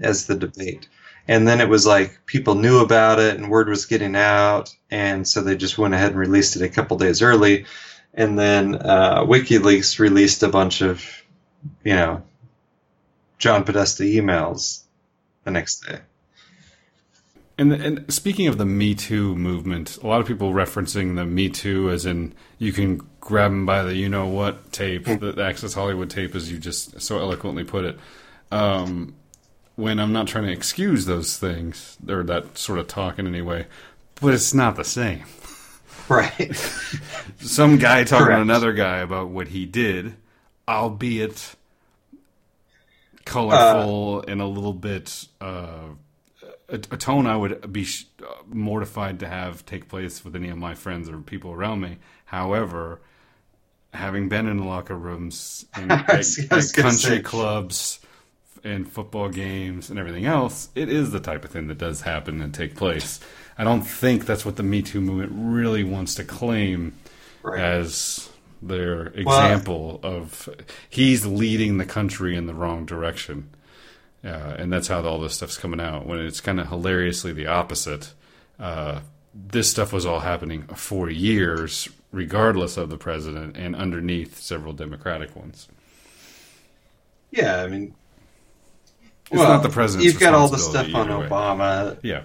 as 0.01 0.26
the 0.26 0.35
debate, 0.37 0.89
and 1.31 1.47
then 1.47 1.61
it 1.61 1.68
was 1.68 1.87
like 1.87 2.26
people 2.26 2.57
knew 2.57 2.81
about 2.81 3.20
it 3.20 3.37
and 3.37 3.49
word 3.49 3.68
was 3.68 3.87
getting 3.87 4.16
out, 4.16 4.74
and 4.91 5.26
so 5.26 5.41
they 5.41 5.57
just 5.57 5.78
went 5.78 5.95
ahead 5.95 6.11
and 6.11 6.18
released 6.18 6.57
it 6.57 6.62
a 6.62 6.68
couple 6.68 6.99
days 6.99 7.22
early, 7.22 7.66
and 8.12 8.37
then 8.37 8.74
uh, 8.74 9.22
WikiLeaks 9.22 10.01
released 10.01 10.43
a 10.43 10.49
bunch 10.49 10.83
of, 10.83 11.07
you 11.85 11.95
know, 11.95 12.24
John 13.39 13.62
Podesta 13.62 14.03
emails 14.03 14.83
the 15.45 15.53
next 15.53 15.87
day. 15.87 16.01
And, 17.57 17.74
and 17.74 18.12
speaking 18.12 18.49
of 18.49 18.59
the 18.59 18.66
Me 18.66 18.97
Too 18.97 19.37
movement, 19.37 19.99
a 19.99 20.09
lot 20.09 20.20
of 20.20 20.26
people 20.26 20.53
referencing 20.53 21.14
the 21.14 21.24
Me 21.24 21.49
Too 21.49 21.91
as 21.91 22.07
in 22.07 22.35
you 22.59 22.72
can 22.72 23.09
grab 23.20 23.53
them 23.53 23.66
by 23.66 23.85
the 23.85 23.95
you 23.95 24.09
know 24.09 24.26
what 24.26 24.72
tape, 24.72 25.05
the, 25.05 25.31
the 25.31 25.45
Access 25.45 25.74
Hollywood 25.74 26.11
tape, 26.11 26.35
as 26.35 26.51
you 26.51 26.59
just 26.59 27.01
so 27.01 27.20
eloquently 27.20 27.62
put 27.62 27.85
it. 27.85 28.01
Um, 28.51 29.14
when 29.81 29.99
I'm 29.99 30.12
not 30.12 30.28
trying 30.28 30.45
to 30.47 30.53
excuse 30.53 31.07
those 31.07 31.39
things 31.39 31.97
or 32.09 32.22
that 32.24 32.59
sort 32.59 32.78
of 32.78 32.87
talk 32.87 33.18
in 33.18 33.26
any 33.26 33.43
way, 33.43 33.66
but 34.20 34.35
it's 34.35 34.55
not 34.55 34.76
the 34.76 34.85
same. 34.85 35.24
Right. 36.09 36.57
Some 37.39 37.78
guy 37.78 38.03
talking 38.03 38.26
Correct. 38.26 38.39
to 38.39 38.43
another 38.43 38.72
guy 38.72 38.97
about 38.99 39.28
what 39.28 39.47
he 39.47 39.64
did, 39.64 40.16
albeit 40.66 41.55
colorful 43.24 44.22
and 44.26 44.41
a 44.41 44.47
little 44.47 44.72
bit 44.72 45.26
uh, 45.41 45.91
a, 46.68 46.74
a 46.74 46.97
tone 46.97 47.26
I 47.26 47.37
would 47.37 47.72
be 47.72 47.85
sh- 47.85 48.07
uh, 48.22 48.33
mortified 48.49 49.20
to 49.20 49.28
have 49.28 49.64
take 49.66 49.89
place 49.89 50.24
with 50.24 50.35
any 50.35 50.49
of 50.49 50.59
my 50.59 50.74
friends 50.74 51.09
or 51.09 51.18
people 51.18 51.53
around 51.53 51.81
me. 51.81 51.99
However, 52.24 53.01
having 53.95 54.28
been 54.28 54.47
in 54.49 54.64
locker 54.66 54.97
rooms 54.97 55.64
and 55.74 55.93
at, 55.93 56.16
was- 56.16 56.45
I 56.51 56.55
was 56.57 56.70
at 56.76 56.83
country 56.83 56.99
say. 57.16 57.20
clubs 57.22 58.01
and 58.64 58.90
football 58.90 59.28
games 59.28 59.90
and 59.90 59.98
everything 59.98 60.26
else, 60.26 60.68
it 60.74 60.88
is 60.88 61.11
the 61.11 61.20
type 61.20 61.44
of 61.44 61.50
thing 61.50 61.68
that 61.68 61.78
does 61.78 62.02
happen 62.02 62.40
and 62.40 62.52
take 62.54 62.76
place. 62.76 63.20
I 63.58 63.64
don't 63.64 63.82
think 63.82 64.26
that's 64.26 64.44
what 64.44 64.56
the 64.56 64.62
Me 64.62 64.82
Too 64.82 65.00
movement 65.00 65.32
really 65.34 65.84
wants 65.84 66.14
to 66.16 66.24
claim 66.24 66.94
Right. 67.42 67.58
as 67.61 68.28
their 68.62 69.06
example 69.06 69.98
of 70.02 70.48
he's 70.90 71.24
leading 71.24 71.78
the 71.78 71.86
country 71.86 72.36
in 72.36 72.46
the 72.46 72.52
wrong 72.54 72.84
direction. 72.84 73.48
Uh, 74.22 74.28
and 74.58 74.70
that's 74.70 74.88
how 74.88 75.02
all 75.02 75.18
this 75.20 75.34
stuff's 75.36 75.56
coming 75.56 75.80
out. 75.80 76.04
When 76.06 76.18
it's 76.20 76.42
kind 76.42 76.61
of 76.61 76.68
hilariously 76.68 77.32
the 77.32 77.46
opposite. 77.46 78.12
Uh, 78.58 79.00
this 79.34 79.70
stuff 79.70 79.92
was 79.92 80.04
all 80.04 80.20
happening 80.20 80.64
for 80.74 81.08
years, 81.08 81.88
regardless 82.12 82.76
of 82.76 82.90
the 82.90 82.98
president, 82.98 83.56
and 83.56 83.74
underneath 83.74 84.38
several 84.38 84.74
Democratic 84.74 85.34
ones. 85.34 85.68
Yeah, 87.30 87.62
I 87.62 87.68
mean, 87.68 87.94
It's 89.31 89.41
not 89.43 89.62
the 89.62 89.68
president. 89.68 90.05
You've 90.07 90.20
got 90.20 90.35
all 90.35 90.49
the 90.49 90.59
stuff 90.59 90.95
on 90.95 91.09
way. 91.09 91.26
Obama. 91.28 91.99
Yeah, 92.03 92.22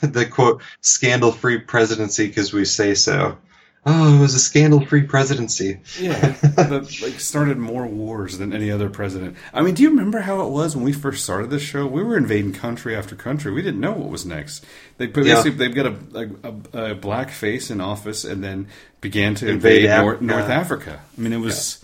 the 0.01 0.27
quote 0.31 0.63
scandal-free 0.81 1.61
presidency 1.61 2.27
because 2.29 2.53
we 2.53 2.65
say 2.65 2.95
so. 2.95 3.39
Oh, 3.87 4.15
it 4.15 4.21
was 4.21 4.35
a 4.35 4.39
scandal-free 4.39 5.05
presidency. 5.05 5.81
yeah, 5.99 6.33
that 6.57 6.99
like 7.03 7.19
started 7.19 7.57
more 7.57 7.87
wars 7.87 8.37
than 8.37 8.53
any 8.53 8.71
other 8.71 8.91
president. 8.91 9.37
I 9.55 9.63
mean, 9.63 9.73
do 9.73 9.83
you 9.83 9.89
remember 9.89 10.21
how 10.21 10.43
it 10.43 10.51
was 10.51 10.77
when 10.77 10.85
we 10.85 10.93
first 10.93 11.25
started 11.25 11.49
this 11.49 11.63
show? 11.63 11.87
We 11.87 12.03
were 12.03 12.19
invading 12.19 12.53
country 12.53 12.95
after 12.95 13.17
country. 13.17 13.51
We 13.53 13.63
didn't 13.63 13.81
know 13.81 13.93
what 13.93 14.11
was 14.11 14.27
next. 14.27 14.67
They 14.99 15.07
but 15.07 15.25
Yeah. 15.25 15.37
basically 15.37 15.67
they've 15.67 15.75
got 15.75 15.87
a, 15.87 16.31
a, 16.75 16.91
a 16.91 16.95
black 16.95 17.31
face 17.31 17.71
in 17.71 17.81
office 17.81 18.23
and 18.25 18.45
then 18.45 18.69
began 19.01 19.35
to 19.37 19.49
Invade 19.49 19.85
invade, 19.87 19.99
North, 20.03 20.17
Africa. 20.17 20.25
North 20.27 20.51
Africa. 20.51 21.01
I 21.17 21.21
mean, 21.23 21.33
it 21.33 21.39
was. 21.41 21.83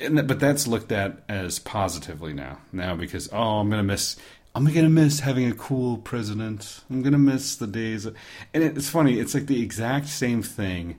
And 0.00 0.26
but 0.26 0.40
that's 0.40 0.66
looked 0.66 0.92
at 0.92 1.22
as 1.28 1.58
positively 1.58 2.32
now. 2.32 2.58
Now 2.72 2.94
because 2.94 3.28
oh, 3.32 3.60
I'm 3.60 3.70
gonna 3.70 3.82
miss. 3.82 4.16
I'm 4.54 4.66
gonna 4.66 4.90
miss 4.90 5.20
having 5.20 5.50
a 5.50 5.54
cool 5.54 5.96
president. 5.98 6.80
I'm 6.90 7.02
gonna 7.02 7.18
miss 7.18 7.56
the 7.56 7.66
days. 7.66 8.04
Of, 8.06 8.16
and 8.52 8.62
it's 8.62 8.90
funny. 8.90 9.18
It's 9.18 9.34
like 9.34 9.46
the 9.46 9.62
exact 9.62 10.08
same 10.08 10.42
thing 10.42 10.98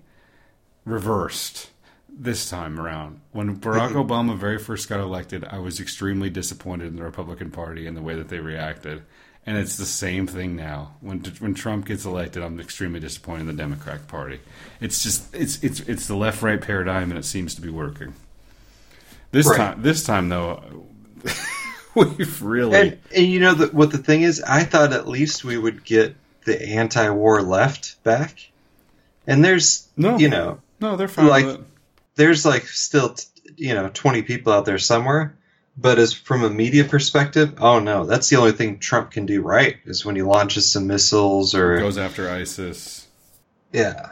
reversed 0.85 1.69
this 2.09 2.49
time 2.49 2.79
around. 2.79 3.19
When 3.31 3.57
Barack 3.57 3.91
Obama 4.07 4.37
very 4.37 4.59
first 4.59 4.89
got 4.89 4.99
elected, 4.99 5.45
I 5.45 5.59
was 5.59 5.79
extremely 5.79 6.29
disappointed 6.29 6.87
in 6.87 6.95
the 6.95 7.03
Republican 7.03 7.51
Party 7.51 7.87
and 7.87 7.97
the 7.97 8.01
way 8.01 8.15
that 8.15 8.29
they 8.29 8.39
reacted. 8.39 9.03
And 9.45 9.57
it's 9.57 9.75
the 9.75 9.85
same 9.85 10.25
thing 10.25 10.55
now. 10.55 10.95
When 11.01 11.19
when 11.39 11.53
Trump 11.53 11.85
gets 11.85 12.05
elected, 12.05 12.41
I'm 12.41 12.61
extremely 12.61 13.01
disappointed 13.01 13.41
in 13.41 13.47
the 13.47 13.53
Democratic 13.53 14.07
Party. 14.07 14.39
It's 14.79 15.03
just 15.03 15.35
it's 15.35 15.61
it's 15.61 15.81
it's 15.81 16.07
the 16.07 16.15
left 16.15 16.41
right 16.41 16.61
paradigm, 16.61 17.11
and 17.11 17.19
it 17.19 17.25
seems 17.25 17.53
to 17.55 17.61
be 17.61 17.69
working. 17.69 18.13
This 19.33 19.47
Right. 19.47 19.57
time, 19.57 19.81
this 19.81 20.03
time 20.05 20.29
though, 20.29 20.63
uh, 21.25 21.31
we've 21.95 22.41
really 22.41 22.77
And, 22.79 22.97
and 23.13 23.25
you 23.25 23.39
know 23.41 23.53
the, 23.55 23.67
what 23.67 23.91
the 23.91 23.97
thing 23.97 24.21
is? 24.21 24.41
I 24.41 24.63
thought 24.63 24.93
at 24.93 25.07
least 25.07 25.43
we 25.43 25.57
would 25.57 25.83
get 25.83 26.15
the 26.45 26.61
anti-war 26.61 27.41
left 27.41 28.01
back. 28.03 28.49
And 29.27 29.43
there's, 29.43 29.87
no, 29.97 30.17
you 30.17 30.29
know, 30.29 30.59
no, 30.79 30.95
they're 30.95 31.07
fine 31.07 31.27
like- 31.27 31.59
there's 32.15 32.45
like 32.45 32.67
still, 32.67 33.15
t- 33.15 33.25
you 33.57 33.73
know, 33.73 33.89
20 33.93 34.21
people 34.21 34.53
out 34.53 34.65
there 34.65 34.77
somewhere. 34.77 35.35
But 35.75 35.97
as 35.97 36.13
from 36.13 36.43
a 36.43 36.49
media 36.51 36.83
perspective, 36.83 37.55
oh 37.59 37.79
no, 37.79 38.05
that's 38.05 38.29
the 38.29 38.35
only 38.35 38.51
thing 38.51 38.77
Trump 38.77 39.09
can 39.09 39.25
do 39.25 39.41
right 39.41 39.77
is 39.85 40.05
when 40.05 40.15
he 40.15 40.21
launches 40.21 40.71
some 40.71 40.85
missiles 40.85 41.55
or 41.55 41.79
Goes 41.79 41.97
after 41.97 42.29
ISIS. 42.29 43.07
yeah, 43.71 44.11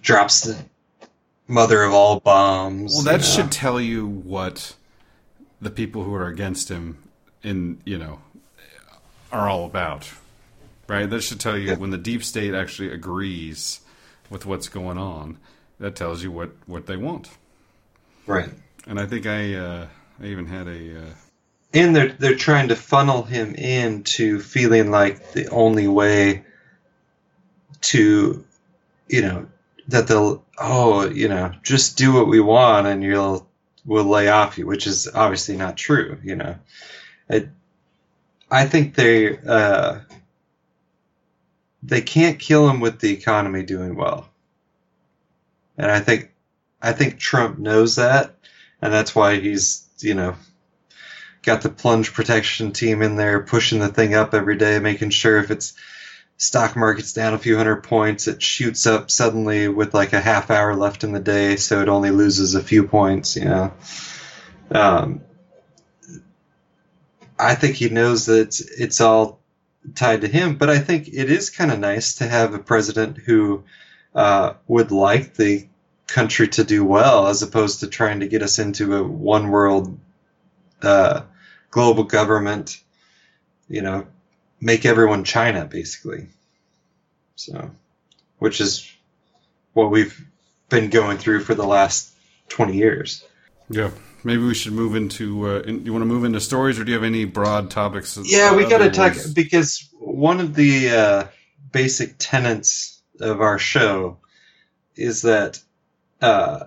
drops 0.00 0.40
the 0.42 0.56
mother 1.52 1.82
of 1.82 1.92
all 1.92 2.20
bombs. 2.20 2.92
Well, 2.94 3.02
that 3.04 3.12
you 3.12 3.18
know. 3.18 3.22
should 3.24 3.52
tell 3.52 3.80
you 3.80 4.06
what 4.06 4.74
the 5.60 5.70
people 5.70 6.04
who 6.04 6.14
are 6.14 6.26
against 6.26 6.68
him 6.68 6.98
in 7.42 7.80
you 7.84 7.98
know 7.98 8.20
are 9.30 9.48
all 9.48 9.64
about, 9.66 10.10
right? 10.88 11.08
That 11.08 11.22
should 11.22 11.40
tell 11.40 11.56
you 11.56 11.68
Yeah. 11.70 11.76
when 11.76 11.90
the 11.90 11.98
deep 11.98 12.24
state 12.24 12.54
actually 12.54 12.90
agrees 12.92 13.80
with 14.30 14.46
what's 14.46 14.68
going 14.68 14.98
on. 14.98 15.38
That 15.78 15.94
tells 15.96 16.22
you 16.22 16.30
what 16.30 16.50
what 16.66 16.86
they 16.86 16.96
want. 16.96 17.28
right. 18.26 18.50
And 18.86 18.98
I 18.98 19.06
think 19.06 19.26
I 19.26 19.54
uh, 19.54 19.86
I 20.20 20.26
even 20.26 20.46
had 20.46 20.66
a 20.68 20.98
uh, 21.02 21.10
and 21.74 21.94
they're 21.96 22.12
they're 22.12 22.36
trying 22.36 22.68
to 22.68 22.76
funnel 22.76 23.22
him 23.22 23.54
into 23.54 24.40
feeling 24.40 24.90
like 24.90 25.32
the 25.32 25.48
only 25.48 25.86
way 25.88 26.44
to 27.82 28.44
you 29.08 29.22
know 29.22 29.46
that 29.88 30.06
they'll 30.06 30.44
oh 30.58 31.08
you 31.08 31.28
know 31.28 31.52
just 31.62 31.96
do 31.98 32.12
what 32.12 32.28
we 32.28 32.40
want 32.40 32.86
and 32.86 33.02
you'll 33.02 33.48
we'll 33.84 34.04
lay 34.04 34.28
off 34.28 34.58
you 34.58 34.66
which 34.66 34.86
is 34.86 35.08
obviously 35.12 35.56
not 35.56 35.76
true 35.76 36.18
you 36.22 36.36
know. 36.36 36.56
I, 37.30 37.48
I 38.50 38.66
think 38.66 38.94
they 38.94 39.38
uh, 39.38 40.00
they 41.82 42.02
can't 42.02 42.38
kill 42.38 42.68
him 42.68 42.80
with 42.80 43.00
the 43.00 43.12
economy 43.12 43.62
doing 43.62 43.96
well. 43.96 44.28
And 45.78 45.90
I 45.90 46.00
think 46.00 46.32
I 46.80 46.92
think 46.92 47.18
Trump 47.18 47.58
knows 47.58 47.96
that 47.96 48.36
and 48.82 48.92
that's 48.92 49.14
why 49.14 49.40
he's 49.40 49.88
you 50.00 50.14
know 50.14 50.34
got 51.42 51.62
the 51.62 51.70
plunge 51.70 52.12
protection 52.12 52.72
team 52.72 53.02
in 53.02 53.16
there 53.16 53.40
pushing 53.40 53.80
the 53.80 53.88
thing 53.88 54.14
up 54.14 54.34
every 54.34 54.56
day, 54.56 54.78
making 54.78 55.10
sure 55.10 55.38
if 55.38 55.50
it's 55.50 55.74
stock 56.42 56.74
market's 56.74 57.12
down 57.12 57.34
a 57.34 57.38
few 57.38 57.56
hundred 57.56 57.84
points, 57.84 58.26
it 58.26 58.42
shoots 58.42 58.84
up 58.84 59.12
suddenly 59.12 59.68
with 59.68 59.94
like 59.94 60.12
a 60.12 60.20
half 60.20 60.50
hour 60.50 60.74
left 60.74 61.04
in 61.04 61.12
the 61.12 61.20
day, 61.20 61.54
so 61.54 61.82
it 61.82 61.88
only 61.88 62.10
loses 62.10 62.56
a 62.56 62.62
few 62.62 62.82
points. 62.82 63.36
You 63.36 63.44
know, 63.44 63.72
um, 64.72 65.20
I 67.38 67.54
think 67.54 67.76
he 67.76 67.90
knows 67.90 68.26
that 68.26 68.60
it's, 68.76 69.00
all 69.00 69.38
tied 69.94 70.22
to 70.22 70.28
him, 70.28 70.56
but 70.56 70.68
I 70.68 70.80
think 70.80 71.06
it 71.06 71.30
is 71.30 71.48
kind 71.48 71.70
of 71.70 71.78
nice 71.78 72.16
to 72.16 72.26
have 72.26 72.54
a 72.54 72.58
president 72.58 73.18
who 73.18 73.62
uh, 74.12 74.54
would 74.66 74.90
like 74.90 75.34
the 75.34 75.68
country 76.08 76.48
to 76.48 76.64
do 76.64 76.84
well, 76.84 77.28
as 77.28 77.44
opposed 77.44 77.80
to 77.80 77.86
trying 77.86 78.18
to 78.18 78.26
get 78.26 78.42
us 78.42 78.58
into 78.58 78.96
a 78.96 79.04
one 79.04 79.48
world 79.48 79.96
uh, 80.82 81.22
global 81.70 82.02
government, 82.02 82.82
you 83.68 83.82
know, 83.82 84.08
make 84.62 84.86
everyone 84.86 85.24
China 85.24 85.66
basically. 85.66 86.28
So, 87.34 87.70
which 88.38 88.60
is 88.60 88.90
what 89.72 89.90
we've 89.90 90.24
been 90.68 90.88
going 90.88 91.18
through 91.18 91.40
for 91.40 91.54
the 91.54 91.66
last 91.66 92.14
20 92.48 92.76
years. 92.76 93.24
yeah. 93.68 93.90
Maybe 94.24 94.44
we 94.44 94.54
should 94.54 94.72
move 94.72 94.94
into. 94.94 95.48
Uh, 95.48 95.60
in, 95.62 95.84
you 95.84 95.92
want 95.92 96.02
to 96.02 96.06
move 96.06 96.24
into 96.24 96.40
stories, 96.40 96.78
or 96.78 96.84
do 96.84 96.92
you 96.92 96.96
have 96.96 97.02
any 97.02 97.24
broad 97.24 97.72
topics? 97.72 98.16
Yeah, 98.22 98.54
we 98.54 98.68
got 98.68 98.78
to 98.78 98.90
talk 98.90 99.16
because 99.34 99.88
one 99.98 100.38
of 100.38 100.54
the 100.54 100.90
uh, 100.90 101.24
basic 101.72 102.14
tenets 102.18 103.02
of 103.18 103.40
our 103.40 103.58
show 103.58 104.18
is 104.94 105.22
that 105.22 105.58
uh, 106.20 106.66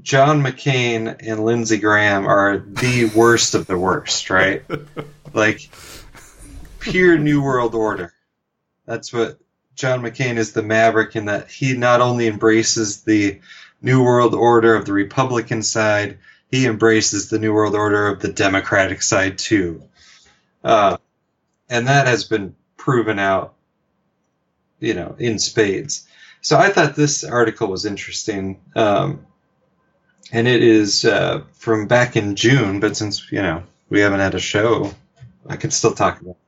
John 0.00 0.42
McCain 0.42 1.16
and 1.26 1.44
Lindsey 1.44 1.78
Graham 1.78 2.26
are 2.28 2.58
the 2.58 3.06
worst 3.06 3.56
of 3.56 3.66
the 3.66 3.76
worst, 3.76 4.30
right? 4.30 4.62
like 5.32 5.68
pure 6.80 7.18
New 7.18 7.42
World 7.42 7.74
Order. 7.74 8.12
That's 8.86 9.12
what 9.12 9.38
John 9.74 10.02
McCain 10.02 10.36
is 10.36 10.52
the 10.52 10.62
maverick 10.62 11.16
in 11.16 11.26
that 11.26 11.50
he 11.50 11.76
not 11.76 12.00
only 12.00 12.26
embraces 12.26 13.02
the 13.02 13.40
New 13.80 14.02
World 14.02 14.34
Order 14.34 14.74
of 14.74 14.86
the 14.86 14.92
Republican 14.92 15.62
side, 15.62 16.18
he 16.50 16.66
embraces 16.66 17.28
the 17.28 17.38
New 17.38 17.52
World 17.52 17.74
Order 17.74 18.08
of 18.08 18.20
the 18.20 18.32
Democratic 18.32 19.02
side 19.02 19.38
too. 19.38 19.82
Uh, 20.64 20.96
and 21.68 21.86
that 21.86 22.06
has 22.06 22.24
been 22.24 22.56
proven 22.76 23.18
out, 23.18 23.54
you 24.80 24.94
know, 24.94 25.14
in 25.18 25.38
spades. 25.38 26.08
So 26.40 26.56
I 26.56 26.70
thought 26.70 26.96
this 26.96 27.24
article 27.24 27.68
was 27.68 27.84
interesting. 27.84 28.60
Um, 28.74 29.26
and 30.32 30.48
it 30.48 30.62
is 30.62 31.04
uh, 31.04 31.42
from 31.52 31.86
back 31.86 32.16
in 32.16 32.36
June, 32.36 32.80
but 32.80 32.96
since, 32.96 33.30
you 33.30 33.42
know, 33.42 33.62
we 33.88 34.00
haven't 34.00 34.20
had 34.20 34.34
a 34.34 34.40
show, 34.40 34.92
I 35.46 35.56
can 35.56 35.70
still 35.70 35.94
talk 35.94 36.20
about 36.20 36.32
it. 36.32 36.47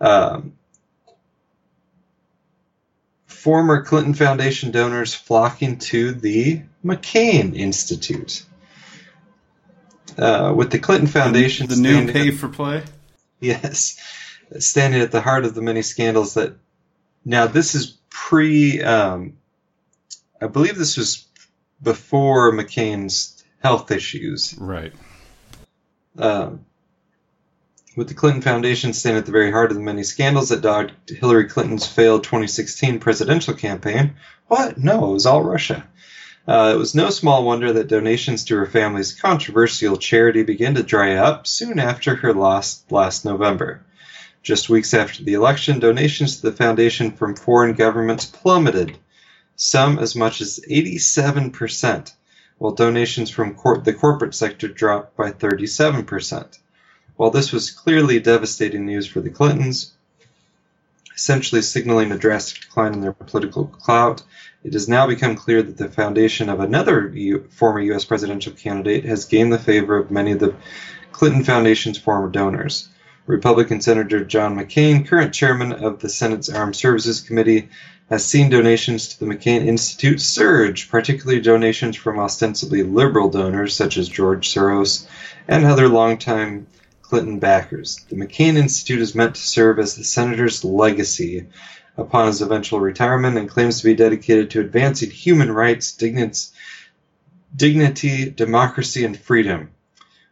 Um, 0.00 0.54
former 3.26 3.82
Clinton 3.82 4.14
Foundation 4.14 4.70
donors 4.70 5.14
flocking 5.14 5.78
to 5.78 6.12
the 6.12 6.62
McCain 6.84 7.56
Institute. 7.56 8.44
Uh, 10.18 10.52
with 10.54 10.70
the 10.70 10.78
Clinton 10.78 11.06
Foundation, 11.06 11.66
the 11.66 11.76
new 11.76 11.92
standing- 11.92 12.14
pay 12.14 12.30
for 12.30 12.48
play. 12.48 12.82
Yes, 13.38 13.98
standing 14.58 15.00
at 15.00 15.12
the 15.12 15.20
heart 15.20 15.44
of 15.44 15.54
the 15.54 15.62
many 15.62 15.82
scandals 15.82 16.34
that. 16.34 16.54
Now 17.24 17.46
this 17.46 17.74
is 17.74 17.98
pre. 18.10 18.82
Um, 18.82 19.38
I 20.40 20.46
believe 20.46 20.76
this 20.76 20.96
was 20.96 21.26
before 21.82 22.52
McCain's 22.52 23.42
health 23.62 23.90
issues. 23.90 24.54
Right. 24.58 24.92
Um, 26.18 26.66
with 27.96 28.06
the 28.06 28.14
Clinton 28.14 28.40
Foundation 28.40 28.92
standing 28.92 29.18
at 29.18 29.26
the 29.26 29.32
very 29.32 29.50
heart 29.50 29.72
of 29.72 29.76
the 29.76 29.82
many 29.82 30.04
scandals 30.04 30.50
that 30.50 30.60
dogged 30.60 30.92
Hillary 31.08 31.48
Clinton's 31.48 31.86
failed 31.86 32.22
2016 32.22 33.00
presidential 33.00 33.54
campaign. 33.54 34.14
What? 34.46 34.78
No, 34.78 35.10
it 35.10 35.14
was 35.14 35.26
all 35.26 35.42
Russia. 35.42 35.84
Uh, 36.46 36.72
it 36.74 36.78
was 36.78 36.94
no 36.94 37.10
small 37.10 37.44
wonder 37.44 37.72
that 37.72 37.88
donations 37.88 38.44
to 38.44 38.56
her 38.56 38.66
family's 38.66 39.12
controversial 39.12 39.96
charity 39.96 40.42
began 40.44 40.74
to 40.74 40.82
dry 40.82 41.16
up 41.16 41.46
soon 41.46 41.78
after 41.78 42.14
her 42.14 42.32
loss 42.32 42.84
last 42.90 43.24
November. 43.24 43.82
Just 44.42 44.70
weeks 44.70 44.94
after 44.94 45.22
the 45.22 45.34
election, 45.34 45.80
donations 45.80 46.36
to 46.36 46.42
the 46.42 46.56
foundation 46.56 47.10
from 47.10 47.36
foreign 47.36 47.74
governments 47.74 48.24
plummeted, 48.24 48.96
some 49.56 49.98
as 49.98 50.16
much 50.16 50.40
as 50.40 50.60
87%, 50.70 52.12
while 52.58 52.72
donations 52.72 53.30
from 53.30 53.54
cor- 53.54 53.78
the 53.78 53.92
corporate 53.92 54.34
sector 54.34 54.68
dropped 54.68 55.16
by 55.16 55.32
37%. 55.32 56.58
While 57.20 57.30
this 57.30 57.52
was 57.52 57.70
clearly 57.70 58.18
devastating 58.18 58.86
news 58.86 59.06
for 59.06 59.20
the 59.20 59.28
Clintons, 59.28 59.92
essentially 61.14 61.60
signaling 61.60 62.12
a 62.12 62.16
drastic 62.16 62.62
decline 62.62 62.94
in 62.94 63.02
their 63.02 63.12
political 63.12 63.66
clout, 63.66 64.22
it 64.64 64.72
has 64.72 64.88
now 64.88 65.06
become 65.06 65.36
clear 65.36 65.62
that 65.62 65.76
the 65.76 65.90
foundation 65.90 66.48
of 66.48 66.60
another 66.60 67.08
U- 67.08 67.46
former 67.50 67.80
U.S. 67.80 68.06
presidential 68.06 68.54
candidate 68.54 69.04
has 69.04 69.26
gained 69.26 69.52
the 69.52 69.58
favor 69.58 69.98
of 69.98 70.10
many 70.10 70.32
of 70.32 70.38
the 70.38 70.54
Clinton 71.12 71.44
Foundation's 71.44 71.98
former 71.98 72.30
donors. 72.30 72.88
Republican 73.26 73.82
Senator 73.82 74.24
John 74.24 74.56
McCain, 74.56 75.06
current 75.06 75.34
chairman 75.34 75.72
of 75.72 76.00
the 76.00 76.08
Senate's 76.08 76.48
Armed 76.48 76.74
Services 76.74 77.20
Committee, 77.20 77.68
has 78.08 78.24
seen 78.24 78.48
donations 78.48 79.08
to 79.08 79.20
the 79.20 79.26
McCain 79.26 79.66
Institute 79.66 80.22
surge, 80.22 80.88
particularly 80.88 81.42
donations 81.42 81.96
from 81.96 82.18
ostensibly 82.18 82.82
liberal 82.82 83.28
donors 83.28 83.76
such 83.76 83.98
as 83.98 84.08
George 84.08 84.48
Soros 84.48 85.06
and 85.46 85.66
other 85.66 85.86
longtime 85.86 86.66
Clinton 87.10 87.40
backers. 87.40 88.06
The 88.08 88.14
McCain 88.14 88.54
Institute 88.54 89.00
is 89.00 89.16
meant 89.16 89.34
to 89.34 89.40
serve 89.40 89.80
as 89.80 89.96
the 89.96 90.04
senator's 90.04 90.64
legacy 90.64 91.48
upon 91.96 92.28
his 92.28 92.40
eventual 92.40 92.78
retirement 92.78 93.36
and 93.36 93.48
claims 93.48 93.78
to 93.78 93.84
be 93.84 93.96
dedicated 93.96 94.50
to 94.50 94.60
advancing 94.60 95.10
human 95.10 95.50
rights, 95.50 95.90
digni- 95.90 96.52
dignity, 97.54 98.30
democracy, 98.30 99.04
and 99.04 99.18
freedom. 99.18 99.72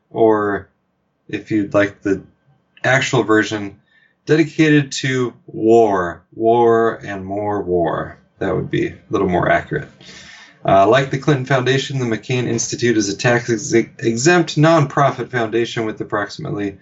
Or, 0.09 0.69
if 1.27 1.51
you'd 1.51 1.75
like 1.75 2.01
the 2.03 2.23
actual 2.85 3.25
version, 3.25 3.81
dedicated 4.25 4.93
to 4.93 5.35
war, 5.49 6.23
war, 6.33 6.95
and 7.05 7.25
more 7.25 7.61
war. 7.61 8.21
That 8.39 8.55
would 8.55 8.71
be 8.71 8.87
a 8.87 8.99
little 9.11 9.29
more 9.29 9.51
accurate. 9.51 9.89
Uh, 10.65 10.89
like 10.89 11.11
the 11.11 11.19
Clinton 11.19 11.47
Foundation, 11.47 11.99
the 11.99 12.05
McCain 12.05 12.45
Institute 12.45 12.97
is 12.97 13.09
a 13.09 13.17
tax 13.17 13.49
ex- 13.51 13.73
exempt 13.73 14.57
nonprofit 14.57 15.31
foundation 15.31 15.85
with 15.85 16.01
approximately 16.01 16.79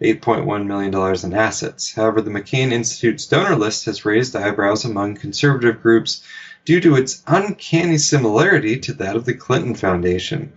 $8.1 0.00 0.66
million 0.66 1.24
in 1.24 1.34
assets. 1.34 1.94
However, 1.94 2.20
the 2.20 2.30
McCain 2.30 2.72
Institute's 2.72 3.26
donor 3.26 3.56
list 3.56 3.84
has 3.84 4.04
raised 4.04 4.34
eyebrows 4.34 4.84
among 4.84 5.16
conservative 5.16 5.82
groups 5.82 6.24
due 6.64 6.80
to 6.80 6.96
its 6.96 7.22
uncanny 7.26 7.98
similarity 7.98 8.78
to 8.80 8.94
that 8.94 9.16
of 9.16 9.24
the 9.24 9.34
Clinton 9.34 9.74
Foundation. 9.74 10.52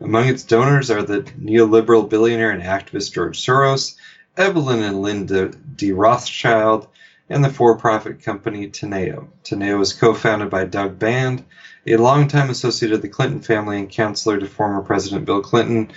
Among 0.00 0.28
its 0.28 0.44
donors 0.44 0.90
are 0.90 1.02
the 1.02 1.22
neoliberal 1.40 2.08
billionaire 2.08 2.50
and 2.50 2.62
activist 2.62 3.12
George 3.12 3.44
Soros, 3.44 3.96
Evelyn 4.36 4.82
and 4.82 5.02
Linda 5.02 5.48
D. 5.48 5.92
Rothschild, 5.92 6.86
and 7.28 7.44
the 7.44 7.50
for 7.50 7.76
profit 7.76 8.22
company 8.22 8.68
Teneo. 8.68 9.28
Teneo 9.44 9.78
was 9.78 9.92
co 9.92 10.14
founded 10.14 10.50
by 10.50 10.64
Doug 10.64 10.98
Band, 10.98 11.44
a 11.86 11.96
longtime 11.96 12.50
associate 12.50 12.92
of 12.92 13.02
the 13.02 13.08
Clinton 13.08 13.40
family 13.40 13.78
and 13.78 13.90
counselor 13.90 14.38
to 14.38 14.46
former 14.46 14.82
President 14.82 15.24
Bill 15.24 15.40
Clinton, 15.40 15.92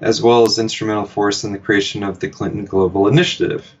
as 0.00 0.20
well 0.20 0.44
as 0.44 0.58
instrumental 0.58 1.06
force 1.06 1.44
in 1.44 1.52
the 1.52 1.58
creation 1.58 2.02
of 2.02 2.20
the 2.20 2.28
Clinton 2.28 2.64
Global 2.64 3.08
Initiative. 3.08 3.72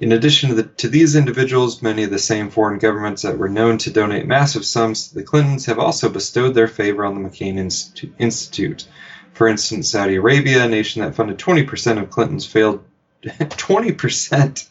In 0.00 0.12
addition 0.12 0.48
to, 0.48 0.54
the, 0.56 0.62
to, 0.64 0.88
these 0.88 1.14
individuals, 1.14 1.82
many 1.82 2.02
of 2.02 2.10
the 2.10 2.18
same 2.18 2.50
foreign 2.50 2.78
governments 2.78 3.22
that 3.22 3.38
were 3.38 3.48
known 3.48 3.78
to 3.78 3.90
donate 3.90 4.26
massive 4.26 4.64
sums 4.64 5.08
to 5.08 5.14
the 5.14 5.22
Clintons 5.22 5.66
have 5.66 5.78
also 5.78 6.08
bestowed 6.08 6.54
their 6.54 6.66
favor 6.66 7.04
on 7.04 7.22
the 7.22 7.28
McCain 7.28 7.56
Institute. 7.56 8.14
Institute. 8.18 8.88
For 9.32 9.48
instance, 9.48 9.90
Saudi 9.90 10.16
Arabia, 10.16 10.64
a 10.64 10.68
nation 10.68 11.02
that 11.02 11.14
funded 11.14 11.38
20% 11.38 12.02
of 12.02 12.10
Clinton's 12.10 12.46
failed 12.46 12.84
20% 13.22 14.68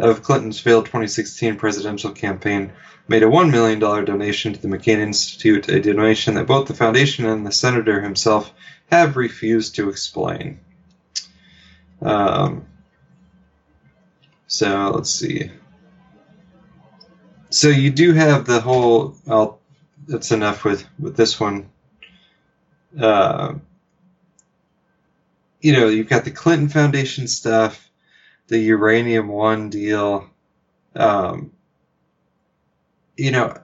of 0.00 0.22
Clinton's 0.22 0.58
failed 0.58 0.86
2016 0.86 1.56
presidential 1.56 2.10
campaign, 2.10 2.72
made 3.12 3.22
a 3.22 3.26
$1 3.26 3.50
million 3.50 3.78
donation 3.78 4.54
to 4.54 4.62
the 4.62 4.68
McCain 4.68 4.96
Institute, 4.96 5.68
a 5.68 5.82
donation 5.82 6.32
that 6.34 6.46
both 6.46 6.66
the 6.66 6.72
foundation 6.72 7.26
and 7.26 7.44
the 7.44 7.52
senator 7.52 8.00
himself 8.00 8.50
have 8.90 9.18
refused 9.18 9.74
to 9.74 9.90
explain. 9.90 10.58
Um, 12.00 12.64
so 14.46 14.92
let's 14.94 15.10
see. 15.10 15.50
So 17.50 17.68
you 17.68 17.90
do 17.90 18.14
have 18.14 18.46
the 18.46 18.62
whole. 18.62 19.14
Well, 19.26 19.60
that's 20.08 20.32
enough 20.32 20.64
with 20.64 20.86
with 20.98 21.14
this 21.14 21.38
one. 21.38 21.68
Uh, 22.98 23.56
you 25.60 25.72
know, 25.72 25.88
you've 25.88 26.08
got 26.08 26.24
the 26.24 26.30
Clinton 26.30 26.70
Foundation 26.70 27.28
stuff, 27.28 27.90
the 28.46 28.58
Uranium 28.58 29.28
One 29.28 29.68
deal. 29.68 30.30
Um, 30.96 31.52
you 33.16 33.30
know, 33.30 33.58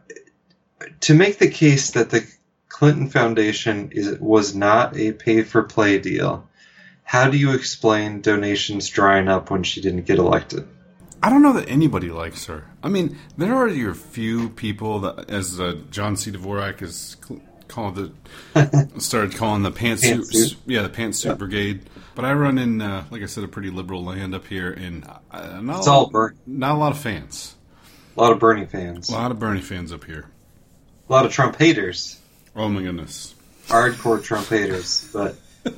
to 1.01 1.14
make 1.14 1.38
the 1.38 1.51
case 1.51 1.92
that 1.92 2.11
the 2.11 2.26
Clinton 2.68 3.09
Foundation 3.09 3.90
is 3.92 4.18
was 4.20 4.55
not 4.55 4.96
a 4.96 5.12
pay 5.12 5.42
for 5.42 5.62
play 5.62 5.99
deal, 5.99 6.49
how 7.03 7.30
do 7.30 7.36
you 7.38 7.53
explain 7.55 8.20
donations 8.20 8.88
drying 8.88 9.28
up 9.28 9.51
when 9.51 9.62
she 9.62 9.80
didn't 9.80 10.07
get 10.07 10.18
elected? 10.18 10.68
I 11.22 11.30
don't 11.30 11.42
know 11.42 11.55
that 11.55 11.68
anybody 11.68 12.11
likes 12.11 12.46
her. 12.46 12.64
I 12.82 12.88
mean, 12.88 13.18
there 13.36 13.55
are 13.55 13.66
your 13.66 13.94
few 13.94 14.51
people 14.51 15.01
that, 15.01 15.28
as 15.28 15.59
uh, 15.59 15.78
John 15.90 16.16
C. 16.16 16.30
Dvorak 16.30 16.80
is 16.80 17.16
called 17.66 17.96
the, 17.96 18.90
started 18.99 19.34
calling 19.34 19.62
the 19.64 19.72
pantsuit, 19.72 20.30
Pantsuit. 20.30 20.57
yeah, 20.66 20.82
the 20.82 20.88
pantsuit 20.90 21.24
Yeah. 21.24 21.34
brigade. 21.34 21.82
But 22.14 22.24
I 22.24 22.34
run 22.34 22.57
in, 22.59 22.80
uh, 22.80 23.05
like 23.11 23.22
I 23.22 23.26
said, 23.26 23.42
a 23.42 23.49
pretty 23.49 23.70
liberal 23.70 24.05
land 24.05 24.32
up 24.34 24.46
here, 24.46 24.70
and 24.70 25.05
uh, 25.32 25.61
not 25.61 25.78
It's 25.78 25.86
a 25.88 25.90
all 25.90 26.03
lot, 26.05 26.12
Bernie. 26.12 26.36
not 26.46 26.76
a 26.76 26.78
lot 26.78 26.92
of 26.92 26.99
fans. 26.99 27.57
A 28.19 28.21
lot 28.21 28.33
of 28.33 28.41
Bernie 28.41 28.66
fans, 28.66 29.09
A 29.11 29.12
lot 29.12 29.31
of 29.31 29.39
Bernie 29.39 29.61
fans 29.61 29.93
up 29.93 30.03
here. 30.05 30.27
a 31.09 31.12
lot 31.12 31.25
of 31.25 31.31
Trump 31.33 31.55
haters, 31.57 32.19
Oh 32.57 32.69
my 32.69 32.83
goodness. 32.83 33.35
hardcore 33.69 34.21
Trump 34.21 34.49
haters. 34.49 35.09
But 35.12 35.37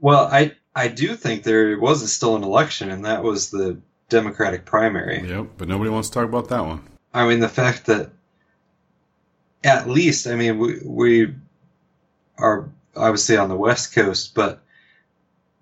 well, 0.00 0.26
I 0.26 0.56
I 0.74 0.88
do 0.88 1.14
think 1.14 1.44
there 1.44 1.78
was 1.78 2.02
a, 2.02 2.08
still 2.08 2.34
an 2.34 2.42
election, 2.42 2.90
and 2.90 3.04
that 3.04 3.22
was 3.22 3.50
the 3.50 3.78
Democratic 4.08 4.64
primary. 4.64 5.28
Yep, 5.28 5.50
but 5.56 5.68
nobody 5.68 5.90
wants 5.90 6.08
to 6.08 6.14
talk 6.14 6.24
about 6.28 6.48
that 6.48 6.66
one. 6.66 6.82
I 7.12 7.28
mean, 7.28 7.38
the 7.38 7.48
fact 7.48 7.86
that 7.86 8.10
at 9.62 9.88
least, 9.88 10.26
I 10.26 10.34
mean, 10.34 10.58
we, 10.58 10.80
we 10.84 11.34
are 12.36 12.68
obviously 12.96 13.36
on 13.36 13.48
the 13.48 13.56
West 13.56 13.94
Coast, 13.94 14.34
but 14.34 14.63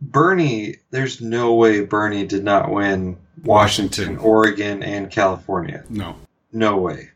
Bernie, 0.02 0.76
there's 0.90 1.20
no 1.20 1.54
way 1.54 1.84
Bernie 1.84 2.26
did 2.26 2.42
not 2.42 2.72
win 2.72 3.16
Washington, 3.44 4.16
Washington. 4.16 4.18
Oregon, 4.18 4.82
and 4.82 5.10
California. 5.10 5.84
No. 5.88 6.16
No 6.52 6.76
way. 6.76 7.10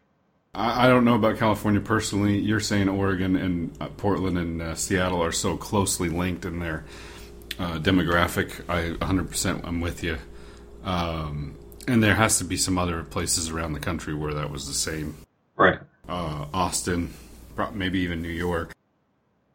I, 0.55 0.87
I 0.87 0.89
don't 0.89 1.05
know 1.05 1.17
about 1.17 1.37
California 1.37 1.81
personally. 1.81 2.39
You're 2.39 2.61
saying 2.61 2.89
Oregon 2.89 3.35
and 3.35 3.77
uh, 3.81 3.89
Portland 3.89 4.39
and 4.39 4.63
uh, 4.63 4.75
Seattle 4.77 5.23
are 5.23 5.33
so 5.33 5.57
closely 5.57 6.09
linked 6.09 6.45
in 6.45 6.61
their 6.61 6.85
uh, 7.59 7.79
demographic. 7.79 8.63
I 8.69 8.97
100% 9.05 9.65
I'm 9.65 9.81
with 9.81 10.05
you. 10.05 10.19
Um, 10.85 11.57
and 11.89 12.01
there 12.01 12.15
has 12.15 12.39
to 12.39 12.45
be 12.45 12.57
some 12.57 12.79
other 12.79 13.03
places 13.03 13.51
around 13.51 13.73
the 13.73 13.81
country 13.81 14.15
where 14.15 14.33
that 14.35 14.49
was 14.49 14.69
the 14.69 14.75
same. 14.75 15.17
Right. 15.57 15.81
Uh, 16.09 16.47
Austin, 16.55 17.13
maybe 17.73 17.99
even 18.01 18.23
New 18.23 18.29
York. 18.29 18.73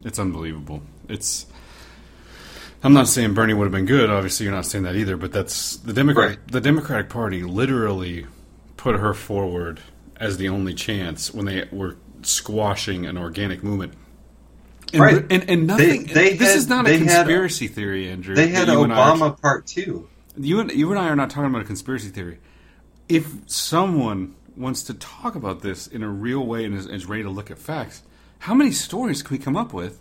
It's 0.03 0.19
unbelievable. 0.19 0.81
It's. 1.07 1.45
I'm 2.83 2.93
not 2.93 3.07
saying 3.07 3.33
Bernie 3.33 3.53
would 3.53 3.65
have 3.65 3.71
been 3.71 3.85
good. 3.85 4.09
Obviously, 4.09 4.45
you're 4.45 4.55
not 4.55 4.65
saying 4.65 4.85
that 4.85 4.95
either. 4.95 5.17
But 5.17 5.31
that's 5.31 5.77
the 5.77 5.93
Democrat. 5.93 6.29
Right. 6.29 6.47
The 6.47 6.61
Democratic 6.61 7.09
Party 7.09 7.43
literally 7.43 8.25
put 8.77 8.95
her 8.99 9.13
forward 9.13 9.79
as 10.17 10.37
the 10.37 10.49
only 10.49 10.73
chance 10.73 11.33
when 11.33 11.45
they 11.45 11.67
were 11.71 11.97
squashing 12.23 13.05
an 13.05 13.17
organic 13.17 13.63
movement. 13.63 13.93
And, 14.93 15.01
Right. 15.01 15.25
and, 15.31 15.49
and 15.49 15.67
nothing. 15.67 16.05
They- 16.05 16.13
they 16.31 16.33
this 16.37 16.49
had- 16.49 16.57
is 16.57 16.67
not 16.67 16.87
a 16.87 16.91
had- 16.97 16.99
conspiracy 17.07 17.67
theory, 17.67 18.09
Andrew. 18.09 18.35
They 18.35 18.47
had 18.49 18.67
and 18.67 18.91
are- 18.91 19.15
Obama 19.15 19.39
part 19.41 19.65
two. 19.67 20.07
you 20.37 20.59
and 20.59 20.71
you 20.71 20.89
and 20.91 20.99
I 20.99 21.07
are 21.07 21.15
not 21.15 21.29
talking 21.29 21.49
about 21.49 21.61
a 21.61 21.65
conspiracy 21.65 22.09
theory. 22.09 22.39
If 23.07 23.27
someone 23.47 24.33
wants 24.57 24.83
to 24.83 24.93
talk 24.93 25.35
about 25.35 25.61
this 25.61 25.87
in 25.87 26.03
a 26.03 26.09
real 26.09 26.45
way 26.45 26.65
and 26.65 26.75
is, 26.75 26.85
is 26.87 27.05
ready 27.05 27.23
to 27.23 27.29
look 27.29 27.49
at 27.51 27.57
facts, 27.57 28.01
how 28.39 28.53
many 28.53 28.71
stories 28.71 29.23
can 29.23 29.37
we 29.37 29.43
come 29.43 29.55
up 29.55 29.71
with 29.73 29.99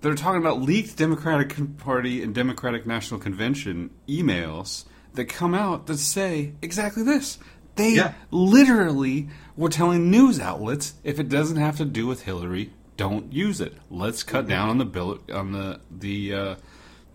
that 0.00 0.10
are 0.10 0.14
talking 0.14 0.40
about 0.40 0.60
leaked 0.62 0.96
Democratic 0.96 1.54
Party 1.78 2.22
and 2.22 2.34
Democratic 2.34 2.86
National 2.86 3.18
Convention 3.20 3.90
emails 4.08 4.84
that 5.14 5.26
come 5.26 5.54
out 5.54 5.86
that 5.86 5.98
say 5.98 6.52
exactly 6.62 7.02
this? 7.02 7.38
They 7.76 7.94
Yeah. 7.94 8.12
literally 8.30 9.28
were 9.56 9.68
telling 9.68 10.10
news 10.10 10.40
outlets 10.40 10.94
if 11.04 11.18
it 11.20 11.28
doesn't 11.28 11.56
have 11.58 11.76
to 11.78 11.84
do 11.84 12.06
with 12.06 12.22
Hillary, 12.22 12.72
don't 12.96 13.32
use 13.32 13.60
it. 13.60 13.74
Let's 13.90 14.22
cut 14.22 14.42
Mm-hmm. 14.42 14.50
down 14.50 14.68
on 14.70 14.78
the 14.78 14.84
bill 14.84 15.18
on 15.32 15.52
the 15.52 15.80
the 15.90 16.34
uh, 16.34 16.54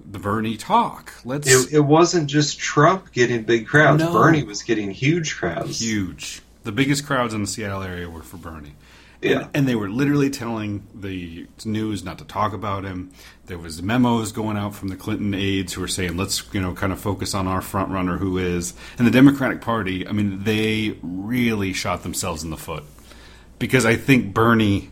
the 0.10 0.20
Bernie 0.20 0.58
talk. 0.58 1.14
Let's 1.26 1.48
It, 1.50 1.74
it 1.74 1.80
wasn't 1.82 2.28
just 2.30 2.60
Trump 2.60 3.12
getting 3.12 3.44
big 3.44 3.68
crowds. 3.68 4.04
No. 4.04 4.12
Bernie 4.14 4.44
was 4.44 4.64
getting 4.64 4.92
huge 4.92 5.36
crowds. 5.38 5.82
huge. 5.82 6.42
The 6.64 6.72
biggest 6.72 7.06
crowds 7.06 7.34
in 7.34 7.42
the 7.42 7.48
Seattle 7.48 7.84
area 7.84 8.10
were 8.10 8.22
for 8.22 8.38
Bernie. 8.38 8.76
Yeah. 9.24 9.40
And, 9.40 9.50
and 9.54 9.68
they 9.68 9.76
were 9.76 9.90
literally 9.90 10.30
telling 10.30 10.86
the 10.94 11.48
news 11.66 12.04
not 12.04 12.18
to 12.20 12.26
talk 12.26 12.54
about 12.54 12.84
him. 12.84 13.12
There 13.46 13.58
was 13.58 13.82
memos 13.82 14.32
going 14.32 14.58
out 14.58 14.76
from 14.76 14.90
the 14.90 14.96
Clinton 14.96 15.34
aides 15.34 15.74
who 15.74 15.82
were 15.82 15.88
saying, 15.88 16.18
"Let's 16.18 16.44
you 16.54 16.62
know 16.62 16.74
kind 16.74 16.94
of 16.94 17.00
focus 17.00 17.34
on 17.34 17.48
our 17.48 17.62
front 17.62 17.92
runner, 17.92 18.18
who 18.18 18.38
is." 18.38 18.74
And 18.98 19.08
the 19.08 19.12
Democratic 19.12 19.62
Party, 19.62 20.08
I 20.08 20.12
mean, 20.12 20.44
they 20.44 20.98
really 21.02 21.74
shot 21.74 22.04
themselves 22.04 22.44
in 22.44 22.50
the 22.50 22.58
foot 22.58 22.84
because 23.60 23.86
I 23.86 23.96
think 23.96 24.34
Bernie. 24.34 24.92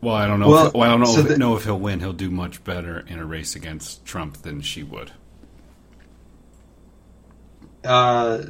Well, 0.00 0.14
I 0.14 0.26
don't 0.28 0.38
know. 0.38 0.48
Well, 0.48 0.66
if, 0.68 0.74
well 0.74 0.82
I 0.84 0.88
don't 0.88 1.00
know, 1.00 1.06
so 1.06 1.20
if, 1.20 1.28
the- 1.28 1.38
know 1.38 1.56
if 1.56 1.64
he'll 1.64 1.78
win. 1.78 2.00
He'll 2.00 2.12
do 2.12 2.30
much 2.30 2.62
better 2.62 3.00
in 3.08 3.18
a 3.18 3.26
race 3.26 3.56
against 3.56 4.04
Trump 4.04 4.42
than 4.42 4.60
she 4.60 4.82
would. 4.84 5.10
Uh, 7.84 8.42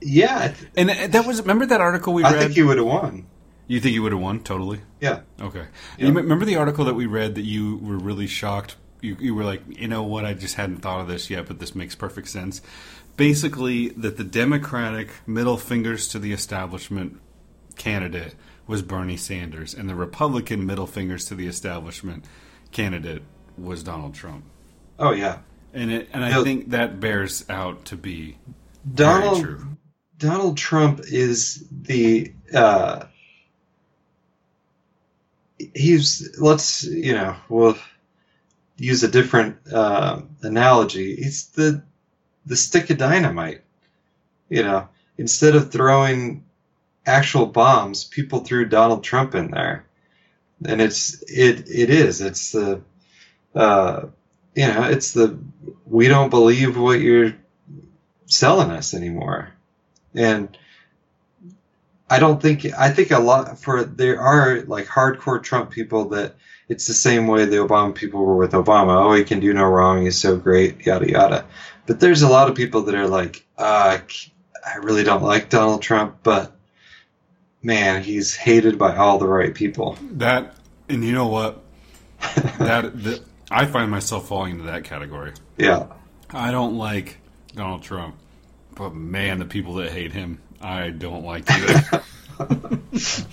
yeah, 0.00 0.54
And 0.76 0.90
uh, 0.90 1.06
that 1.08 1.26
was 1.26 1.40
remember 1.40 1.66
that 1.66 1.80
article 1.80 2.12
we 2.12 2.24
I 2.24 2.32
read. 2.32 2.38
I 2.38 2.42
think 2.42 2.54
he 2.54 2.62
would 2.62 2.78
have 2.78 2.86
won. 2.86 3.26
You 3.72 3.80
think 3.80 3.94
you 3.94 4.02
would 4.02 4.12
have 4.12 4.20
won 4.20 4.40
totally? 4.40 4.80
Yeah. 5.00 5.20
Okay. 5.40 5.66
Yeah. 5.98 6.06
You 6.08 6.12
remember 6.12 6.44
the 6.44 6.56
article 6.56 6.84
that 6.84 6.94
we 6.94 7.06
read 7.06 7.34
that 7.36 7.44
you 7.44 7.76
were 7.78 7.96
really 7.98 8.26
shocked? 8.26 8.76
You, 9.00 9.16
you 9.18 9.34
were 9.34 9.44
like, 9.44 9.62
you 9.68 9.88
know 9.88 10.02
what? 10.02 10.24
I 10.24 10.34
just 10.34 10.56
hadn't 10.56 10.78
thought 10.78 11.00
of 11.00 11.08
this 11.08 11.30
yet, 11.30 11.46
but 11.46 11.58
this 11.58 11.74
makes 11.74 11.94
perfect 11.94 12.28
sense. 12.28 12.60
Basically, 13.16 13.88
that 13.90 14.16
the 14.16 14.24
Democratic 14.24 15.10
middle 15.26 15.56
fingers 15.56 16.08
to 16.08 16.18
the 16.18 16.32
establishment 16.32 17.20
candidate 17.76 18.34
was 18.66 18.82
Bernie 18.82 19.16
Sanders, 19.16 19.74
and 19.74 19.88
the 19.88 19.94
Republican 19.94 20.64
middle 20.66 20.86
fingers 20.86 21.24
to 21.26 21.34
the 21.34 21.46
establishment 21.46 22.24
candidate 22.70 23.22
was 23.58 23.82
Donald 23.82 24.14
Trump. 24.14 24.44
Oh 24.98 25.12
yeah. 25.12 25.38
And 25.74 25.90
it, 25.90 26.08
and 26.12 26.24
I 26.24 26.30
No. 26.30 26.44
think 26.44 26.70
that 26.70 27.00
bears 27.00 27.44
out 27.48 27.86
to 27.86 27.96
be 27.96 28.36
Donald 28.94 29.42
very 29.42 29.56
true. 29.56 29.66
Donald 30.18 30.56
Trump 30.56 31.00
is 31.00 31.66
the 31.70 32.32
uh, 32.54 33.04
he's 35.74 36.38
let's 36.38 36.84
you 36.84 37.12
know 37.14 37.36
we'll 37.48 37.76
use 38.76 39.02
a 39.02 39.08
different 39.08 39.56
uh, 39.72 40.22
analogy. 40.42 41.16
He's 41.16 41.48
the 41.48 41.82
the 42.46 42.56
stick 42.56 42.90
of 42.90 42.98
dynamite. 42.98 43.62
You 44.48 44.62
know, 44.62 44.88
instead 45.16 45.54
of 45.54 45.70
throwing 45.70 46.44
actual 47.06 47.46
bombs, 47.46 48.04
people 48.04 48.40
threw 48.40 48.66
Donald 48.66 49.04
Trump 49.04 49.34
in 49.34 49.50
there, 49.50 49.86
and 50.64 50.80
it's 50.80 51.22
it 51.22 51.68
it 51.68 51.90
is 51.90 52.20
it's 52.20 52.52
the 52.52 52.82
uh, 53.54 54.06
you 54.54 54.66
know 54.66 54.84
it's 54.84 55.12
the 55.12 55.38
we 55.86 56.08
don't 56.08 56.30
believe 56.30 56.78
what 56.78 57.00
you're 57.00 57.34
selling 58.26 58.70
us 58.70 58.94
anymore 58.94 59.52
and 60.14 60.56
I 62.12 62.18
don't 62.18 62.42
think 62.42 62.66
I 62.78 62.90
think 62.90 63.10
a 63.10 63.18
lot 63.18 63.58
for 63.58 63.84
there 63.84 64.20
are 64.20 64.60
like 64.66 64.84
hardcore 64.84 65.42
Trump 65.42 65.70
people 65.70 66.10
that 66.10 66.34
it's 66.68 66.86
the 66.86 66.92
same 66.92 67.26
way 67.26 67.46
the 67.46 67.56
Obama 67.56 67.94
people 67.94 68.22
were 68.22 68.36
with 68.36 68.52
Obama. 68.52 69.02
Oh, 69.02 69.14
he 69.14 69.24
can 69.24 69.40
do 69.40 69.54
no 69.54 69.64
wrong. 69.64 70.02
He's 70.02 70.20
so 70.20 70.36
great, 70.36 70.84
yada 70.84 71.08
yada. 71.08 71.46
But 71.86 72.00
there's 72.00 72.20
a 72.20 72.28
lot 72.28 72.50
of 72.50 72.54
people 72.54 72.82
that 72.82 72.94
are 72.94 73.08
like, 73.08 73.46
uh, 73.56 73.98
I 74.62 74.76
really 74.82 75.04
don't 75.04 75.22
like 75.22 75.48
Donald 75.48 75.80
Trump, 75.80 76.18
but 76.22 76.54
man, 77.62 78.02
he's 78.02 78.36
hated 78.36 78.78
by 78.78 78.94
all 78.94 79.18
the 79.18 79.26
right 79.26 79.54
people. 79.54 79.96
That 80.12 80.54
and 80.90 81.02
you 81.02 81.12
know 81.12 81.28
what? 81.28 81.62
that, 82.58 82.92
that 83.04 83.22
I 83.50 83.64
find 83.64 83.90
myself 83.90 84.28
falling 84.28 84.52
into 84.52 84.64
that 84.64 84.84
category. 84.84 85.32
Yeah, 85.56 85.86
I 86.28 86.50
don't 86.50 86.76
like 86.76 87.16
Donald 87.54 87.82
Trump, 87.82 88.16
but 88.74 88.94
man, 88.94 89.38
the 89.38 89.46
people 89.46 89.76
that 89.76 89.92
hate 89.92 90.12
him, 90.12 90.42
I 90.62 90.90
don't 90.90 91.24
like 91.24 91.50
either. 91.50 92.02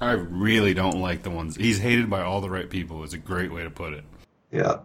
I 0.00 0.12
really 0.12 0.74
don't 0.74 1.00
like 1.00 1.22
the 1.22 1.30
ones. 1.30 1.56
He's 1.56 1.78
hated 1.78 2.10
by 2.10 2.22
all 2.22 2.40
the 2.40 2.50
right 2.50 2.68
people. 2.68 3.02
Is 3.04 3.14
a 3.14 3.18
great 3.18 3.52
way 3.52 3.62
to 3.62 3.70
put 3.70 3.92
it. 3.94 4.04
yeah. 4.52 4.78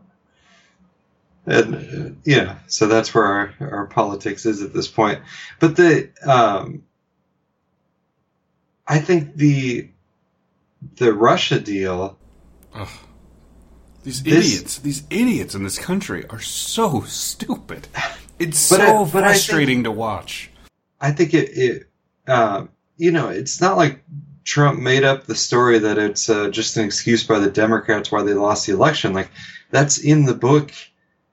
And 1.45 2.21
yeah, 2.23 2.59
so 2.67 2.87
that's 2.87 3.15
where 3.15 3.25
our, 3.25 3.53
our 3.59 3.85
politics 3.87 4.45
is 4.45 4.61
at 4.61 4.73
this 4.73 4.87
point. 4.87 5.21
But 5.59 5.75
the 5.75 6.09
um, 6.23 6.83
I 8.87 8.99
think 8.99 9.35
the 9.35 9.89
the 10.97 11.11
Russia 11.13 11.59
deal 11.59 12.15
These 14.03 14.21
This- 14.21 14.53
idiots, 14.53 14.77
these 14.79 15.03
idiots 15.09 15.55
in 15.55 15.63
this 15.63 15.79
country 15.79 16.25
are 16.29 16.39
so 16.39 17.01
stupid. 17.01 17.87
It's 18.37 18.59
so 18.59 18.75
I- 18.79 18.85
I 18.85 18.97
think- 19.05 19.11
frustrating 19.11 19.83
to 19.85 19.91
watch. 19.91 20.50
I 21.01 21.11
think 21.11 21.33
it, 21.33 21.49
it 21.57 21.89
um, 22.31 22.69
you 22.97 23.11
know, 23.11 23.29
it's 23.29 23.59
not 23.59 23.75
like 23.77 24.03
Trump 24.43 24.79
made 24.79 25.03
up 25.03 25.25
the 25.25 25.35
story 25.35 25.79
that 25.79 25.97
it's 25.97 26.29
uh, 26.29 26.49
just 26.49 26.77
an 26.77 26.85
excuse 26.85 27.25
by 27.25 27.39
the 27.39 27.49
Democrats 27.49 28.11
why 28.11 28.23
they 28.23 28.33
lost 28.35 28.67
the 28.67 28.73
election. 28.73 29.13
Like 29.13 29.31
that's 29.71 29.97
in 29.97 30.25
the 30.25 30.35
book 30.35 30.71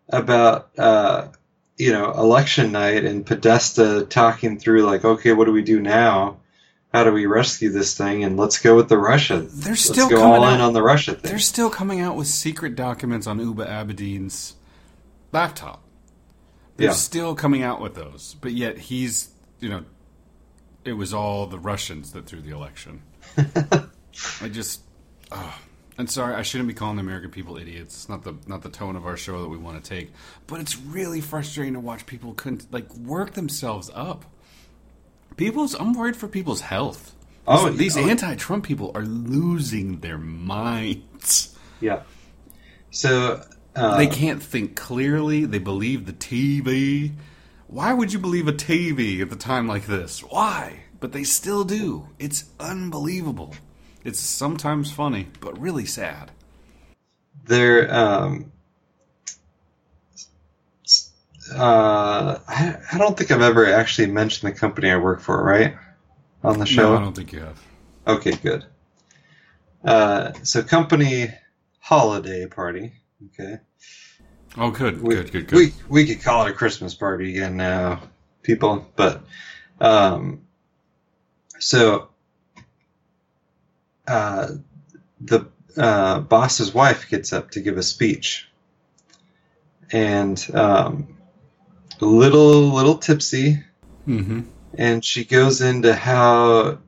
about 0.09 0.71
uh, 0.79 1.29
you 1.77 1.93
know 1.93 2.13
election 2.13 2.73
night 2.73 3.05
and 3.05 3.25
Podesta 3.27 4.07
talking 4.09 4.59
through 4.59 4.83
like, 4.83 5.05
okay, 5.05 5.33
what 5.33 5.45
do 5.45 5.53
we 5.53 5.63
do 5.63 5.81
now? 5.81 6.39
How 6.93 7.05
do 7.05 7.13
we 7.13 7.27
rescue 7.27 7.69
this 7.71 7.97
thing? 7.99 8.25
And 8.25 8.39
let's 8.39 8.59
go 8.59 8.75
with 8.75 8.89
the 8.89 8.97
Russia. 8.97 9.41
They're 9.41 9.73
let's 9.73 9.83
still 9.83 10.09
go 10.09 10.17
coming 10.23 10.37
all 10.43 10.49
in 10.49 10.55
out- 10.55 10.69
on 10.69 10.73
the 10.73 10.83
Russia 10.83 11.13
thing. 11.13 11.31
They're 11.31 11.39
still 11.39 11.69
coming 11.69 12.01
out 12.01 12.17
with 12.17 12.29
secret 12.29 12.75
documents 12.77 13.27
on 13.27 13.39
Huma 13.39 13.69
Abedin's 13.69 14.55
laptop. 15.33 15.83
They're 16.79 16.87
Yeah. 16.89 16.93
still 16.95 17.35
coming 17.35 17.63
out 17.63 17.81
with 17.83 17.95
those, 17.95 18.37
but 18.41 18.53
yet 18.53 18.79
he's, 18.79 19.29
you 19.61 19.69
know, 19.69 19.85
it 20.85 20.93
was 20.93 21.13
all 21.13 21.47
the 21.47 21.59
Russians 21.59 22.13
that 22.13 22.27
threw 22.27 22.41
the 22.41 22.51
election. 22.51 23.03
I 24.41 24.49
just, 24.49 24.83
oh, 25.31 25.59
I'm 25.99 26.07
sorry, 26.07 26.35
I 26.35 26.43
shouldn't 26.43 26.69
be 26.69 26.75
calling 26.75 26.97
the 26.97 27.03
American 27.03 27.31
people 27.31 27.57
idiots. 27.57 27.95
It's 27.95 28.09
not 28.09 28.23
the 28.25 28.37
not 28.47 28.63
the 28.63 28.69
tone 28.69 28.97
of 28.97 29.07
our 29.07 29.17
show 29.17 29.43
that 29.43 29.49
we 29.49 29.59
want 29.59 29.83
to 29.83 29.89
take, 29.89 30.13
but 30.47 30.61
it's 30.61 30.77
really 30.79 31.21
frustrating 31.21 31.75
to 31.75 31.81
watch 31.81 32.07
people 32.07 32.35
couldn't 32.35 32.73
like 32.73 32.93
work 32.95 33.35
themselves 33.35 33.91
up. 33.95 34.25
People's, 35.37 35.75
I'm 35.75 35.93
worried 35.93 36.17
for 36.17 36.27
people's 36.27 36.63
health. 36.63 37.15
Oh, 37.47 37.71
these 37.71 37.97
yeah. 37.97 38.03
anti-Trump 38.03 38.65
people 38.65 38.91
are 38.95 39.05
losing 39.05 40.01
their 40.01 40.19
minds. 40.19 41.57
yeah. 41.81 42.03
So 42.91 43.43
uh, 43.75 43.97
They 43.97 44.07
can't 44.07 44.43
think 44.43 44.77
clearly. 44.77 45.45
They 45.45 45.59
believe 45.59 46.07
the 46.07 46.13
TV. 46.13 47.13
Why 47.69 47.93
would 47.93 48.15
you 48.15 48.19
believe 48.19 48.49
a 48.49 48.53
TV 48.53 49.21
at 49.21 49.29
the 49.29 49.37
time 49.37 49.69
like 49.69 49.87
this? 49.87 50.21
Why? 50.21 50.85
But 51.01 51.13
they 51.13 51.23
still 51.23 51.65
do. 51.65 52.09
It's 52.19 52.47
unbelievable. 52.59 53.55
It's 54.05 54.19
sometimes 54.19 54.91
funny, 54.91 55.29
but 55.41 55.61
really 55.61 55.85
sad. 55.85 56.31
they're 57.45 57.95
um, 57.95 58.53
uh, 61.55 62.39
I, 62.49 62.77
I 62.93 62.99
don't 62.99 63.17
think 63.19 63.31
I've 63.31 63.43
ever 63.43 63.67
actually 63.67 64.09
mentioned 64.09 64.51
the 64.53 64.59
company 64.59 64.91
I 64.91 64.97
work 64.97 65.21
for, 65.21 65.43
right? 65.43 65.77
On 66.43 66.59
the 66.59 66.67
show. 66.67 66.93
No, 66.93 66.97
I 66.97 67.01
don't 67.01 67.17
think 67.17 67.33
you 67.33 67.41
have. 67.41 67.61
Okay, 68.07 68.33
good. 68.33 68.65
Uh, 69.85 70.33
so 70.43 70.63
company 70.63 71.29
holiday 71.81 72.47
party. 72.47 72.93
Okay. 73.27 73.59
Oh, 74.57 74.71
good, 74.71 75.03
We, 75.03 75.15
good, 75.15 75.33
good, 75.33 75.49
good. 75.49 75.57
We 75.57 75.73
we 75.89 76.07
could 76.07 76.23
call 76.23 76.47
it 76.47 76.51
a 76.51 76.55
Christmas 76.55 76.95
party 76.95 77.31
again 77.31 77.57
now, 77.57 78.03
people. 78.43 78.87
But 78.97 79.23
um, 79.81 80.43
so 81.59 82.09
uh, 84.07 84.49
the 85.21 85.47
uh, 85.77 86.21
boss's 86.21 86.73
wife 86.75 87.09
gets 87.09 87.33
up 87.33 87.53
to 87.53 87.61
give 87.61 87.77
a 87.79 87.83
speech, 87.83 88.49
and 89.93 90.45
um, 90.55 91.17
a 92.01 92.05
little 92.05 92.73
little 92.73 92.99
tipsy, 92.99 93.63
mm-hmm. 94.07 94.41
and 94.75 95.05
she 95.05 95.25
goes 95.25 95.61
into 95.61 95.95
how 95.95 96.79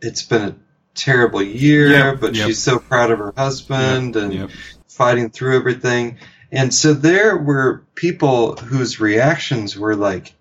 it's 0.00 0.22
been 0.22 0.42
a 0.42 0.56
terrible 0.94 1.42
year, 1.42 1.88
Yep, 1.88 2.20
but 2.20 2.34
yep. 2.34 2.46
she's 2.46 2.62
so 2.62 2.78
proud 2.78 3.10
of 3.10 3.18
her 3.18 3.34
husband 3.36 4.16
and 4.16 4.32
Yep. 4.32 4.50
fighting 4.88 5.30
through 5.30 5.56
everything. 5.56 6.18
And 6.52 6.74
so 6.74 6.94
there 6.94 7.36
were 7.36 7.84
people 7.94 8.56
whose 8.56 9.00
reactions 9.00 9.76
were 9.76 9.94
like, 9.94 10.34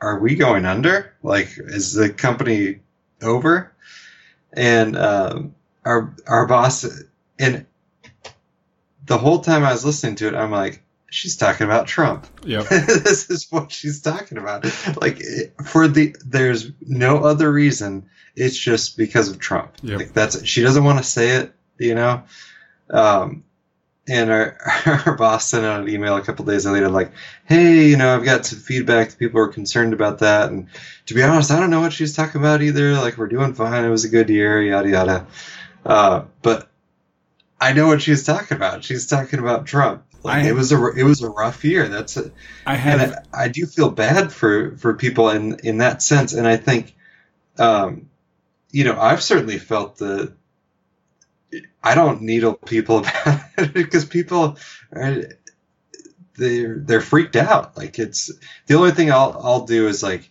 "Are 0.00 0.18
we 0.18 0.34
going 0.36 0.64
under? 0.64 1.12
Like, 1.22 1.54
is 1.58 1.92
the 1.92 2.10
company 2.10 2.80
over?" 3.20 3.72
And 4.52 4.96
um, 4.96 5.54
our 5.84 6.14
our 6.26 6.46
boss 6.46 6.86
and 7.38 7.66
the 9.04 9.18
whole 9.18 9.40
time 9.40 9.64
I 9.64 9.72
was 9.72 9.84
listening 9.84 10.16
to 10.16 10.28
it, 10.28 10.34
I'm 10.34 10.50
like, 10.50 10.82
she's 11.10 11.36
talking 11.36 11.66
about 11.66 11.86
Trump. 11.86 12.26
Yep. 12.44 12.68
this 12.70 13.30
is 13.30 13.46
what 13.50 13.70
she's 13.70 14.00
talking 14.00 14.38
about. 14.38 14.64
Like 15.00 15.22
for 15.64 15.86
the 15.88 16.16
there's 16.24 16.70
no 16.80 17.24
other 17.24 17.52
reason. 17.52 18.08
It's 18.34 18.56
just 18.56 18.96
because 18.96 19.28
of 19.28 19.38
Trump. 19.38 19.72
Yep. 19.82 19.98
Like 19.98 20.12
that's 20.14 20.44
she 20.46 20.62
doesn't 20.62 20.84
want 20.84 20.98
to 20.98 21.04
say 21.04 21.36
it, 21.36 21.52
you 21.78 21.94
know. 21.94 22.22
Um, 22.88 23.44
and 24.08 24.30
our 24.30 24.56
our 25.06 25.16
boss 25.16 25.48
sent 25.48 25.64
out 25.64 25.80
an 25.82 25.88
email 25.88 26.16
a 26.16 26.22
couple 26.22 26.44
days 26.44 26.66
later, 26.66 26.88
like, 26.88 27.12
"Hey, 27.44 27.88
you 27.88 27.96
know, 27.96 28.14
I've 28.16 28.24
got 28.24 28.44
some 28.46 28.58
feedback. 28.58 29.18
People 29.18 29.40
are 29.40 29.48
concerned 29.48 29.92
about 29.92 30.18
that, 30.18 30.50
and 30.50 30.68
to 31.06 31.14
be 31.14 31.22
honest, 31.22 31.50
I 31.50 31.60
don't 31.60 31.70
know 31.70 31.80
what 31.80 31.92
she's 31.92 32.14
talking 32.16 32.40
about 32.40 32.62
either. 32.62 32.94
Like, 32.94 33.16
we're 33.18 33.28
doing 33.28 33.54
fine. 33.54 33.84
It 33.84 33.90
was 33.90 34.04
a 34.04 34.08
good 34.08 34.28
year, 34.28 34.62
yada 34.62 34.88
yada. 34.88 35.26
Uh, 35.84 36.24
but 36.42 36.68
I 37.60 37.72
know 37.72 37.86
what 37.86 38.02
she's 38.02 38.24
talking 38.24 38.56
about. 38.56 38.84
She's 38.84 39.06
talking 39.06 39.38
about 39.38 39.66
Trump. 39.66 40.04
Like, 40.24 40.44
I- 40.44 40.48
it 40.48 40.54
was 40.54 40.72
a 40.72 40.86
it 40.96 41.04
was 41.04 41.22
a 41.22 41.28
rough 41.30 41.64
year. 41.64 41.88
That's 41.88 42.16
it. 42.16 42.32
I 42.66 42.74
have. 42.76 43.24
I, 43.32 43.44
I 43.44 43.48
do 43.48 43.66
feel 43.66 43.90
bad 43.90 44.32
for 44.32 44.76
for 44.76 44.94
people 44.94 45.30
in 45.30 45.58
in 45.64 45.78
that 45.78 46.02
sense. 46.02 46.32
And 46.32 46.46
I 46.46 46.56
think, 46.56 46.94
um, 47.58 48.08
you 48.70 48.84
know, 48.84 48.98
I've 49.00 49.22
certainly 49.22 49.58
felt 49.58 49.96
the. 49.98 50.32
I 51.82 51.94
don't 51.94 52.22
needle 52.22 52.54
people 52.54 52.98
about 53.00 53.40
it 53.58 53.74
because 53.74 54.04
people 54.04 54.58
are 54.92 55.24
they're 56.36 56.78
they're 56.78 57.00
freaked 57.00 57.36
out. 57.36 57.76
Like 57.76 57.98
it's 57.98 58.30
the 58.66 58.74
only 58.74 58.92
thing 58.92 59.10
I'll 59.10 59.38
I'll 59.42 59.66
do 59.66 59.88
is 59.88 60.02
like, 60.02 60.30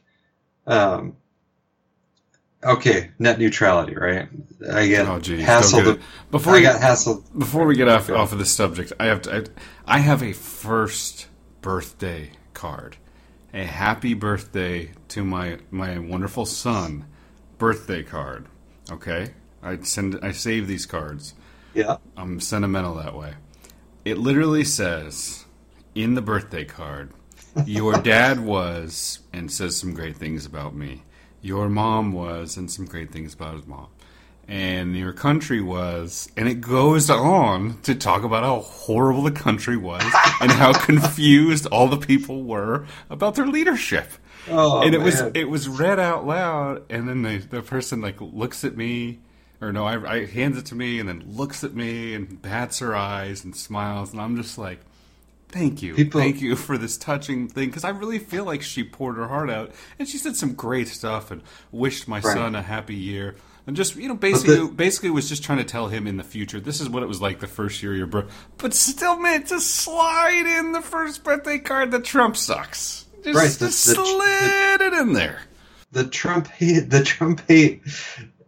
um, 0.67 1.17
okay, 2.63 3.11
net 3.19 3.39
neutrality, 3.39 3.95
right? 3.95 4.29
I 4.71 4.87
get 4.87 5.07
Oh, 5.07 5.19
geez. 5.19 5.41
hassled. 5.45 5.85
Get. 5.85 6.01
Before 6.31 6.53
I 6.53 6.57
you, 6.57 6.63
got 6.63 6.81
hassled. 6.81 7.23
Before 7.37 7.65
we 7.65 7.75
get 7.75 7.87
off 7.87 8.09
ahead. 8.09 8.19
off 8.19 8.31
of 8.33 8.39
this 8.39 8.51
subject, 8.51 8.93
I 8.99 9.05
have 9.05 9.21
to. 9.23 9.35
I, 9.35 9.43
I 9.85 9.99
have 9.99 10.23
a 10.23 10.33
first 10.33 11.27
birthday 11.61 12.31
card, 12.53 12.97
a 13.53 13.65
happy 13.65 14.13
birthday 14.13 14.91
to 15.09 15.23
my 15.23 15.59
my 15.69 15.99
wonderful 15.99 16.45
son, 16.45 17.05
birthday 17.57 18.03
card. 18.03 18.47
Okay, 18.91 19.33
I 19.61 19.77
send 19.81 20.19
I 20.23 20.31
save 20.31 20.67
these 20.67 20.85
cards. 20.85 21.33
Yeah. 21.73 21.97
I'm 22.17 22.39
sentimental 22.39 22.95
that 22.95 23.15
way. 23.15 23.33
It 24.03 24.17
literally 24.17 24.63
says 24.63 25.45
in 25.95 26.15
the 26.15 26.21
birthday 26.21 26.65
card, 26.65 27.11
"Your 27.65 27.93
dad 27.93 28.39
was," 28.39 29.19
and 29.31 29.51
says 29.51 29.77
some 29.77 29.93
great 29.93 30.17
things 30.17 30.45
about 30.45 30.75
me. 30.75 31.03
Your 31.41 31.69
mom 31.69 32.11
was, 32.13 32.57
and 32.57 32.69
some 32.69 32.85
great 32.85 33.11
things 33.11 33.33
about 33.33 33.55
his 33.55 33.67
mom. 33.67 33.87
And 34.47 34.97
your 34.97 35.13
country 35.13 35.61
was, 35.61 36.29
and 36.35 36.47
it 36.47 36.61
goes 36.61 37.09
on 37.09 37.79
to 37.83 37.95
talk 37.95 38.23
about 38.23 38.43
how 38.43 38.59
horrible 38.59 39.23
the 39.23 39.31
country 39.31 39.77
was 39.77 40.03
and 40.41 40.51
how 40.51 40.73
confused 40.73 41.67
all 41.67 41.87
the 41.87 41.97
people 41.97 42.43
were 42.43 42.85
about 43.09 43.35
their 43.35 43.47
leadership 43.47 44.09
Oh, 44.49 44.81
and 44.81 44.95
it 44.95 45.01
was 45.01 45.21
it 45.35 45.49
was 45.49 45.67
read 45.67 45.99
out 45.99 46.25
loud, 46.25 46.83
and 46.89 47.07
then 47.07 47.21
the 47.21 47.37
the 47.37 47.61
person 47.61 48.01
like 48.01 48.19
looks 48.19 48.63
at 48.63 48.75
me, 48.75 49.19
or 49.61 49.71
no, 49.71 49.85
I, 49.85 50.13
I 50.13 50.25
hands 50.25 50.57
it 50.57 50.65
to 50.67 50.75
me, 50.75 50.99
and 50.99 51.07
then 51.07 51.23
looks 51.27 51.63
at 51.63 51.73
me 51.73 52.13
and 52.15 52.41
bats 52.41 52.79
her 52.79 52.95
eyes 52.95 53.43
and 53.45 53.55
smiles, 53.55 54.11
and 54.11 54.19
I'm 54.21 54.35
just 54.35 54.57
like, 54.57 54.79
thank 55.49 55.81
you, 55.81 55.93
People- 55.95 56.19
thank 56.21 56.41
you 56.41 56.55
for 56.55 56.77
this 56.77 56.97
touching 56.97 57.47
thing, 57.47 57.69
because 57.69 57.83
I 57.83 57.89
really 57.89 58.19
feel 58.19 58.43
like 58.45 58.61
she 58.61 58.83
poured 58.83 59.17
her 59.17 59.27
heart 59.27 59.49
out, 59.49 59.71
and 59.99 60.07
she 60.07 60.17
said 60.17 60.35
some 60.35 60.53
great 60.53 60.87
stuff 60.87 61.29
and 61.31 61.41
wished 61.71 62.07
my 62.07 62.17
Right. 62.19 62.33
son 62.33 62.55
a 62.55 62.61
happy 62.61 62.95
year. 62.95 63.35
And 63.67 63.75
just 63.75 63.95
you 63.95 64.07
know, 64.07 64.15
basically, 64.15 64.55
the- 64.55 64.65
basically 64.67 65.11
was 65.11 65.29
just 65.29 65.43
trying 65.43 65.59
to 65.59 65.63
tell 65.63 65.87
him 65.87 66.07
in 66.07 66.17
the 66.17 66.23
future 66.23 66.59
this 66.59 66.81
is 66.81 66.89
what 66.89 67.03
it 67.03 67.05
was 67.05 67.21
like 67.21 67.39
the 67.41 67.47
first 67.47 67.83
year 67.83 67.91
of 67.91 67.97
your 67.99 68.07
birth. 68.07 68.31
But 68.57 68.73
still, 68.73 69.19
man, 69.19 69.43
to 69.43 69.59
slide 69.59 70.47
in 70.59 70.71
the 70.71 70.81
first 70.81 71.23
birthday 71.23 71.59
card 71.59 71.91
that 71.91 72.03
Trump 72.03 72.35
sucks. 72.37 73.05
Just, 73.23 73.37
Right, 73.37 73.51
the- 73.51 73.67
just 73.67 73.85
the- 73.85 73.93
slid 73.93 74.81
it 74.81 74.93
in 74.93 75.13
there. 75.13 75.41
the 75.91 76.05
Trump 76.07 76.47
hate, 76.47 76.89
the 76.89 77.03
Trump 77.03 77.41
hate, 77.47 77.83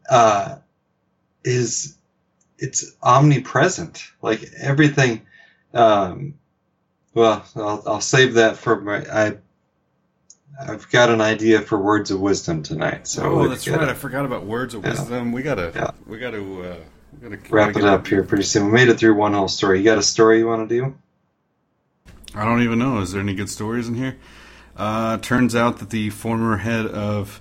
uh, 0.10 0.56
is 1.44 1.98
it's 2.58 2.96
omnipresent. 3.02 4.04
Like 4.22 4.44
everything. 4.60 5.22
Um, 5.74 6.36
well, 7.14 7.46
I'll, 7.56 7.84
I'll 7.86 8.02
save 8.02 8.36
that 8.36 8.58
for 8.58 8.80
my. 8.80 8.98
I 9.12 9.38
I've 10.60 10.90
got 10.92 11.10
an 11.10 11.20
idea 11.20 11.62
for 11.62 11.80
words 11.80 12.12
of 12.12 12.20
wisdom 12.20 12.62
tonight. 12.64 13.08
So 13.08 13.24
Oh, 13.24 13.36
we'll 13.40 13.50
that's 13.50 13.68
right. 13.68 13.90
I 13.90 13.94
forgot 13.96 14.26
about 14.26 14.46
words 14.46 14.76
of 14.76 14.84
Yeah. 14.84 14.92
wisdom. 14.92 15.32
We 15.32 15.42
gotta, 15.42 15.72
Yeah. 15.76 15.92
we 16.06 16.20
gotta, 16.20 16.38
uh, 16.38 16.76
we 17.12 17.30
gotta 17.30 17.42
wrap 17.50 17.74
gotta 17.74 17.88
it 17.88 17.90
up 17.92 18.08
here 18.08 18.24
pretty 18.24 18.44
soon. 18.44 18.68
We 18.68 18.72
made 18.72 18.88
it 18.90 19.00
through 19.00 19.16
one 19.16 19.34
whole 19.34 19.48
story. 19.48 19.80
You 19.80 19.84
got 19.84 19.98
a 19.98 20.04
story 20.04 20.38
you 20.38 20.48
want 20.48 20.70
to 20.70 20.76
do? 20.76 20.94
I 22.36 22.46
don't 22.46 22.62
even 22.62 22.78
know. 22.78 23.00
Is 23.00 23.12
there 23.12 23.22
any 23.22 23.34
good 23.34 23.50
stories 23.50 23.88
in 23.88 23.96
here? 23.96 24.18
Uh, 24.78 25.18
turns 25.18 25.56
out 25.56 25.80
that 25.80 25.90
the 25.90 26.12
former 26.12 26.58
head 26.58 26.86
of 26.86 27.40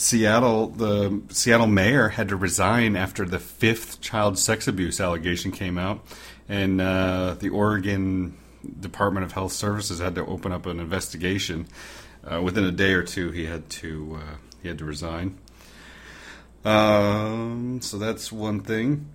Seattle, 0.00 0.68
the 0.68 1.22
Seattle 1.28 1.66
mayor, 1.66 2.08
had 2.08 2.28
to 2.28 2.36
resign 2.36 2.96
after 2.96 3.24
the 3.24 3.38
fifth 3.38 4.00
child 4.00 4.38
sex 4.38 4.66
abuse 4.66 5.00
allegation 5.00 5.52
came 5.52 5.78
out, 5.78 6.04
and 6.48 6.80
uh, 6.80 7.34
the 7.38 7.50
Oregon 7.50 8.36
Department 8.80 9.24
of 9.24 9.32
Health 9.32 9.52
Services 9.52 10.00
had 10.00 10.14
to 10.14 10.24
open 10.24 10.52
up 10.52 10.66
an 10.66 10.80
investigation. 10.80 11.68
Uh, 12.24 12.40
within 12.42 12.64
a 12.64 12.72
day 12.72 12.92
or 12.92 13.02
two, 13.02 13.30
he 13.30 13.46
had 13.46 13.68
to 13.70 14.18
uh, 14.20 14.36
he 14.62 14.68
had 14.68 14.78
to 14.78 14.84
resign. 14.84 15.38
Um, 16.64 17.80
so 17.82 17.98
that's 17.98 18.30
one 18.30 18.60
thing. 18.60 19.06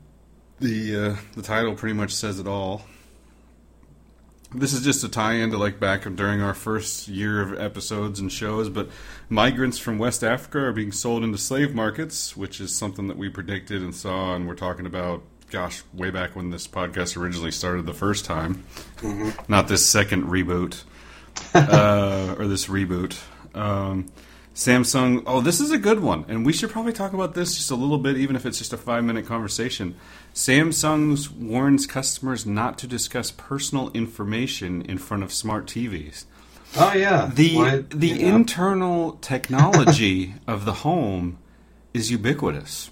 The 0.60 0.96
uh, 0.96 1.16
the 1.36 1.42
title 1.42 1.76
pretty 1.76 1.94
much 1.94 2.12
says 2.12 2.40
it 2.40 2.48
all. 2.48 2.86
This 4.58 4.72
is 4.72 4.84
just 4.84 5.04
a 5.04 5.10
tie-in 5.10 5.52
to 5.52 5.58
like 5.58 5.80
back 5.80 6.04
during 6.16 6.42
our 6.42 6.54
first 6.54 7.10
year 7.10 7.42
of 7.42 7.60
episodes 7.60 8.20
and 8.22 8.32
shows, 8.32 8.70
but 8.70 8.90
migrants 9.28 9.78
from 9.78 9.98
West 9.98 10.24
Africa 10.24 10.60
are 10.60 10.72
being 10.72 10.94
sold 10.94 11.24
into 11.24 11.38
slave 11.38 11.76
markets, 11.76 12.38
which 12.38 12.62
is 12.62 12.74
something 12.74 13.08
that 13.10 13.18
we 13.18 13.28
predicted 13.28 13.82
and 13.82 13.94
saw, 13.94 14.34
and 14.36 14.48
we're 14.48 14.56
talking 14.56 14.86
about. 14.86 15.24
Gosh, 15.52 15.84
way 15.94 16.10
back 16.10 16.36
when 16.36 16.50
this 16.50 16.68
podcast 16.68 17.16
originally 17.16 17.52
started 17.52 17.86
the 17.86 17.94
first 17.94 18.26
time, 18.26 18.64
not 19.48 19.68
this 19.68 19.86
second 19.86 20.24
reboot 20.24 20.84
uh, 21.54 22.36
or 22.40 22.48
this 22.48 22.66
reboot. 22.66 23.16
Um, 23.54 24.08
Samsung. 24.56 25.24
Oh, 25.28 25.42
this 25.42 25.60
is 25.60 25.72
a 25.72 25.78
good 25.78 26.00
one, 26.00 26.26
and 26.30 26.46
we 26.46 26.54
should 26.54 26.70
probably 26.72 26.94
talk 26.94 27.14
about 27.14 27.36
this 27.36 27.56
just 27.56 27.72
a 27.72 27.76
little 27.76 27.98
bit, 27.98 28.18
even 28.18 28.36
if 28.38 28.46
it's 28.46 28.58
just 28.58 28.72
a 28.72 28.78
five-minute 28.78 29.26
conversation. 29.26 29.96
Samsung 30.36 31.32
warns 31.32 31.88
customers 31.88 32.46
not 32.46 32.78
to 32.80 32.88
discuss 32.88 33.32
personal 33.32 33.90
information 33.94 34.82
in 34.82 34.98
front 34.98 35.24
of 35.24 35.32
smart 35.32 35.66
TVs. 35.66 36.26
Oh 36.78 36.94
yeah. 36.94 37.32
The 37.34 37.56
Why- 37.56 37.84
the 37.90 38.14
know. 38.20 38.36
internal 38.36 39.12
technology 39.22 40.36
of 40.46 40.66
the 40.66 40.74
home 40.74 41.38
is 41.94 42.12
ubiquitous. 42.12 42.92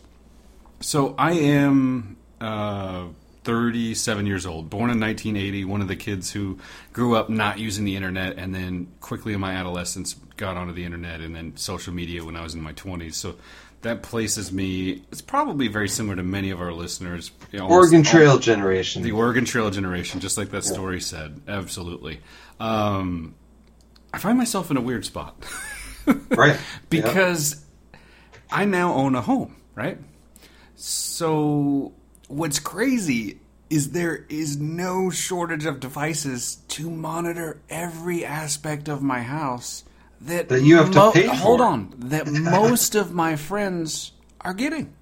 So 0.79 1.15
I 1.17 1.33
am 1.33 2.15
uh, 2.39 3.07
37 3.43 4.25
years 4.25 4.45
old, 4.45 4.69
born 4.69 4.89
in 4.89 4.99
1980, 5.01 5.65
one 5.65 5.81
of 5.81 5.89
the 5.89 5.95
kids 5.97 6.31
who 6.31 6.57
grew 6.93 7.15
up 7.15 7.29
not 7.29 7.59
using 7.59 7.83
the 7.83 7.97
internet, 7.97 8.37
and 8.37 8.55
then 8.55 8.87
quickly 9.01 9.33
in 9.33 9.41
my 9.41 9.51
adolescence 9.53 10.13
got 10.37 10.55
onto 10.55 10.73
the 10.73 10.85
internet, 10.85 11.19
and 11.19 11.35
then 11.35 11.57
social 11.57 11.93
media 11.93 12.23
when 12.23 12.37
I 12.37 12.43
was 12.43 12.53
in 12.55 12.61
my 12.61 12.73
20s. 12.73 13.15
So 13.15 13.35
that 13.83 14.01
places 14.03 14.51
me. 14.51 15.03
It's 15.11 15.21
probably 15.21 15.67
very 15.67 15.87
similar 15.87 16.15
to 16.17 16.23
many 16.23 16.49
of 16.51 16.59
our 16.59 16.73
listeners. 16.73 17.31
you 17.51 17.59
know, 17.59 17.65
almost- 17.65 17.93
Oregon 17.93 18.03
Trail 18.03 18.39
generation. 18.39 19.03
the 19.03 19.11
Oregon 19.11 19.45
Trail 19.45 19.69
generation, 19.69 20.19
just 20.19 20.37
like 20.37 20.49
that 20.51 20.63
story 20.63 20.99
said. 20.99 21.41
Absolutely. 21.47 22.19
Um, 22.59 23.35
I 24.13 24.17
find 24.19 24.37
myself 24.37 24.71
in 24.71 24.77
a 24.77 24.81
weird 24.81 25.05
spot 25.05 25.35
right. 26.29 26.57
because 26.89 27.63
I 28.51 28.65
now 28.65 28.93
own 28.93 29.15
a 29.15 29.21
home, 29.21 29.55
right? 29.75 29.97
So 30.75 31.93
what's 32.27 32.59
crazy 32.59 33.39
is 33.69 33.91
there 33.91 34.25
is 34.29 34.57
no 34.57 35.09
shortage 35.09 35.65
of 35.65 35.79
devices 35.79 36.57
to 36.67 36.89
monitor 36.89 37.59
every 37.69 38.23
aspect 38.23 38.87
of 38.87 39.01
my 39.01 39.21
house 39.21 39.83
that, 40.23 40.49
That 40.49 40.61
you 40.61 40.77
have 40.77 40.91
to 40.91 41.11
pay 41.11 41.27
for. 41.27 41.35
Hold 41.35 41.61
on, 41.61 41.93
that 41.97 42.27
most 42.31 42.95
of 42.95 43.11
my 43.13 43.35
friends 43.35 44.11
are 44.41 44.53
getting. 44.53 44.93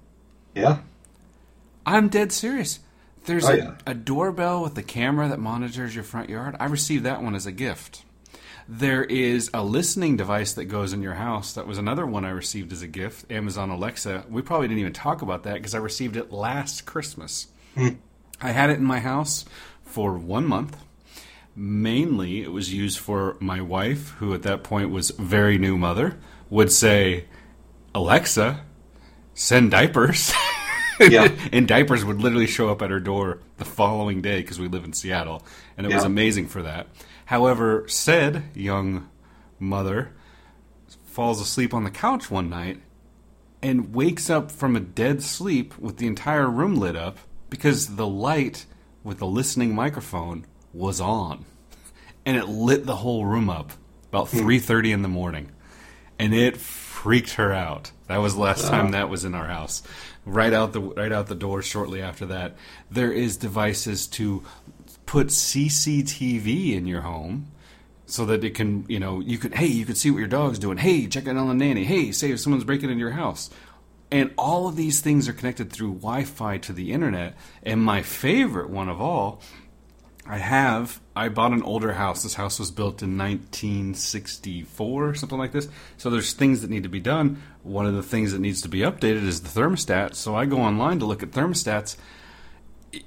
Yeah. 0.54 0.62
yeah. 0.62 0.78
I'm 1.84 2.08
dead 2.08 2.32
serious. 2.32 2.78
There's 3.24 3.44
Oh, 3.44 3.52
a, 3.52 3.56
yeah. 3.56 3.74
a 3.86 3.94
doorbell 3.94 4.62
with 4.62 4.76
a 4.78 4.82
camera 4.82 5.28
that 5.28 5.38
monitors 5.38 5.94
your 5.94 6.04
front 6.04 6.28
yard. 6.28 6.56
I 6.60 6.66
received 6.66 7.04
that 7.04 7.22
one 7.22 7.34
as 7.34 7.46
a 7.46 7.52
gift. 7.52 8.04
There 8.68 9.02
is 9.04 9.50
a 9.52 9.62
listening 9.64 10.16
device 10.16 10.52
that 10.54 10.66
goes 10.66 10.92
in 10.92 11.02
your 11.02 11.14
house. 11.14 11.52
That 11.54 11.66
was 11.66 11.78
another 11.78 12.06
one 12.06 12.24
I 12.24 12.30
received 12.30 12.72
as 12.72 12.82
a 12.82 12.86
gift. 12.88 13.30
Amazon 13.30 13.70
Alexa. 13.70 14.24
We 14.30 14.42
probably 14.42 14.68
didn't 14.68 14.80
even 14.80 14.92
talk 14.92 15.22
about 15.22 15.42
that 15.44 15.54
because 15.54 15.74
I 15.74 15.78
received 15.78 16.16
it 16.16 16.32
last 16.32 16.86
Christmas. 16.86 17.48
Hmm. 17.76 17.88
I 18.40 18.50
had 18.52 18.70
it 18.70 18.78
in 18.78 18.84
my 18.84 19.00
house 19.00 19.44
for 19.84 20.14
one 20.16 20.46
month. 20.46 20.76
Mainly, 21.54 22.42
it 22.42 22.52
was 22.52 22.72
used 22.72 22.98
for 22.98 23.36
my 23.40 23.60
wife, 23.60 24.10
who 24.18 24.32
at 24.34 24.42
that 24.42 24.62
point 24.62 24.90
was 24.90 25.10
very 25.10 25.58
new 25.58 25.76
mother, 25.76 26.18
would 26.48 26.72
say, 26.72 27.26
Alexa, 27.94 28.64
send 29.34 29.70
diapers. 29.70 30.32
Yeah. 31.00 31.34
and 31.50 31.66
diapers 31.66 32.04
would 32.04 32.20
literally 32.20 32.46
show 32.46 32.68
up 32.68 32.80
at 32.80 32.90
her 32.90 33.00
door 33.00 33.40
the 33.56 33.64
following 33.64 34.22
day 34.22 34.40
because 34.40 34.60
we 34.60 34.68
live 34.68 34.84
in 34.84 34.92
Seattle, 34.92 35.44
and 35.76 35.84
it 35.84 35.92
was 35.92 36.04
amazing 36.04 36.46
for 36.46 36.62
that. 36.62 36.86
However, 37.24 37.88
said 37.88 38.44
young 38.54 39.08
mother 39.58 40.12
falls 41.06 41.40
asleep 41.40 41.74
on 41.74 41.82
the 41.82 41.90
couch 41.90 42.30
one 42.30 42.48
night 42.48 42.82
and 43.62 43.94
wakes 43.94 44.30
up 44.30 44.50
from 44.52 44.76
a 44.76 44.80
dead 44.80 45.22
sleep 45.22 45.76
with 45.78 45.96
the 45.96 46.06
entire 46.06 46.48
room 46.48 46.76
lit 46.76 46.94
up 46.94 47.18
because 47.50 47.96
the 47.96 48.06
light 48.06 48.66
with 49.02 49.18
the 49.18 49.26
listening 49.26 49.74
microphone 49.74 50.46
was 50.72 51.00
on 51.00 51.44
and 52.24 52.36
it 52.36 52.48
lit 52.48 52.86
the 52.86 52.96
whole 52.96 53.26
room 53.26 53.50
up 53.50 53.72
about 54.08 54.28
hmm. 54.28 54.38
3:30 54.38 54.92
in 54.92 55.02
the 55.02 55.08
morning 55.08 55.50
and 56.18 56.34
it 56.34 56.56
freaked 56.56 57.32
her 57.34 57.52
out 57.52 57.90
that 58.06 58.18
was 58.18 58.34
the 58.34 58.40
last 58.40 58.66
time 58.68 58.92
that 58.92 59.08
was 59.08 59.24
in 59.24 59.34
our 59.34 59.46
house 59.46 59.82
right 60.24 60.52
out 60.52 60.72
the 60.72 60.80
right 60.80 61.12
out 61.12 61.26
the 61.26 61.34
door 61.34 61.62
shortly 61.62 62.00
after 62.00 62.26
that 62.26 62.54
there 62.90 63.12
is 63.12 63.36
devices 63.36 64.06
to 64.06 64.42
put 65.06 65.26
CCTV 65.26 66.74
in 66.74 66.86
your 66.86 67.02
home 67.02 67.52
so 68.06 68.26
that 68.26 68.44
it 68.44 68.54
can, 68.54 68.84
you 68.88 68.98
know, 68.98 69.20
you 69.20 69.38
could, 69.38 69.54
hey, 69.54 69.66
you 69.66 69.84
could 69.84 69.96
see 69.96 70.10
what 70.10 70.18
your 70.18 70.28
dog's 70.28 70.58
doing. 70.58 70.78
Hey, 70.78 71.06
check 71.06 71.26
it 71.26 71.36
on 71.36 71.48
the 71.48 71.54
nanny. 71.54 71.84
Hey, 71.84 72.12
say 72.12 72.30
if 72.30 72.40
someone's 72.40 72.64
breaking 72.64 72.90
into 72.90 73.00
your 73.00 73.12
house. 73.12 73.50
And 74.10 74.30
all 74.36 74.68
of 74.68 74.76
these 74.76 75.00
things 75.00 75.28
are 75.28 75.32
connected 75.32 75.72
through 75.72 75.94
Wi 75.94 76.24
Fi 76.24 76.58
to 76.58 76.72
the 76.72 76.92
internet. 76.92 77.34
And 77.62 77.82
my 77.82 78.02
favorite 78.02 78.68
one 78.68 78.90
of 78.90 79.00
all, 79.00 79.40
I 80.32 80.38
have, 80.38 80.98
I 81.14 81.28
bought 81.28 81.52
an 81.52 81.62
older 81.62 81.92
house. 81.92 82.22
This 82.22 82.32
house 82.32 82.58
was 82.58 82.70
built 82.70 83.02
in 83.02 83.18
1964, 83.18 85.14
something 85.16 85.36
like 85.36 85.52
this. 85.52 85.68
So 85.98 86.08
there's 86.08 86.32
things 86.32 86.62
that 86.62 86.70
need 86.70 86.84
to 86.84 86.88
be 86.88 87.00
done. 87.00 87.42
One 87.62 87.84
of 87.84 87.92
the 87.92 88.02
things 88.02 88.32
that 88.32 88.38
needs 88.38 88.62
to 88.62 88.68
be 88.70 88.78
updated 88.78 89.26
is 89.26 89.42
the 89.42 89.60
thermostat. 89.60 90.14
So 90.14 90.34
I 90.34 90.46
go 90.46 90.56
online 90.56 91.00
to 91.00 91.04
look 91.04 91.22
at 91.22 91.32
thermostats 91.32 91.98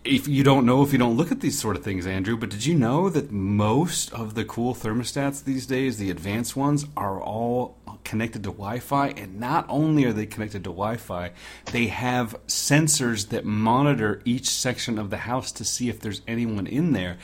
if 0.04 0.28
you 0.28 0.44
don't 0.44 0.66
know 0.66 0.82
if 0.82 0.92
you 0.92 1.00
don't 1.00 1.18
look 1.18 1.32
at 1.32 1.42
these 1.42 1.60
sort 1.60 1.76
of 1.76 1.84
things, 1.84 2.08
Andrew, 2.08 2.38
but 2.38 2.50
did 2.50 2.66
you 2.66 2.76
know 2.76 3.10
that 3.10 3.32
most 3.32 4.12
of 4.14 4.34
the 4.34 4.44
cool 4.44 4.74
thermostats 4.74 5.44
these 5.44 5.66
days, 5.66 5.98
the 5.98 6.10
advanced 6.10 6.56
ones, 6.56 6.86
are 6.98 7.22
all 7.22 7.78
connected 8.06 8.44
to 8.44 8.52
Wi 8.52 8.80
Fi? 8.80 9.10
And 9.10 9.40
not 9.40 9.66
only 9.68 10.06
are 10.06 10.14
they 10.14 10.26
connected 10.26 10.64
to 10.64 10.70
Wi 10.70 10.96
Fi, 10.98 11.32
they 11.72 11.88
have 11.88 12.36
sensors 12.48 13.30
that 13.30 13.44
monitor 13.44 14.22
each 14.24 14.50
section 14.50 14.98
of 14.98 15.10
the 15.10 15.18
house 15.18 15.52
to 15.54 15.66
see 15.66 15.90
if 15.90 16.00
there's 16.00 16.22
anyone 16.28 16.68
in 16.68 16.94
there. 16.94 17.18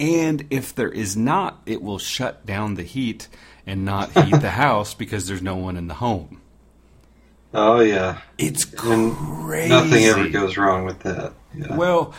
And 0.00 0.46
if 0.48 0.74
there 0.74 0.90
is 0.90 1.16
not, 1.16 1.60
it 1.66 1.82
will 1.82 1.98
shut 1.98 2.46
down 2.46 2.74
the 2.74 2.84
heat 2.84 3.28
and 3.66 3.84
not 3.84 4.12
heat 4.12 4.40
the 4.40 4.50
house 4.64 4.94
because 4.94 5.26
there's 5.26 5.42
no 5.42 5.56
one 5.56 5.76
in 5.76 5.88
the 5.88 5.94
home. 5.94 6.40
Oh 7.52 7.80
yeah. 7.80 8.20
It's 8.36 8.64
And 8.84 9.16
crazy. 9.16 9.68
Nothing 9.70 10.04
ever 10.04 10.28
goes 10.28 10.56
wrong 10.56 10.84
with 10.84 11.00
that. 11.00 11.32
Yeah. 11.54 11.76
Well, 11.76 12.14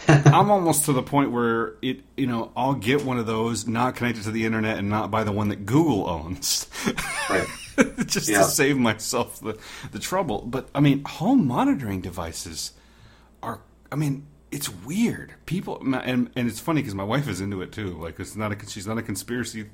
I'm 0.08 0.50
almost 0.50 0.84
to 0.84 0.92
the 0.92 1.02
point 1.02 1.32
where 1.32 1.74
it, 1.82 2.00
you 2.16 2.26
know, 2.26 2.52
I'll 2.56 2.74
get 2.74 3.04
one 3.04 3.18
of 3.18 3.26
those 3.26 3.66
not 3.66 3.96
connected 3.96 4.24
to 4.24 4.30
the 4.30 4.44
internet 4.44 4.78
and 4.78 4.88
not 4.88 5.10
by 5.10 5.24
the 5.24 5.32
one 5.32 5.48
that 5.48 5.66
Google 5.66 6.08
owns, 6.08 6.66
right. 7.30 7.46
just 8.06 8.28
Yeah. 8.28 8.38
to 8.38 8.44
save 8.44 8.76
myself 8.78 9.40
the 9.40 9.58
the 9.92 9.98
trouble. 9.98 10.42
But 10.46 10.68
I 10.74 10.80
mean, 10.80 11.04
home 11.04 11.46
monitoring 11.46 12.00
devices 12.00 12.72
are, 13.42 13.60
I 13.90 13.96
mean. 13.96 14.26
It's 14.50 14.70
weird. 14.70 15.34
People 15.44 15.76
and 15.94 16.30
and 16.34 16.48
it's 16.48 16.58
funny 16.58 16.80
because 16.80 16.94
my 16.94 17.04
wife 17.04 17.28
is 17.28 17.42
into 17.42 17.60
it 17.60 17.70
too. 17.70 17.90
Like 18.00 18.18
it's 18.18 18.34
not 18.34 18.50
a 18.50 18.66
she's 18.66 18.86
not 18.86 18.96
a 18.96 19.02
conspiracy, 19.02 19.66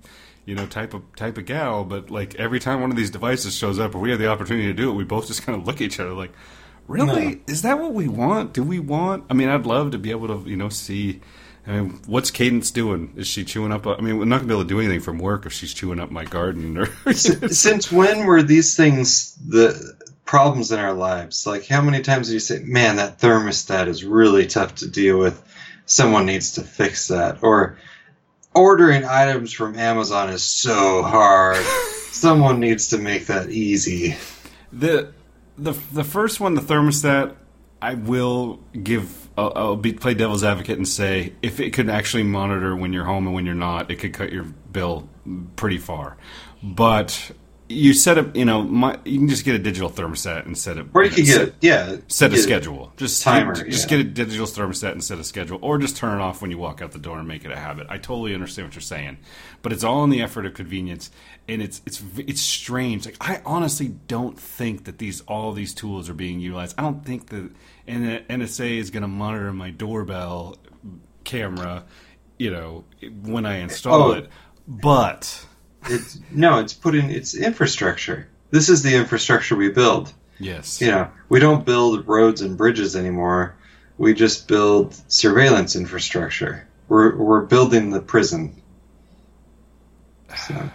you 0.46 0.56
know, 0.56 0.66
type 0.66 0.94
of 0.94 1.02
type 1.14 1.38
of 1.38 1.46
gal. 1.46 1.84
But 1.84 2.10
like 2.10 2.34
every 2.40 2.58
time 2.58 2.80
one 2.80 2.90
of 2.90 2.96
these 2.96 3.12
devices 3.12 3.54
shows 3.54 3.78
up, 3.78 3.94
or 3.94 4.00
we 4.00 4.10
have 4.10 4.18
the 4.18 4.26
opportunity 4.26 4.66
to 4.66 4.72
do 4.74 4.90
it, 4.90 4.94
we 4.94 5.04
both 5.04 5.28
just 5.28 5.44
kind 5.46 5.56
of 5.56 5.64
look 5.64 5.76
at 5.76 5.82
each 5.82 6.00
other 6.00 6.12
like, 6.12 6.32
Really? 6.86 7.26
No. 7.26 7.40
Is 7.46 7.62
that 7.62 7.78
what 7.78 7.94
we 7.94 8.08
want? 8.08 8.52
Do 8.52 8.62
we 8.62 8.78
want? 8.78 9.24
I 9.30 9.34
mean, 9.34 9.48
I'd 9.48 9.66
love 9.66 9.92
to 9.92 9.98
be 9.98 10.10
able 10.10 10.28
to, 10.28 10.48
you 10.48 10.56
know, 10.56 10.68
see. 10.68 11.20
I 11.66 11.80
mean, 11.80 12.00
what's 12.06 12.30
Cadence 12.30 12.70
doing? 12.70 13.14
Is 13.16 13.26
she 13.26 13.44
chewing 13.44 13.72
up? 13.72 13.86
I 13.86 14.00
mean, 14.00 14.18
we're 14.18 14.26
not 14.26 14.36
gonna 14.36 14.48
be 14.48 14.54
able 14.54 14.64
to 14.64 14.68
do 14.68 14.80
anything 14.80 15.00
from 15.00 15.18
work 15.18 15.46
if 15.46 15.52
she's 15.52 15.72
chewing 15.72 15.98
up 15.98 16.10
my 16.10 16.24
garden. 16.24 16.76
Or 16.76 17.12
Since 17.14 17.90
when 17.90 18.26
were 18.26 18.42
these 18.42 18.76
things 18.76 19.34
the 19.36 19.96
problems 20.26 20.72
in 20.72 20.78
our 20.78 20.92
lives? 20.92 21.46
Like, 21.46 21.66
how 21.66 21.80
many 21.80 22.02
times 22.02 22.28
do 22.28 22.34
you 22.34 22.40
say, 22.40 22.60
"Man, 22.64 22.96
that 22.96 23.18
thermostat 23.18 23.88
is 23.88 24.04
really 24.04 24.46
tough 24.46 24.74
to 24.76 24.88
deal 24.88 25.18
with. 25.18 25.42
Someone 25.86 26.26
needs 26.26 26.52
to 26.52 26.62
fix 26.62 27.08
that." 27.08 27.38
Or, 27.42 27.78
"Ordering 28.54 29.06
items 29.06 29.52
from 29.52 29.78
Amazon 29.78 30.28
is 30.28 30.42
so 30.42 31.02
hard. 31.02 31.64
Someone 32.10 32.60
needs 32.60 32.88
to 32.88 32.98
make 32.98 33.26
that 33.26 33.48
easy." 33.48 34.16
the 34.70 35.12
the 35.56 35.72
the 35.92 36.04
first 36.04 36.40
one, 36.40 36.54
the 36.54 36.60
thermostat, 36.60 37.36
I 37.80 37.94
will 37.94 38.60
give. 38.82 39.28
I'll, 39.36 39.52
I'll 39.56 39.76
be 39.76 39.92
play 39.92 40.14
devil's 40.14 40.44
advocate 40.44 40.76
and 40.76 40.86
say 40.86 41.32
if 41.42 41.58
it 41.60 41.72
could 41.72 41.90
actually 41.90 42.22
monitor 42.22 42.76
when 42.76 42.92
you're 42.92 43.04
home 43.04 43.26
and 43.26 43.34
when 43.34 43.46
you're 43.46 43.54
not, 43.54 43.90
it 43.90 43.96
could 43.96 44.12
cut 44.12 44.32
your 44.32 44.44
bill 44.44 45.08
pretty 45.56 45.78
far. 45.78 46.16
But 46.62 47.32
you 47.68 47.94
set 47.94 48.18
up, 48.18 48.36
you 48.36 48.44
know, 48.44 48.62
my, 48.62 48.98
you 49.06 49.18
can 49.18 49.28
just 49.28 49.44
get 49.44 49.54
a 49.54 49.58
digital 49.58 49.88
thermostat 49.88 50.44
and 50.44 50.56
set 50.56 50.76
it. 50.76 50.86
Or 50.92 51.02
you 51.04 51.10
could 51.10 51.26
set- 51.26 51.60
get, 51.60 51.68
yeah, 51.90 51.96
set 52.08 52.32
a 52.32 52.36
schedule. 52.36 52.92
Just 52.96 53.22
Timer, 53.22 53.54
Just 53.54 53.90
yeah. 53.90 53.96
get 53.98 54.06
a 54.06 54.08
digital 54.10 54.46
thermostat 54.46 54.92
and 54.92 55.02
set 55.02 55.18
a 55.18 55.24
schedule, 55.24 55.58
or 55.62 55.78
just 55.78 55.96
turn 55.96 56.18
it 56.20 56.22
off 56.22 56.42
when 56.42 56.50
you 56.50 56.58
walk 56.58 56.82
out 56.82 56.92
the 56.92 56.98
door 56.98 57.18
and 57.18 57.26
make 57.26 57.44
it 57.44 57.50
a 57.50 57.56
habit. 57.56 57.86
I 57.88 57.96
totally 57.96 58.34
understand 58.34 58.68
what 58.68 58.74
you're 58.74 58.82
saying, 58.82 59.16
but 59.62 59.72
it's 59.72 59.82
all 59.82 60.04
in 60.04 60.10
the 60.10 60.20
effort 60.20 60.44
of 60.44 60.52
convenience, 60.54 61.10
and 61.48 61.62
it's 61.62 61.80
it's 61.86 62.02
it's 62.18 62.40
strange. 62.42 63.06
Like 63.06 63.16
I 63.20 63.40
honestly 63.46 63.88
don't 64.08 64.38
think 64.38 64.84
that 64.84 64.98
these 64.98 65.22
all 65.22 65.52
these 65.52 65.72
tools 65.72 66.10
are 66.10 66.14
being 66.14 66.40
utilized. 66.40 66.74
I 66.78 66.82
don't 66.82 67.04
think 67.04 67.28
that 67.30 67.50
N- 67.88 68.24
NSA 68.28 68.76
is 68.78 68.90
going 68.90 69.02
to 69.02 69.08
monitor 69.08 69.52
my 69.52 69.70
doorbell 69.70 70.56
camera, 71.24 71.84
you 72.38 72.50
know, 72.50 72.84
when 73.22 73.46
I 73.46 73.56
install 73.58 74.02
Oh. 74.02 74.10
it. 74.12 74.28
But 74.66 75.46
It's 75.86 76.18
no, 76.30 76.58
it's 76.60 76.72
putting. 76.72 77.10
It's 77.10 77.34
infrastructure. 77.34 78.28
This 78.50 78.68
is 78.68 78.82
the 78.82 78.94
infrastructure 78.94 79.56
we 79.56 79.70
build. 79.70 80.12
yes, 80.38 80.80
You 80.80 80.88
know, 80.88 81.10
we 81.28 81.40
don't 81.40 81.66
build 81.66 82.06
roads 82.06 82.40
and 82.40 82.56
bridges 82.56 82.94
anymore. 82.96 83.56
We 83.98 84.14
just 84.14 84.48
build 84.48 84.94
surveillance 85.08 85.76
infrastructure. 85.76 86.66
We're 86.88 87.14
we're 87.16 87.42
building 87.42 87.90
the 87.90 88.00
prison. 88.00 88.60
So, 90.48 90.70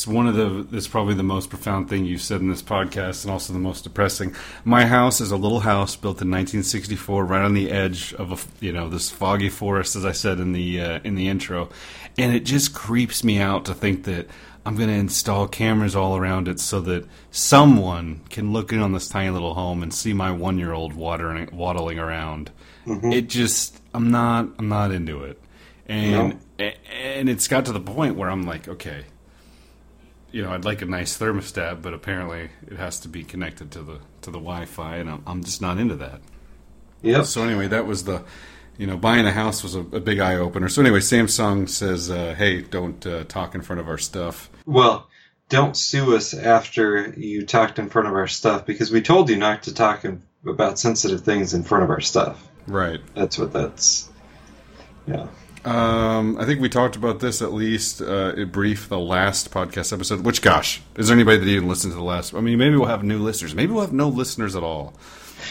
It's 0.00 0.06
one 0.06 0.26
of 0.26 0.34
the. 0.34 0.66
It's 0.74 0.88
probably 0.88 1.12
the 1.12 1.22
most 1.22 1.50
profound 1.50 1.90
thing 1.90 2.06
you've 2.06 2.22
said 2.22 2.40
in 2.40 2.48
this 2.48 2.62
podcast, 2.62 3.22
and 3.24 3.30
also 3.30 3.52
the 3.52 3.58
most 3.58 3.84
depressing. 3.84 4.34
My 4.64 4.86
house 4.86 5.20
is 5.20 5.30
a 5.30 5.36
little 5.36 5.60
house 5.60 5.94
built 5.94 6.22
in 6.22 6.30
1964, 6.30 7.22
right 7.26 7.42
on 7.42 7.52
the 7.52 7.70
edge 7.70 8.14
of 8.14 8.32
a 8.32 8.64
you 8.64 8.72
know 8.72 8.88
this 8.88 9.10
foggy 9.10 9.50
forest, 9.50 9.96
as 9.96 10.06
I 10.06 10.12
said 10.12 10.40
in 10.40 10.52
the 10.52 10.80
uh, 10.80 11.00
in 11.04 11.16
the 11.16 11.28
intro, 11.28 11.68
and 12.16 12.34
it 12.34 12.46
just 12.46 12.72
creeps 12.74 13.22
me 13.22 13.40
out 13.40 13.66
to 13.66 13.74
think 13.74 14.04
that 14.04 14.28
I'm 14.64 14.74
going 14.74 14.88
to 14.88 14.94
install 14.94 15.46
cameras 15.46 15.94
all 15.94 16.16
around 16.16 16.48
it 16.48 16.60
so 16.60 16.80
that 16.80 17.06
someone 17.30 18.22
can 18.30 18.54
look 18.54 18.72
in 18.72 18.80
on 18.80 18.92
this 18.94 19.06
tiny 19.06 19.28
little 19.28 19.52
home 19.52 19.82
and 19.82 19.92
see 19.92 20.14
my 20.14 20.32
one 20.32 20.56
year 20.56 20.72
old 20.72 20.94
watering 20.94 21.50
waddling 21.52 21.98
around. 21.98 22.50
It 23.12 23.28
just 23.28 23.78
I'm 23.92 24.10
not 24.10 24.48
I'm 24.58 24.70
not 24.70 24.92
into 24.92 25.24
it, 25.24 25.38
and 25.86 26.38
a- 26.58 26.90
and 26.90 27.28
it's 27.28 27.48
got 27.48 27.66
to 27.66 27.72
the 27.72 27.80
point 27.80 28.16
where 28.16 28.30
I'm 28.30 28.44
like, 28.44 28.66
okay 28.66 29.04
you 30.32 30.42
know, 30.42 30.52
I'd 30.52 30.64
like 30.64 30.82
a 30.82 30.86
nice 30.86 31.18
thermostat, 31.18 31.82
but 31.82 31.94
apparently 31.94 32.50
it 32.66 32.76
has 32.76 33.00
to 33.00 33.08
be 33.08 33.24
connected 33.24 33.70
to 33.72 33.82
the 33.82 33.98
to 34.22 34.30
the 34.30 34.38
Wi-Fi, 34.38 34.96
and 34.96 35.10
I'm, 35.10 35.22
I'm 35.26 35.44
just 35.44 35.62
not 35.62 35.78
into 35.78 35.96
that. 35.96 36.20
yep. 37.02 37.24
So 37.24 37.42
anyway, 37.42 37.68
that 37.68 37.86
was 37.86 38.04
the, 38.04 38.22
you 38.76 38.86
know, 38.86 38.96
buying 38.96 39.26
a 39.26 39.32
house 39.32 39.62
was 39.62 39.74
a, 39.74 39.80
a 39.80 40.00
big 40.00 40.18
eye 40.18 40.36
opener. 40.36 40.68
So 40.68 40.82
anyway, 40.82 41.00
Samsung 41.00 41.68
says, 41.68 42.10
uh, 42.10 42.34
hey, 42.36 42.60
don't 42.60 43.04
uh, 43.06 43.24
talk 43.24 43.54
in 43.54 43.62
front 43.62 43.80
of 43.80 43.88
our 43.88 43.98
stuff. 43.98 44.50
Well, 44.66 45.08
don't 45.48 45.76
sue 45.76 46.14
us 46.14 46.32
after 46.34 47.10
you 47.16 47.44
talked 47.44 47.78
in 47.78 47.88
front 47.88 48.08
of 48.08 48.14
our 48.14 48.28
stuff 48.28 48.66
because 48.66 48.92
we 48.92 49.02
told 49.02 49.30
you 49.30 49.36
not 49.36 49.64
to 49.64 49.74
talk 49.74 50.04
in, 50.04 50.22
about 50.46 50.78
sensitive 50.78 51.22
things 51.22 51.54
in 51.54 51.64
front 51.64 51.84
of 51.84 51.90
our 51.90 52.00
stuff. 52.00 52.46
Right. 52.66 53.00
That's 53.14 53.38
what 53.38 53.52
that's. 53.52 54.08
Yeah. 55.06 55.26
Um, 55.64 56.38
I 56.38 56.46
think 56.46 56.60
we 56.60 56.68
talked 56.68 56.96
about 56.96 57.20
this 57.20 57.42
at 57.42 57.52
least 57.52 58.00
uh, 58.00 58.32
in 58.36 58.48
brief 58.50 58.88
the 58.88 58.98
last 58.98 59.50
podcast 59.50 59.92
episode. 59.92 60.24
Which, 60.24 60.40
gosh, 60.40 60.80
is 60.96 61.08
there 61.08 61.14
anybody 61.14 61.38
that 61.38 61.46
even 61.46 61.68
listened 61.68 61.92
to 61.92 61.96
the 61.96 62.02
last? 62.02 62.34
I 62.34 62.40
mean, 62.40 62.58
maybe 62.58 62.76
we'll 62.76 62.88
have 62.88 63.04
new 63.04 63.18
listeners. 63.18 63.54
Maybe 63.54 63.72
we'll 63.72 63.82
have 63.82 63.92
no 63.92 64.08
listeners 64.08 64.56
at 64.56 64.62
all. 64.62 64.94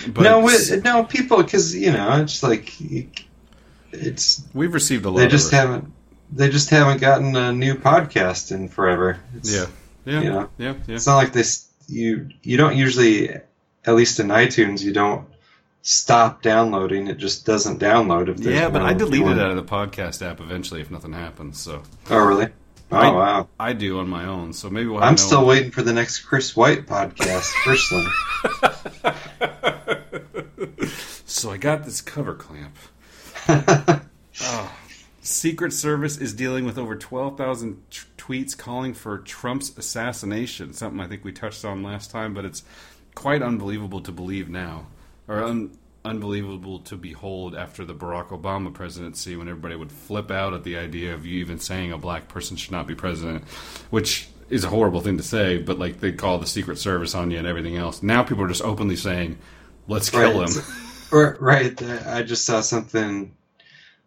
But 0.07 0.23
no, 0.23 0.39
we, 0.41 0.53
no, 0.83 1.03
people, 1.03 1.43
because 1.43 1.75
you 1.75 1.91
know, 1.91 2.21
it's 2.21 2.41
like 2.41 2.73
it's 3.91 4.43
we've 4.53 4.73
received 4.73 5.05
a 5.05 5.09
lot. 5.09 5.19
they 5.19 5.27
just 5.27 5.51
haven't 5.51 5.91
they 6.31 6.49
just 6.49 6.69
haven't 6.69 7.01
gotten 7.01 7.35
a 7.35 7.51
new 7.51 7.75
podcast 7.75 8.51
in 8.51 8.67
forever. 8.67 9.19
It's, 9.35 9.53
Yeah. 9.53 9.65
Yeah. 10.05 10.21
You 10.21 10.29
know, 10.29 10.49
Yeah. 10.57 10.73
Yeah. 10.87 10.95
It's 10.95 11.07
not 11.07 11.17
like 11.17 11.33
this. 11.33 11.67
You 11.87 12.29
you 12.43 12.57
don't 12.57 12.77
usually, 12.77 13.29
at 13.29 13.95
least 13.95 14.19
in 14.19 14.27
iTunes, 14.27 14.83
you 14.83 14.93
don't 14.93 15.27
stop 15.81 16.41
downloading. 16.41 17.07
It 17.07 17.17
just 17.17 17.45
doesn't 17.45 17.79
download 17.79 18.27
if 18.29 18.39
Yeah, 18.39 18.69
but 18.69 18.81
I 18.81 18.93
delete 18.93 19.21
viewing. 19.23 19.37
it 19.37 19.41
out 19.41 19.51
of 19.51 19.55
the 19.57 19.63
podcast 19.63 20.21
app 20.25 20.39
eventually 20.41 20.81
if 20.81 20.91
nothing 20.91 21.13
happens. 21.13 21.59
So 21.59 21.83
Oh, 22.09 22.17
really? 22.25 22.47
Oh, 22.91 22.97
I- 22.97 23.09
wow. 23.11 23.47
I 23.59 23.73
do 23.73 23.99
on 23.99 24.09
my 24.09 24.25
own. 24.25 24.53
So 24.53 24.69
maybe 24.69 24.87
we'll 24.87 24.99
have 25.01 25.09
I'm 25.09 25.17
still 25.17 25.45
waiting 25.45 25.71
for 25.71 25.81
the 25.83 25.93
next 25.93 26.19
Chris 26.19 26.55
White 26.55 26.85
podcast, 26.87 27.53
personally. 27.63 28.07
So 31.25 31.51
I 31.51 31.57
got 31.57 31.85
this 31.85 32.01
cover 32.01 32.33
clamp. 32.33 32.75
oh. 33.47 34.75
Secret 35.21 35.71
Service 35.73 36.17
is 36.17 36.33
dealing 36.33 36.65
with 36.65 36.77
over 36.77 36.95
12,000 36.95 37.83
t- 37.91 37.99
tweets 38.17 38.57
calling 38.57 38.93
for 38.95 39.19
Trump's 39.19 39.77
assassination. 39.77 40.73
Something 40.73 40.99
I 40.99 41.07
think 41.07 41.23
we 41.23 41.31
touched 41.31 41.63
on 41.63 41.83
last 41.83 42.09
time, 42.09 42.33
but 42.33 42.45
it's 42.45 42.63
quite 43.15 43.41
unbelievable 43.43 44.01
to 44.01 44.11
believe 44.11 44.49
now, 44.49 44.87
or 45.29 45.43
un- 45.45 45.77
unbelievable 46.03 46.79
to 46.79 46.97
behold 46.97 47.55
after 47.55 47.85
the 47.85 47.93
Barack 47.95 48.29
Obama 48.29 48.73
presidency, 48.73 49.37
when 49.37 49.47
everybody 49.47 49.75
would 49.77 49.91
flip 49.91 50.31
out 50.31 50.53
at 50.53 50.65
the 50.65 50.77
idea 50.77 51.13
of 51.13 51.25
you 51.25 51.39
even 51.39 51.59
saying 51.59 51.93
a 51.93 51.97
black 51.97 52.27
person 52.27 52.57
should 52.57 52.71
not 52.71 52.87
be 52.87 52.95
president, 52.95 53.45
which 53.91 54.27
is 54.49 54.63
a 54.65 54.69
horrible 54.69 55.01
thing 55.01 55.17
to 55.17 55.23
say. 55.23 55.59
But 55.59 55.79
like 55.79 56.01
they 56.01 56.11
call 56.11 56.39
the 56.39 56.47
Secret 56.47 56.79
Service 56.79 57.15
on 57.15 57.31
you 57.31 57.37
and 57.37 57.47
everything 57.47 57.77
else. 57.77 58.03
Now 58.03 58.23
people 58.23 58.43
are 58.43 58.49
just 58.49 58.63
openly 58.63 58.97
saying, 58.97 59.37
"Let's 59.87 60.09
kill 60.09 60.41
Right. 60.41 60.49
him." 60.49 60.63
Right. 61.11 61.81
I 61.81 62.21
just 62.21 62.45
saw 62.45 62.61
something 62.61 63.35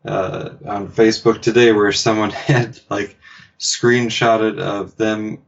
uh, 0.04 0.50
on 0.64 0.88
Facebook 0.88 1.42
today 1.42 1.72
where 1.72 1.90
someone 1.92 2.30
had 2.50 2.78
like 2.90 3.16
screenshotted 3.58 4.60
of 4.60 4.96
them 4.96 5.38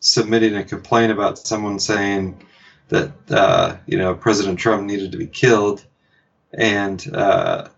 submitting 0.00 0.56
a 0.56 0.64
complaint 0.64 1.12
about 1.12 1.38
someone 1.38 1.78
saying 1.78 2.46
that 2.92 3.12
uh, 3.30 3.76
you 3.86 3.98
know 3.98 4.14
President 4.14 4.58
Trump 4.58 4.84
needed 4.84 5.12
to 5.12 5.18
be 5.18 5.26
killed, 5.26 5.84
and 6.52 7.04
uh, 7.14 7.68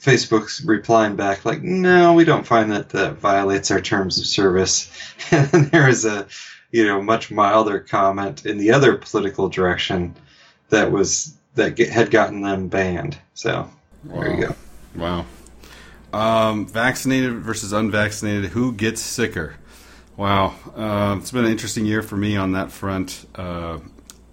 Facebook's 0.00 0.64
replying 0.64 1.16
back 1.16 1.44
like, 1.44 1.62
"No, 1.62 2.12
we 2.12 2.24
don't 2.24 2.46
find 2.46 2.70
that 2.72 2.90
that 2.90 3.14
violates 3.14 3.70
our 3.70 3.80
terms 3.80 4.18
of 4.18 4.26
service." 4.26 4.90
and 5.30 5.70
there 5.70 5.86
was 5.86 6.04
a 6.04 6.26
you 6.72 6.84
know 6.84 7.00
much 7.00 7.30
milder 7.30 7.78
comment 7.80 8.44
in 8.44 8.58
the 8.58 8.72
other 8.72 8.96
political 8.96 9.48
direction 9.48 10.14
that 10.70 10.90
was 10.90 11.36
that 11.54 11.76
get, 11.76 11.88
had 11.88 12.10
gotten 12.10 12.42
them 12.42 12.68
banned. 12.68 13.16
So 13.34 13.70
there 14.04 14.34
you 14.34 14.46
go. 14.48 14.56
Wow. 14.96 15.26
Um, 16.12 16.66
vaccinated 16.66 17.34
versus 17.34 17.72
unvaccinated. 17.72 18.50
Who 18.50 18.72
gets 18.72 19.00
sicker? 19.00 19.54
Wow. 20.16 20.54
Uh, 20.74 21.16
it's 21.20 21.30
been 21.30 21.44
an 21.44 21.50
interesting 21.50 21.86
year 21.86 22.02
for 22.02 22.16
me 22.16 22.36
on 22.36 22.52
that 22.52 22.72
front. 22.72 23.26
Uh, 23.34 23.78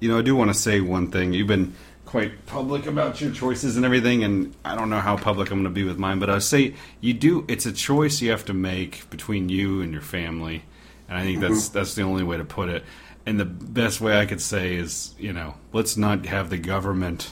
you 0.03 0.09
know, 0.09 0.17
I 0.19 0.21
do 0.21 0.35
want 0.35 0.49
to 0.49 0.53
say 0.53 0.81
one 0.81 1.09
thing. 1.11 1.31
You've 1.31 1.47
been 1.47 1.73
quite 2.05 2.45
public 2.45 2.85
about 2.87 3.21
your 3.21 3.31
choices 3.31 3.77
and 3.77 3.85
everything, 3.85 4.21
and 4.25 4.53
I 4.65 4.75
don't 4.75 4.89
know 4.89 4.99
how 4.99 5.15
public 5.15 5.49
I'm 5.49 5.59
going 5.59 5.63
to 5.63 5.69
be 5.69 5.85
with 5.85 5.97
mine, 5.97 6.19
but 6.19 6.29
I 6.29 6.39
say 6.39 6.75
you 6.99 7.13
do. 7.13 7.45
It's 7.47 7.65
a 7.65 7.71
choice 7.71 8.21
you 8.21 8.29
have 8.31 8.43
to 8.45 8.53
make 8.53 9.09
between 9.09 9.47
you 9.47 9.81
and 9.81 9.93
your 9.93 10.01
family, 10.01 10.63
and 11.07 11.17
I 11.17 11.23
think 11.23 11.39
that's 11.39 11.69
that's 11.69 11.95
the 11.95 12.01
only 12.01 12.23
way 12.23 12.35
to 12.35 12.43
put 12.43 12.67
it. 12.67 12.83
And 13.25 13.39
the 13.39 13.45
best 13.45 14.01
way 14.01 14.19
I 14.19 14.25
could 14.25 14.41
say 14.41 14.75
is, 14.75 15.13
you 15.17 15.31
know, 15.31 15.55
let's 15.71 15.95
not 15.95 16.25
have 16.25 16.49
the 16.49 16.57
government 16.57 17.31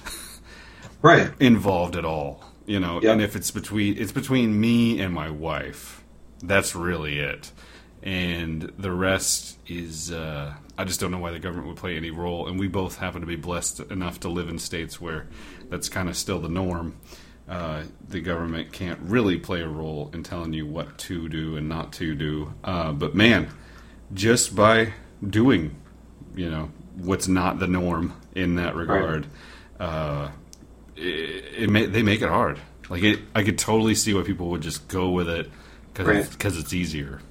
Right. 1.01 1.31
involved 1.39 1.97
at 1.97 2.05
all. 2.05 2.41
You 2.65 2.79
know, 2.79 3.01
Yep. 3.01 3.11
and 3.11 3.21
if 3.21 3.35
it's 3.35 3.51
between 3.51 3.97
it's 3.97 4.13
between 4.13 4.57
me 4.61 5.01
and 5.01 5.13
my 5.13 5.29
wife, 5.29 6.01
that's 6.41 6.73
really 6.75 7.19
it. 7.19 7.51
And 8.03 8.71
the 8.79 8.91
rest 8.91 9.57
is 9.67 10.11
uh, 10.11 10.53
I 10.77 10.83
just 10.85 10.99
don't 10.99 11.11
know 11.11 11.19
why 11.19 11.31
the 11.31 11.39
government 11.39 11.67
would 11.67 11.77
play 11.77 11.97
any 11.97 12.11
role. 12.11 12.47
And 12.47 12.59
we 12.59 12.67
both 12.67 12.97
happen 12.97 13.21
to 13.21 13.27
be 13.27 13.35
blessed 13.35 13.79
enough 13.91 14.19
to 14.21 14.29
live 14.29 14.49
in 14.49 14.57
states 14.59 14.99
where 14.99 15.27
that's 15.69 15.89
kind 15.89 16.09
of 16.09 16.17
still 16.17 16.39
the 16.39 16.49
norm. 16.49 16.95
Uh, 17.49 17.83
the 18.07 18.21
government 18.21 18.71
can't 18.71 18.99
really 19.01 19.37
play 19.37 19.61
a 19.61 19.67
role 19.67 20.09
in 20.13 20.23
telling 20.23 20.53
you 20.53 20.65
what 20.65 20.97
to 20.97 21.27
do 21.27 21.55
and 21.57 21.67
not 21.67 21.91
to 21.93 22.15
do. 22.15 22.53
Uh, 22.63 22.91
but 22.93 23.13
man, 23.13 23.49
just 24.13 24.55
by 24.55 24.93
doing, 25.27 25.75
you 26.35 26.49
know, 26.49 26.71
what's 26.97 27.27
not 27.27 27.59
the 27.59 27.67
norm 27.67 28.13
in 28.35 28.55
that 28.55 28.75
regard, 28.75 29.27
uh, 29.79 30.29
it, 30.95 31.63
it 31.63 31.69
may, 31.69 31.85
they 31.85 32.03
make 32.03 32.21
it 32.21 32.29
hard. 32.29 32.59
Like 32.89 33.03
it, 33.03 33.19
I 33.35 33.43
could 33.43 33.57
totally 33.57 33.95
see 33.95 34.13
why 34.13 34.23
people 34.23 34.49
would 34.51 34.61
just 34.61 34.87
go 34.87 35.09
with 35.09 35.29
it 35.29 35.49
because 35.93 36.07
Right. 36.07 36.45
it's, 36.45 36.57
it's 36.57 36.73
easier. 36.73 37.21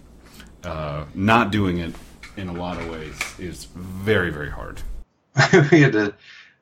Uh, 0.63 1.07
not 1.15 1.51
doing 1.51 1.79
it 1.79 1.95
in 2.37 2.49
a 2.49 2.53
lot 2.53 2.81
of 2.81 2.89
ways 2.91 3.19
is 3.39 3.65
very 3.65 4.31
very 4.31 4.51
hard. 4.51 4.81
we 5.71 5.83
had 5.83 5.95
a, 5.95 6.15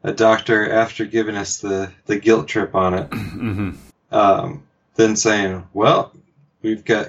a 0.03 0.12
doctor 0.12 0.71
after 0.71 1.05
giving 1.05 1.37
us 1.37 1.59
the, 1.59 1.91
the 2.07 2.19
guilt 2.19 2.49
trip 2.49 2.75
on 2.75 2.95
it, 2.95 3.07
hmm 3.12 3.71
um, 4.11 4.62
then 4.95 5.16
saying, 5.16 5.66
"Well, 5.73 6.12
we've 6.62 6.85
got." 6.85 7.09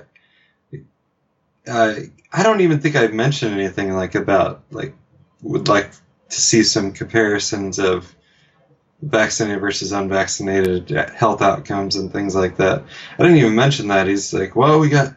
Uh, 1.68 1.96
I 2.32 2.44
don't 2.44 2.62
even 2.62 2.80
think 2.80 2.96
I 2.96 3.08
mentioned 3.08 3.54
anything 3.54 3.94
like 3.94 4.16
about 4.16 4.64
like 4.72 4.96
would 5.42 5.68
like 5.68 5.92
to 5.92 6.42
see 6.42 6.64
some 6.64 6.92
comparisons 6.92 7.80
of 7.80 8.14
vaccinated 9.02 9.62
versus 9.62 9.92
unvaccinated 9.92 10.90
health 10.90 11.42
outcomes 11.42 11.96
and 11.96 12.12
things 12.12 12.36
like 12.36 12.58
that. 12.58 12.84
I 13.18 13.24
didn't 13.24 13.38
even 13.38 13.56
mention 13.56 13.88
that. 13.88 14.08
He's 14.08 14.34
like, 14.34 14.56
"Well, 14.56 14.80
we 14.80 14.90
got." 14.90 15.16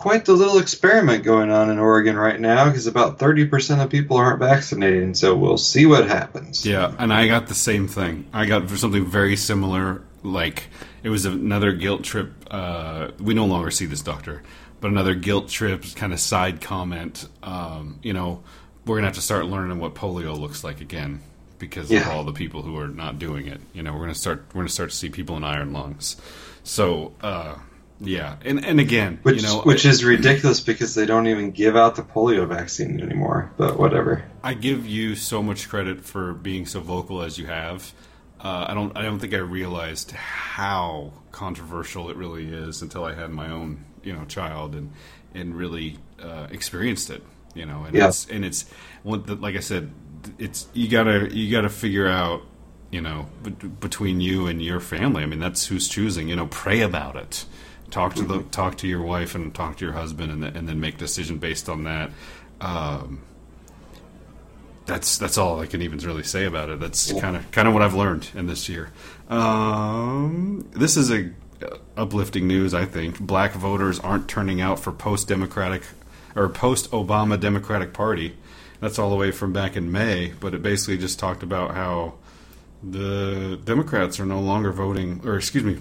Quite 0.00 0.24
the 0.24 0.32
little 0.32 0.56
experiment 0.56 1.24
going 1.24 1.50
on 1.50 1.68
in 1.68 1.78
Oregon 1.78 2.16
right 2.16 2.40
now 2.40 2.64
because 2.64 2.86
about 2.86 3.18
30% 3.18 3.84
of 3.84 3.90
people 3.90 4.16
aren't 4.16 4.38
vaccinated, 4.38 5.02
and 5.02 5.14
so 5.14 5.36
we'll 5.36 5.58
see 5.58 5.84
what 5.84 6.08
happens. 6.08 6.64
Yeah, 6.64 6.94
and 6.98 7.12
I 7.12 7.28
got 7.28 7.48
the 7.48 7.54
same 7.54 7.86
thing. 7.86 8.26
I 8.32 8.46
got 8.46 8.70
something 8.70 9.04
very 9.04 9.36
similar. 9.36 10.00
Like 10.22 10.68
it 11.02 11.10
was 11.10 11.26
another 11.26 11.72
guilt 11.72 12.02
trip. 12.02 12.32
Uh, 12.50 13.08
we 13.20 13.34
no 13.34 13.44
longer 13.44 13.70
see 13.70 13.84
this 13.84 14.00
doctor, 14.00 14.42
but 14.80 14.90
another 14.90 15.14
guilt 15.14 15.50
trip 15.50 15.84
kind 15.96 16.14
of 16.14 16.20
side 16.20 16.62
comment. 16.62 17.28
Um, 17.42 17.98
you 18.02 18.14
know, 18.14 18.42
we're 18.86 18.96
gonna 18.96 19.08
have 19.08 19.16
to 19.16 19.20
start 19.20 19.44
learning 19.44 19.80
what 19.80 19.94
polio 19.94 20.34
looks 20.34 20.64
like 20.64 20.80
again 20.80 21.20
because 21.58 21.92
of 21.92 22.08
all 22.08 22.24
the 22.24 22.32
people 22.32 22.62
who 22.62 22.78
are 22.78 22.88
not 22.88 23.18
doing 23.18 23.48
it. 23.48 23.60
You 23.74 23.82
know, 23.82 23.92
we're 23.92 24.00
gonna 24.00 24.14
start. 24.14 24.46
We're 24.54 24.62
gonna 24.62 24.70
start 24.70 24.88
to 24.88 24.96
see 24.96 25.10
people 25.10 25.36
in 25.36 25.44
iron 25.44 25.74
lungs. 25.74 26.16
So 26.64 27.12
uh, 27.20 27.56
yeah, 28.00 28.36
and 28.44 28.64
and 28.64 28.80
again, 28.80 29.18
Which, 29.22 29.36
you 29.36 29.42
know, 29.42 29.60
which 29.62 29.84
is 29.84 30.04
ridiculous 30.04 30.60
because 30.60 30.94
they 30.94 31.06
don't 31.06 31.26
even 31.26 31.50
give 31.50 31.76
out 31.76 31.96
the 31.96 32.02
polio 32.02 32.46
vaccine 32.48 33.00
anymore. 33.00 33.52
But 33.56 33.78
whatever. 33.78 34.24
I 34.42 34.54
give 34.54 34.86
you 34.86 35.14
so 35.14 35.42
much 35.42 35.68
credit 35.68 36.04
for 36.04 36.32
being 36.32 36.64
so 36.66 36.80
vocal 36.80 37.22
as 37.22 37.38
you 37.38 37.46
have. 37.46 37.92
Uh, 38.42 38.64
I 38.68 38.74
don't. 38.74 38.96
I 38.96 39.02
don't 39.02 39.18
think 39.18 39.34
I 39.34 39.38
realized 39.38 40.12
how 40.12 41.12
controversial 41.30 42.08
it 42.10 42.16
really 42.16 42.46
is 42.46 42.80
until 42.82 43.04
I 43.04 43.14
had 43.14 43.30
my 43.30 43.50
own, 43.50 43.84
you 44.02 44.14
know, 44.14 44.24
child 44.24 44.74
and 44.74 44.92
and 45.34 45.54
really 45.54 45.98
uh, 46.22 46.46
experienced 46.50 47.10
it. 47.10 47.22
You 47.54 47.66
know, 47.66 47.84
and 47.84 47.94
Yeah. 47.94 48.08
it's 48.08 48.26
and 48.30 48.44
it's 48.44 48.64
like 49.04 49.56
I 49.56 49.60
said, 49.60 49.90
it's 50.38 50.68
you 50.72 50.88
gotta 50.88 51.28
you 51.34 51.50
gotta 51.50 51.68
figure 51.68 52.06
out, 52.08 52.42
you 52.90 53.02
know, 53.02 53.26
b- 53.42 53.50
between 53.50 54.20
you 54.22 54.46
and 54.46 54.62
your 54.62 54.80
family. 54.80 55.22
I 55.22 55.26
mean, 55.26 55.40
that's 55.40 55.66
who's 55.66 55.86
choosing. 55.88 56.28
You 56.28 56.36
know, 56.36 56.46
pray 56.46 56.80
about 56.80 57.16
it. 57.16 57.44
Talk 57.90 58.14
to 58.14 58.22
the 58.22 58.42
talk 58.44 58.76
to 58.78 58.88
your 58.88 59.02
wife 59.02 59.34
and 59.34 59.54
talk 59.54 59.76
to 59.78 59.84
your 59.84 59.94
husband, 59.94 60.30
and, 60.30 60.42
then 60.42 60.56
and 60.56 60.68
then 60.68 60.80
make 60.80 60.98
decision 60.98 61.38
based 61.38 61.68
on 61.68 61.84
that. 61.84 62.10
Um, 62.60 63.22
that's 64.86 65.18
that's 65.18 65.38
all 65.38 65.60
I 65.60 65.66
can 65.66 65.82
even 65.82 65.98
really 65.98 66.22
say 66.22 66.44
about 66.44 66.68
it. 66.68 66.80
That's 66.80 67.12
kind 67.20 67.36
of 67.36 67.50
kind 67.50 67.68
of 67.68 67.74
what 67.74 67.82
I've 67.82 67.94
learned 67.94 68.28
in 68.34 68.46
this 68.46 68.68
year. 68.68 68.90
Um, 69.28 70.68
this 70.72 70.96
is 70.96 71.10
a 71.10 71.30
uh, 71.62 71.76
uplifting 71.96 72.48
news. 72.48 72.74
I 72.74 72.84
think 72.84 73.20
black 73.20 73.52
voters 73.52 74.00
aren't 74.00 74.28
turning 74.28 74.60
out 74.60 74.80
for 74.80 74.92
post 74.92 75.28
Democratic 75.28 75.82
or 76.34 76.48
post 76.48 76.90
Obama 76.90 77.38
Democratic 77.38 77.92
Party. 77.92 78.36
That's 78.80 78.98
all 78.98 79.10
the 79.10 79.16
way 79.16 79.30
from 79.30 79.52
back 79.52 79.76
in 79.76 79.92
May, 79.92 80.32
but 80.40 80.54
it 80.54 80.62
basically 80.62 80.98
just 80.98 81.18
talked 81.18 81.42
about 81.42 81.74
how 81.74 82.14
the 82.82 83.60
Democrats 83.62 84.18
are 84.18 84.26
no 84.26 84.40
longer 84.40 84.72
voting, 84.72 85.20
or 85.24 85.36
excuse 85.36 85.64
me, 85.64 85.78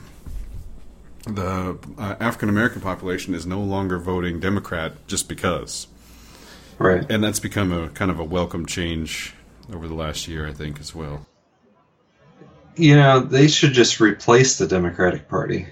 the 1.36 1.77
uh, 1.97 2.15
African 2.19 2.49
American 2.49 2.82
population 2.82 3.34
is 3.34 3.45
no 3.45 3.61
longer 3.61 3.97
voting 3.97 4.39
Democrat 4.39 4.93
just 5.07 5.27
because 5.30 5.88
Right. 6.77 7.05
and 7.09 7.23
that's 7.23 7.39
become 7.39 7.71
a 7.71 7.89
kind 7.89 8.09
of 8.09 8.19
a 8.19 8.23
welcome 8.23 8.65
change 8.65 9.34
over 9.73 9.88
the 9.88 9.93
last 9.93 10.27
year, 10.27 10.47
I 10.47 10.53
think, 10.53 10.80
as 10.80 10.95
well. 10.95 11.25
You 12.75 12.95
know, 12.95 13.19
they 13.19 13.49
should 13.49 13.73
just 13.73 13.99
replace 13.99 14.57
the 14.57 14.65
Democratic 14.67 15.27
Party. 15.27 15.67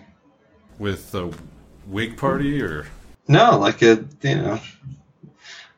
With 0.78 1.12
the 1.12 1.34
Whig 1.88 2.18
Party, 2.18 2.62
or 2.62 2.88
No, 3.28 3.58
like 3.58 3.82
a, 3.82 4.05
you 4.22 4.36
know, 4.36 4.60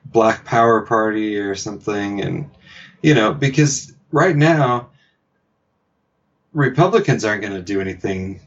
Black 0.05 0.43
Power 0.43 0.82
Party 0.82 1.38
or 1.38 1.53
something. 1.53 2.21
And, 2.21 2.49
you 3.03 3.13
know, 3.13 3.32
because 3.32 3.93
right 4.11 4.36
now, 4.36 4.89
Republicans 6.53 7.23
aren't 7.23 7.41
going 7.41 7.53
to 7.53 7.61
do 7.61 7.80
anything 7.80 8.41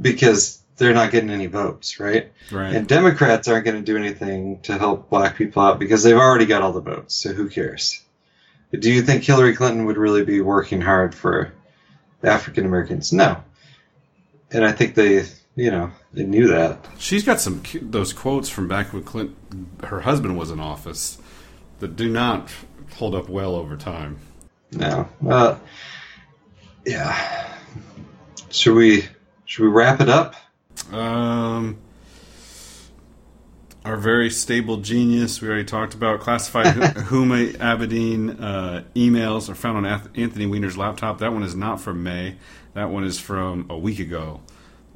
because 0.00 0.60
they're 0.76 0.94
not 0.94 1.10
getting 1.10 1.30
any 1.30 1.46
votes, 1.46 2.00
right? 2.00 2.32
right? 2.50 2.74
And 2.74 2.88
Democrats 2.88 3.48
aren't 3.48 3.64
going 3.64 3.76
to 3.76 3.82
do 3.82 3.96
anything 3.96 4.60
to 4.62 4.78
help 4.78 5.10
black 5.10 5.36
people 5.36 5.62
out 5.62 5.78
because 5.78 6.02
they've 6.02 6.16
already 6.16 6.46
got 6.46 6.62
all 6.62 6.72
the 6.72 6.80
votes. 6.80 7.14
So 7.14 7.32
who 7.32 7.48
cares? 7.48 8.02
Do 8.76 8.90
you 8.90 9.02
think 9.02 9.22
Hillary 9.22 9.54
Clinton 9.54 9.84
would 9.84 9.98
really 9.98 10.24
be 10.24 10.40
working 10.40 10.80
hard 10.80 11.14
for 11.14 11.52
African 12.22 12.64
Americans. 12.64 13.12
No, 13.12 13.42
and 14.50 14.64
I 14.64 14.72
think 14.72 14.94
they, 14.94 15.24
you 15.56 15.70
know, 15.70 15.90
they 16.12 16.24
knew 16.24 16.48
that. 16.48 16.86
She's 16.98 17.24
got 17.24 17.40
some 17.40 17.62
those 17.80 18.12
quotes 18.12 18.48
from 18.48 18.68
back 18.68 18.92
when 18.92 19.02
Clinton, 19.02 19.70
her 19.84 20.00
husband 20.00 20.36
was 20.38 20.50
in 20.50 20.60
office, 20.60 21.18
that 21.80 21.96
do 21.96 22.08
not 22.08 22.50
hold 22.96 23.14
up 23.14 23.28
well 23.28 23.54
over 23.54 23.76
time. 23.76 24.18
No, 24.70 25.08
uh, 25.28 25.58
yeah. 26.86 27.48
Should 28.50 28.74
we 28.74 29.06
should 29.52 29.64
we 29.64 29.68
wrap 29.68 30.00
it 30.00 30.08
up? 30.08 30.34
Um, 30.94 31.76
our 33.84 33.98
very 33.98 34.30
stable 34.30 34.78
genius, 34.78 35.42
we 35.42 35.48
already 35.48 35.66
talked 35.66 35.92
about. 35.92 36.20
Classified 36.20 36.66
Huma 36.74 37.52
Abedin 37.58 38.40
uh, 38.40 38.84
emails 38.96 39.50
are 39.50 39.54
found 39.54 39.76
on 39.76 40.10
Anthony 40.16 40.46
Weiner's 40.46 40.78
laptop. 40.78 41.18
That 41.18 41.34
one 41.34 41.42
is 41.42 41.54
not 41.54 41.82
from 41.82 42.02
May. 42.02 42.36
That 42.72 42.88
one 42.88 43.04
is 43.04 43.20
from 43.20 43.66
a 43.68 43.76
week 43.76 43.98
ago. 43.98 44.40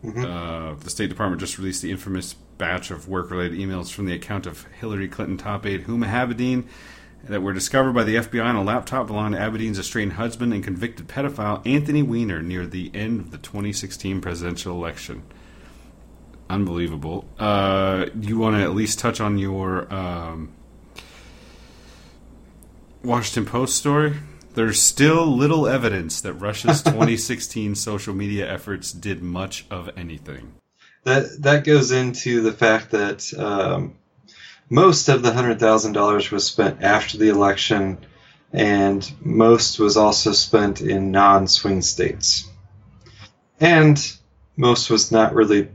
Uh, 0.02 0.74
the 0.76 0.88
State 0.88 1.11
Department 1.11 1.38
just 1.38 1.59
released 1.59 1.82
the 1.82 1.90
infamous 1.90 2.32
batch 2.32 2.90
of 2.90 3.09
work-related 3.09 3.59
emails 3.59 3.92
from 3.92 4.07
the 4.07 4.14
account 4.14 4.46
of 4.46 4.64
Hillary 4.80 5.09
Clinton 5.09 5.36
top 5.36 5.66
aide 5.66 5.84
Huma 5.84 6.07
Abedin 6.07 6.64
that 7.29 7.43
were 7.43 7.53
discovered 7.53 7.93
by 7.93 8.05
the 8.05 8.16
FBI 8.16 8.45
on 8.45 8.57
a 8.57 8.62
laptop 8.62 9.07
belonging 9.07 9.39
to 9.39 9.39
Abedin's 9.39 9.79
estranged 9.79 10.16
husband 10.16 10.53
and 10.53 10.62
convicted 10.62 11.09
pedophile 11.09 11.66
Anthony 11.66 12.03
Weiner 12.03 12.43
near 12.43 12.66
the 12.66 12.91
end 12.95 13.20
of 13.20 13.31
the 13.31 13.39
2016 13.39 14.20
presidential 14.20 14.74
election. 14.74 15.22
Unbelievable. 16.49 17.29
Uh, 17.39 18.07
you 18.20 18.39
want 18.39 18.57
to 18.57 18.62
at 18.62 18.74
least 18.74 18.99
touch 18.99 19.20
on 19.20 19.39
your 19.39 19.93
um, 19.93 20.53
Washington 23.03 23.51
Post 23.51 23.77
story? 23.77 24.14
There's 24.55 24.81
still 24.81 25.27
little 25.27 25.66
evidence 25.66 26.20
that 26.20 26.35
Russia's 26.35 26.83
2016 26.85 27.74
social 27.74 28.14
media 28.14 28.51
efforts 28.51 28.93
did 28.93 29.22
much 29.22 29.66
of 29.70 29.91
anything. 29.97 30.55
That 31.05 31.43
that 31.43 31.64
goes 31.64 31.93
into 31.93 32.41
the 32.41 32.53
fact 32.53 32.91
that 32.91 33.33
um, 33.39 33.97
most 34.69 35.09
of 35.09 35.23
the 35.23 35.33
hundred 35.33 35.61
thousand 35.61 35.93
dollars 35.93 36.31
was 36.31 36.47
spent 36.47 36.83
after 36.83 37.19
the 37.19 37.29
election, 37.29 37.99
and 38.53 39.11
most 39.21 39.79
was 39.79 39.97
also 39.97 40.33
spent 40.33 40.81
in 40.81 41.11
non-swing 41.11 41.83
states, 41.83 42.49
and 43.61 43.99
most 44.57 44.91
was 44.91 45.12
not 45.12 45.35
really 45.35 45.69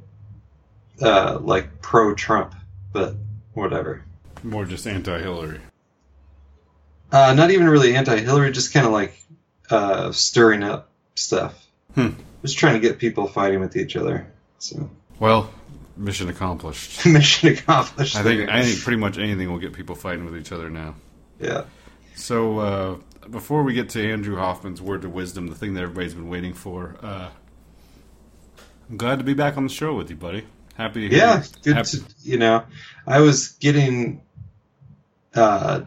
uh, 1.02 1.40
like 1.42 1.82
pro-Trump, 1.82 2.56
but 2.94 3.16
whatever. 3.54 4.04
More 4.44 4.66
just 4.66 4.88
anti-Hillary. 4.88 5.60
Uh, 7.12 7.34
not 7.34 7.52
even 7.52 7.68
really 7.68 7.96
anti-Hillary, 7.96 8.52
just 8.52 8.74
kind 8.74 8.86
of 8.86 8.92
like 8.92 9.22
uh, 9.70 10.12
stirring 10.12 10.64
up 10.64 10.90
stuff. 11.16 11.68
Hmm. 11.96 12.10
Just 12.42 12.58
trying 12.58 12.74
to 12.74 12.80
get 12.80 13.00
people 13.00 13.28
fighting 13.28 13.60
with 13.60 13.76
each 13.76 13.96
other. 13.96 14.28
So 14.60 14.90
Well, 15.20 15.52
mission 15.96 16.30
accomplished. 16.30 17.06
mission 17.06 17.50
accomplished. 17.54 18.16
I 18.16 18.24
think. 18.24 18.50
I 18.50 18.64
think 18.64 18.82
pretty 18.84 18.98
much 18.98 19.18
anything 19.18 19.50
will 19.52 19.60
get 19.60 19.74
people 19.74 19.96
fighting 19.96 20.26
with 20.26 20.38
each 20.38 20.52
other 20.52 20.70
now. 20.70 20.96
yeah. 21.40 21.64
So 22.16 22.60
uh, 22.60 22.96
before 23.30 23.64
we 23.64 23.74
get 23.74 23.90
to 23.90 24.12
Andrew 24.12 24.36
Hoffman's 24.36 24.82
word 24.82 25.04
of 25.06 25.14
wisdom, 25.14 25.48
the 25.48 25.56
thing 25.56 25.74
that 25.76 25.82
everybody's 25.82 26.14
been 26.14 26.30
waiting 26.30 26.54
for, 26.54 26.98
uh, 27.02 27.30
I'm 28.90 28.98
glad 28.98 29.18
to 29.20 29.24
be 29.26 29.34
back 29.34 29.58
on 29.58 29.64
the 29.64 29.70
show 29.74 29.96
with 29.96 30.10
you, 30.10 30.16
buddy. 30.18 30.46
Happy 30.76 31.08
to 31.08 31.16
hear 31.16 31.26
Yeah, 31.26 31.44
good. 31.64 31.76
happy- 31.78 31.98
To, 32.00 32.04
you 32.24 32.38
know, 32.38 32.64
I 33.08 33.22
was 33.22 33.50
getting 33.54 34.22
uh, 35.34 35.82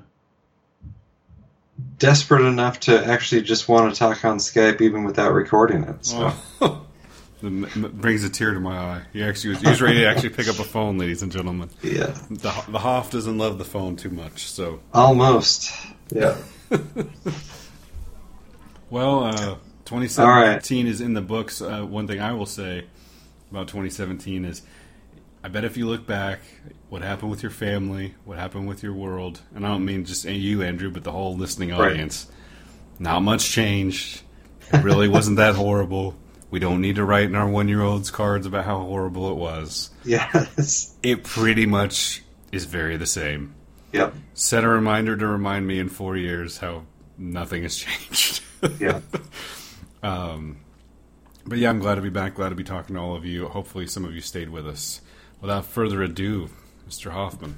desperate 1.98 2.44
enough 2.46 2.80
to 2.80 3.04
actually 3.06 3.42
just 3.42 3.68
want 3.68 3.92
to 3.92 3.98
talk 3.98 4.24
on 4.24 4.38
Skype, 4.38 4.80
even 4.80 5.04
without 5.04 5.32
recording 5.32 5.84
it. 5.84 6.06
So 6.06 6.32
Oh. 6.60 6.86
It 7.44 7.48
m- 7.48 7.64
m- 7.84 7.92
brings 7.94 8.24
a 8.24 8.30
tear 8.30 8.54
to 8.54 8.60
my 8.60 8.76
eye. 8.76 9.02
He 9.12 9.22
actually 9.22 9.50
was, 9.50 9.60
he 9.60 9.68
was 9.68 9.82
ready 9.82 9.98
to 10.00 10.06
actually 10.06 10.30
pick 10.30 10.48
up 10.48 10.58
a 10.58 10.64
phone, 10.64 10.98
ladies 10.98 11.22
and 11.22 11.30
gentlemen. 11.30 11.68
yeah, 11.82 12.16
The, 12.30 12.64
the 12.68 12.78
Hoff 12.78 13.10
doesn't 13.10 13.36
love 13.38 13.58
the 13.58 13.64
phone 13.64 13.96
too 13.96 14.10
much, 14.10 14.46
so 14.50 14.80
almost. 14.92 15.70
Yeah. 16.10 16.36
Well, 18.90 19.24
uh, 19.24 19.54
2017 19.86 20.86
is 20.86 21.00
in 21.00 21.14
the 21.14 21.20
books. 21.20 21.60
Uh, 21.60 21.82
one 21.82 22.06
thing 22.06 22.20
I 22.20 22.32
will 22.32 22.46
say 22.46 22.84
about 23.50 23.68
2017 23.68 24.44
is 24.44 24.62
I 25.42 25.48
bet 25.48 25.64
if 25.64 25.76
you 25.76 25.86
look 25.88 26.06
back, 26.06 26.40
what 26.90 27.02
happened 27.02 27.30
with 27.30 27.42
your 27.42 27.50
family, 27.50 28.14
what 28.24 28.38
happened 28.38 28.68
with 28.68 28.82
your 28.82 28.92
world, 28.92 29.40
and 29.54 29.66
I 29.66 29.70
don't 29.70 29.84
mean 29.84 30.04
just 30.04 30.24
you, 30.24 30.62
Andrew, 30.62 30.90
but 30.90 31.02
the 31.02 31.12
whole 31.12 31.36
listening 31.36 31.70
Right. 31.70 31.92
audience, 31.92 32.26
not 32.98 33.20
much 33.20 33.50
changed. 33.50 34.22
It 34.72 34.82
really 34.84 35.08
wasn't 35.08 35.38
that 35.38 35.54
horrible. 35.56 36.14
We 36.54 36.60
don't 36.60 36.80
need 36.80 36.94
to 36.94 37.04
write 37.04 37.24
in 37.24 37.34
our 37.34 37.48
one 37.48 37.66
year 37.66 37.82
olds' 37.82 38.12
cards 38.12 38.46
about 38.46 38.64
how 38.64 38.78
horrible 38.78 39.28
it 39.32 39.34
was. 39.34 39.90
Yes. 40.04 40.94
It 41.02 41.24
pretty 41.24 41.66
much 41.66 42.22
is 42.52 42.64
very 42.64 42.96
the 42.96 43.06
same. 43.06 43.56
Yep. 43.90 44.14
Set 44.34 44.62
a 44.62 44.68
reminder 44.68 45.16
to 45.16 45.26
remind 45.26 45.66
me 45.66 45.80
in 45.80 45.88
four 45.88 46.16
years 46.16 46.58
how 46.58 46.84
nothing 47.18 47.64
has 47.64 47.76
changed. 47.84 48.40
Yeah. 48.78 49.00
Um, 50.04 50.58
but 51.46 51.56
yeah, 51.56 51.70
I'm 51.70 51.78
glad 51.80 51.94
to 51.96 52.02
be 52.02 52.10
back. 52.10 52.34
Glad 52.34 52.50
to 52.50 52.54
be 52.54 52.62
talking 52.62 52.94
to 52.94 53.00
all 53.02 53.16
of 53.16 53.24
you. 53.24 53.48
Hopefully, 53.48 53.86
some 53.86 54.04
of 54.04 54.14
you 54.14 54.20
stayed 54.20 54.50
with 54.50 54.68
us. 54.68 55.00
Without 55.40 55.64
further 55.64 56.02
ado, 56.02 56.50
Mr. 56.86 57.10
Hoffman. 57.10 57.56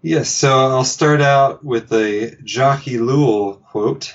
Yes, 0.00 0.30
so 0.30 0.68
I'll 0.68 0.84
start 0.84 1.20
out 1.20 1.64
with 1.64 1.92
a 1.92 2.36
Jacques 2.44 2.84
Ellul 2.84 3.62
quote. 3.64 4.14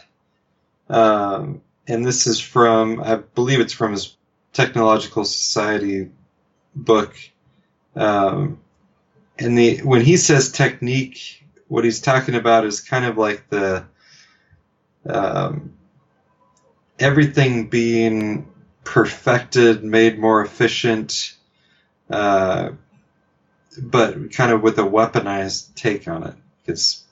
Um, 0.88 1.62
and 1.88 2.06
this 2.06 2.28
is 2.28 2.40
from, 2.40 3.02
I 3.02 3.16
believe 3.16 3.60
it's 3.60 3.74
from 3.74 3.92
his 3.92 4.16
Technological 4.54 5.26
Society 5.26 6.10
book. 6.74 7.16
Um, 7.96 8.60
and 9.38 9.58
the 9.58 9.80
when 9.80 10.02
he 10.02 10.18
says 10.18 10.52
technique, 10.52 11.46
what 11.68 11.84
he's 11.84 12.00
talking 12.00 12.36
about 12.36 12.66
is 12.66 12.80
kind 12.80 13.06
of 13.06 13.18
like 13.18 13.50
the 13.50 13.86
um, 15.06 15.74
everything 17.00 17.68
being 17.68 18.48
perfected, 18.84 19.84
made 19.84 20.20
more 20.20 20.42
efficient, 20.42 21.36
uh, 22.10 22.70
but 23.78 24.32
kind 24.32 24.52
of 24.52 24.62
with 24.62 24.80
a 24.80 24.84
weaponized 24.84 25.76
take 25.76 26.08
on 26.08 26.24
it. 26.24 26.36
It's 26.66 27.05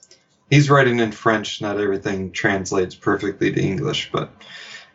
he's 0.49 0.69
writing 0.69 0.99
in 0.99 1.11
French, 1.11 1.61
not 1.61 1.79
everything 1.79 2.31
translates 2.31 2.95
perfectly 2.95 3.51
to 3.51 3.61
English, 3.61 4.11
but 4.11 4.31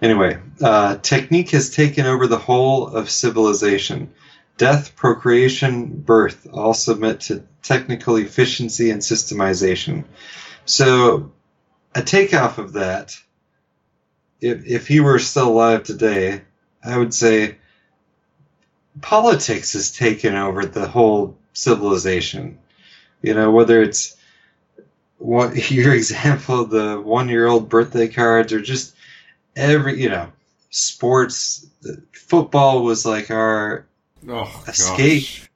anyway, 0.01 0.39
uh, 0.61 0.97
technique 0.97 1.51
has 1.51 1.71
taken 1.71 2.07
over 2.07 2.27
the 2.27 2.39
whole 2.39 2.89
of 2.89 3.11
civilization. 3.11 4.13
Death, 4.57 4.97
procreation, 4.97 5.87
birth 5.87 6.47
all 6.53 6.75
submit 6.75 7.21
to 7.21 7.45
technical 7.63 8.17
efficiency 8.17 8.91
and 8.91 9.01
systemization. 9.01 10.05
So, 10.65 11.33
a 11.95 12.03
takeoff 12.03 12.59
of 12.59 12.75
that, 12.75 13.17
if, 14.41 14.67
if 14.67 14.89
he 14.89 15.01
were 15.01 15.19
still 15.19 15.49
alive 15.49 15.85
today, 15.85 16.43
I 16.85 16.97
would 16.99 17.15
say 17.15 17.59
politics 19.01 19.73
has 19.73 19.91
taken 19.91 20.35
over 20.35 20.65
the 20.65 20.89
whole 20.89 21.39
civilization. 21.53 22.59
You 23.23 23.35
know, 23.35 23.51
whether 23.51 23.83
it's 23.83 24.17
what 25.19 25.71
your 25.71 25.95
example, 25.95 26.65
the 26.65 27.01
one 27.01 27.29
year 27.29 27.47
old 27.47 27.69
birthday 27.69 28.09
cards, 28.09 28.53
or 28.53 28.61
just 28.61 28.95
every, 29.57 30.01
you 30.01 30.09
know, 30.09 30.29
sports. 30.71 31.67
the- 31.83 32.03
Football 32.13 32.83
was 32.85 33.07
like 33.07 33.31
our 33.31 33.87
Oh, 34.29 34.63
Escape. 34.69 35.23
gosh. 35.23 35.51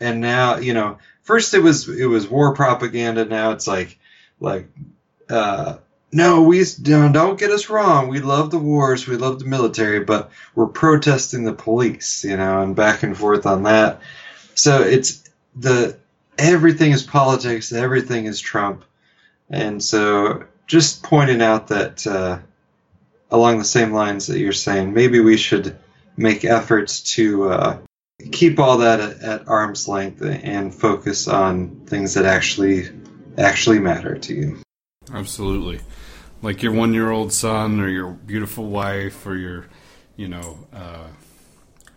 and 0.00 0.20
now 0.22 0.56
you 0.56 0.72
know 0.72 0.96
first 1.22 1.52
it 1.52 1.58
was 1.58 1.86
it 1.88 2.06
was 2.06 2.26
war 2.28 2.54
propaganda 2.54 3.26
now 3.26 3.50
it's 3.50 3.66
like 3.66 3.98
like 4.40 4.68
uh 5.28 5.76
no 6.12 6.42
we 6.42 6.64
don't, 6.80 7.12
don't 7.12 7.38
get 7.38 7.50
us 7.50 7.68
wrong 7.68 8.08
we 8.08 8.20
love 8.20 8.50
the 8.50 8.58
wars 8.58 9.06
we 9.06 9.16
love 9.16 9.38
the 9.38 9.44
military 9.44 10.00
but 10.00 10.30
we're 10.54 10.66
protesting 10.66 11.44
the 11.44 11.52
police 11.52 12.24
you 12.24 12.36
know 12.38 12.62
and 12.62 12.74
back 12.76 13.02
and 13.02 13.18
forth 13.18 13.44
on 13.44 13.64
that 13.64 14.00
so 14.54 14.80
it's 14.80 15.28
the 15.56 15.98
everything 16.38 16.92
is 16.92 17.02
politics 17.02 17.70
everything 17.72 18.24
is 18.24 18.40
trump 18.40 18.82
and 19.50 19.82
so 19.82 20.44
just 20.66 21.02
pointing 21.02 21.42
out 21.42 21.68
that 21.68 22.06
uh, 22.06 22.38
along 23.30 23.58
the 23.58 23.64
same 23.64 23.92
lines 23.92 24.26
that 24.28 24.38
you're 24.38 24.52
saying 24.52 24.92
maybe 24.92 25.20
we 25.20 25.36
should 25.36 25.78
make 26.16 26.44
efforts 26.44 27.14
to 27.14 27.48
uh, 27.50 27.78
keep 28.32 28.58
all 28.58 28.78
that 28.78 29.00
at, 29.00 29.20
at 29.20 29.48
arm's 29.48 29.88
length 29.88 30.22
and 30.22 30.74
focus 30.74 31.28
on 31.28 31.86
things 31.86 32.14
that 32.14 32.24
actually 32.24 32.88
actually 33.36 33.80
matter 33.80 34.16
to 34.16 34.34
you. 34.34 34.58
Absolutely. 35.12 35.80
Like 36.42 36.62
your 36.62 36.72
one 36.72 36.94
year 36.94 37.10
old 37.10 37.32
son 37.32 37.80
or 37.80 37.88
your 37.88 38.10
beautiful 38.10 38.66
wife 38.66 39.26
or 39.26 39.36
your, 39.36 39.66
you 40.16 40.28
know, 40.28 40.66
uh, 40.72 41.08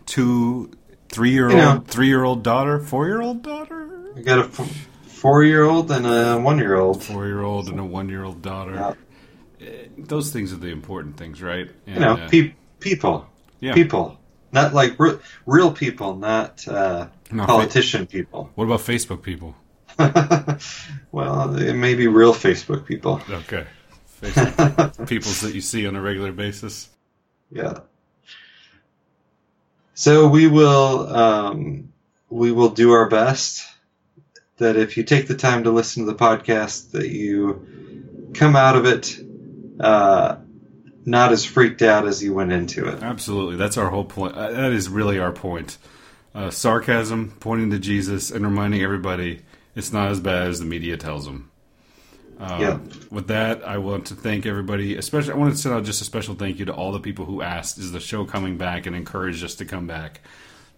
two, 0.05 0.71
three 1.09 1.31
year 1.31 1.49
You 1.49 1.57
know. 1.57 1.71
old, 1.73 1.87
three 1.87 2.07
year 2.07 2.23
old 2.23 2.43
daughter, 2.43 2.79
four 2.79 3.07
year 3.07 3.21
old 3.21 3.43
daughter, 3.43 4.13
I 4.15 4.21
got 4.21 4.39
a 4.39 4.65
f- 5.27 5.31
four-year-old 5.33 5.91
and 5.91 6.05
a 6.05 6.37
one-year-old. 6.39 7.03
four 7.03 7.25
year 7.25 7.41
old 7.41 7.67
and 7.69 7.79
a 7.79 7.83
one 7.83 8.09
year 8.09 8.23
old 8.23 8.41
daughter. 8.41 8.95
Yeah. 9.59 9.71
those 9.97 10.31
things 10.31 10.53
are 10.53 10.57
the 10.57 10.67
important 10.69 11.17
things, 11.17 11.41
right? 11.41 11.69
And, 11.85 11.95
You 11.95 12.01
know, 12.01 12.13
uh, 12.13 12.29
pe- 12.29 12.53
people, 12.79 13.27
yeah. 13.59 13.73
people, 13.73 14.17
not 14.51 14.73
like 14.73 14.99
re- 14.99 15.17
real 15.45 15.71
people, 15.71 16.15
not 16.15 16.67
uh, 16.67 17.07
No, 17.31 17.45
politician 17.45 18.05
people. 18.07 18.49
What 18.55 18.65
about 18.65 18.79
Facebook 18.81 19.21
people? 19.23 19.55
well, 21.11 21.55
it 21.57 21.73
may 21.73 21.95
be 21.95 22.07
real 22.07 22.33
Facebook 22.33 22.85
people. 22.85 23.19
Okay, 23.29 23.65
Facebook 24.21 25.07
peoples 25.09 25.41
that 25.41 25.53
you 25.55 25.61
see 25.61 25.87
on 25.87 25.95
a 25.95 26.01
regular 26.01 26.31
basis. 26.31 26.89
Yeah. 27.51 27.79
So 29.95 30.27
we 30.27 30.45
will 30.47 31.07
um, 31.15 31.91
we 32.29 32.51
will 32.51 32.69
do 32.69 32.91
our 32.91 33.09
best. 33.09 33.65
That 34.57 34.75
if 34.75 34.97
you 34.97 35.03
take 35.03 35.27
the 35.27 35.35
time 35.35 35.63
to 35.65 35.71
listen 35.71 36.05
to 36.05 36.11
the 36.11 36.17
podcast, 36.17 36.91
that 36.91 37.09
you 37.09 38.31
come 38.33 38.55
out 38.55 38.75
of 38.75 38.85
it 38.85 39.17
uh, 39.79 40.37
not 41.05 41.31
as 41.31 41.45
freaked 41.45 41.81
out 41.81 42.07
as 42.07 42.23
you 42.23 42.33
went 42.33 42.51
into 42.51 42.87
it. 42.87 43.01
Absolutely, 43.03 43.55
that's 43.55 43.77
our 43.77 43.89
whole 43.89 44.03
point. 44.03 44.35
Uh, 44.35 44.51
that 44.51 44.71
is 44.71 44.89
really 44.89 45.19
our 45.19 45.31
point. 45.31 45.77
Uh, 46.33 46.49
sarcasm, 46.49 47.35
pointing 47.39 47.69
to 47.71 47.79
Jesus, 47.79 48.29
and 48.31 48.45
reminding 48.45 48.81
everybody 48.81 49.41
it's 49.75 49.93
not 49.93 50.09
as 50.09 50.19
bad 50.19 50.47
as 50.47 50.59
the 50.59 50.65
media 50.65 50.97
tells 50.97 51.25
them. 51.25 51.51
Uh, 52.39 52.57
Yeah. 52.59 52.79
With 53.09 53.27
that, 53.27 53.63
I 53.67 53.77
want 53.77 54.05
to 54.07 54.15
thank 54.15 54.45
everybody. 54.45 54.95
Especially, 54.95 55.33
I 55.33 55.35
want 55.35 55.53
to 55.53 55.57
send 55.57 55.73
out 55.73 55.83
just 55.85 56.01
a 56.01 56.05
special 56.05 56.35
thank 56.35 56.59
you 56.59 56.65
to 56.65 56.73
all 56.73 56.91
the 56.91 56.99
people 56.99 57.25
who 57.25 57.41
asked, 57.41 57.77
"Is 57.77 57.91
the 57.91 57.99
show 57.99 58.25
coming 58.25 58.57
back?" 58.57 58.85
and 58.85 58.95
encouraged 58.95 59.43
us 59.43 59.55
to 59.55 59.65
come 59.65 59.87
back. 59.87 60.21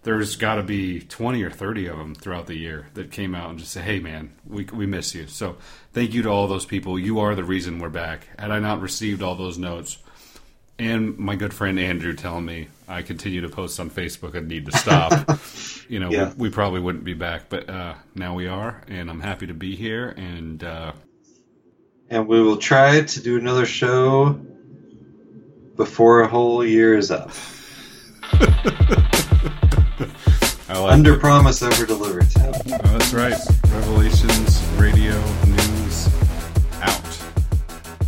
There's 0.02 0.36
got 0.36 0.54
to 0.54 0.62
be 0.62 1.00
20 1.00 1.42
or 1.42 1.50
30 1.50 1.86
of 1.86 1.98
them 1.98 2.14
throughout 2.14 2.46
the 2.46 2.56
year 2.56 2.86
that 2.94 3.10
came 3.10 3.34
out 3.34 3.50
and 3.50 3.58
just 3.58 3.70
say, 3.72 3.82
"Hey, 3.82 4.00
man, 4.00 4.32
we 4.46 4.64
we 4.72 4.86
miss 4.86 5.14
you." 5.14 5.26
So, 5.26 5.56
thank 5.92 6.14
you 6.14 6.22
to 6.22 6.30
all 6.30 6.46
those 6.48 6.64
people. 6.64 6.98
You 6.98 7.20
are 7.20 7.34
the 7.34 7.44
reason 7.44 7.78
we're 7.78 7.90
back. 7.90 8.28
Had 8.38 8.50
I 8.50 8.60
not 8.60 8.80
received 8.80 9.22
all 9.22 9.34
those 9.34 9.58
notes, 9.58 9.98
and 10.78 11.18
my 11.18 11.36
good 11.36 11.52
friend 11.52 11.78
Andrew 11.78 12.14
telling 12.14 12.46
me 12.46 12.68
I 12.88 13.02
continue 13.02 13.42
to 13.42 13.50
post 13.50 13.78
on 13.78 13.90
Facebook 13.90 14.34
and 14.34 14.48
need 14.48 14.64
to 14.66 14.72
stop, 14.78 15.38
you 15.90 16.00
know, 16.00 16.10
Yeah. 16.10 16.32
we, 16.38 16.48
we 16.48 16.50
probably 16.50 16.80
wouldn't 16.80 17.04
be 17.04 17.12
back. 17.14 17.50
But 17.50 17.68
uh, 17.68 17.94
now 18.14 18.34
we 18.34 18.46
are, 18.46 18.82
and 18.88 19.10
I'm 19.10 19.20
happy 19.20 19.46
to 19.48 19.54
be 19.54 19.76
here. 19.76 20.08
And 20.16 20.64
uh, 20.64 20.92
And 22.08 22.26
we 22.26 22.40
will 22.42 22.56
try 22.56 23.02
to 23.02 23.20
do 23.20 23.36
another 23.36 23.66
show 23.66 24.40
before 25.76 26.22
a 26.22 26.28
whole 26.28 26.64
year 26.64 26.94
is 26.96 27.10
up. 27.10 27.32
Like 30.68 30.92
Under 30.92 31.18
promise, 31.18 31.62
over 31.62 31.84
deliver. 31.84 32.20
Oh, 32.20 32.78
that's 32.98 33.12
right. 33.12 33.34
Revelations 33.72 34.62
Radio 34.76 35.20
News. 35.46 35.69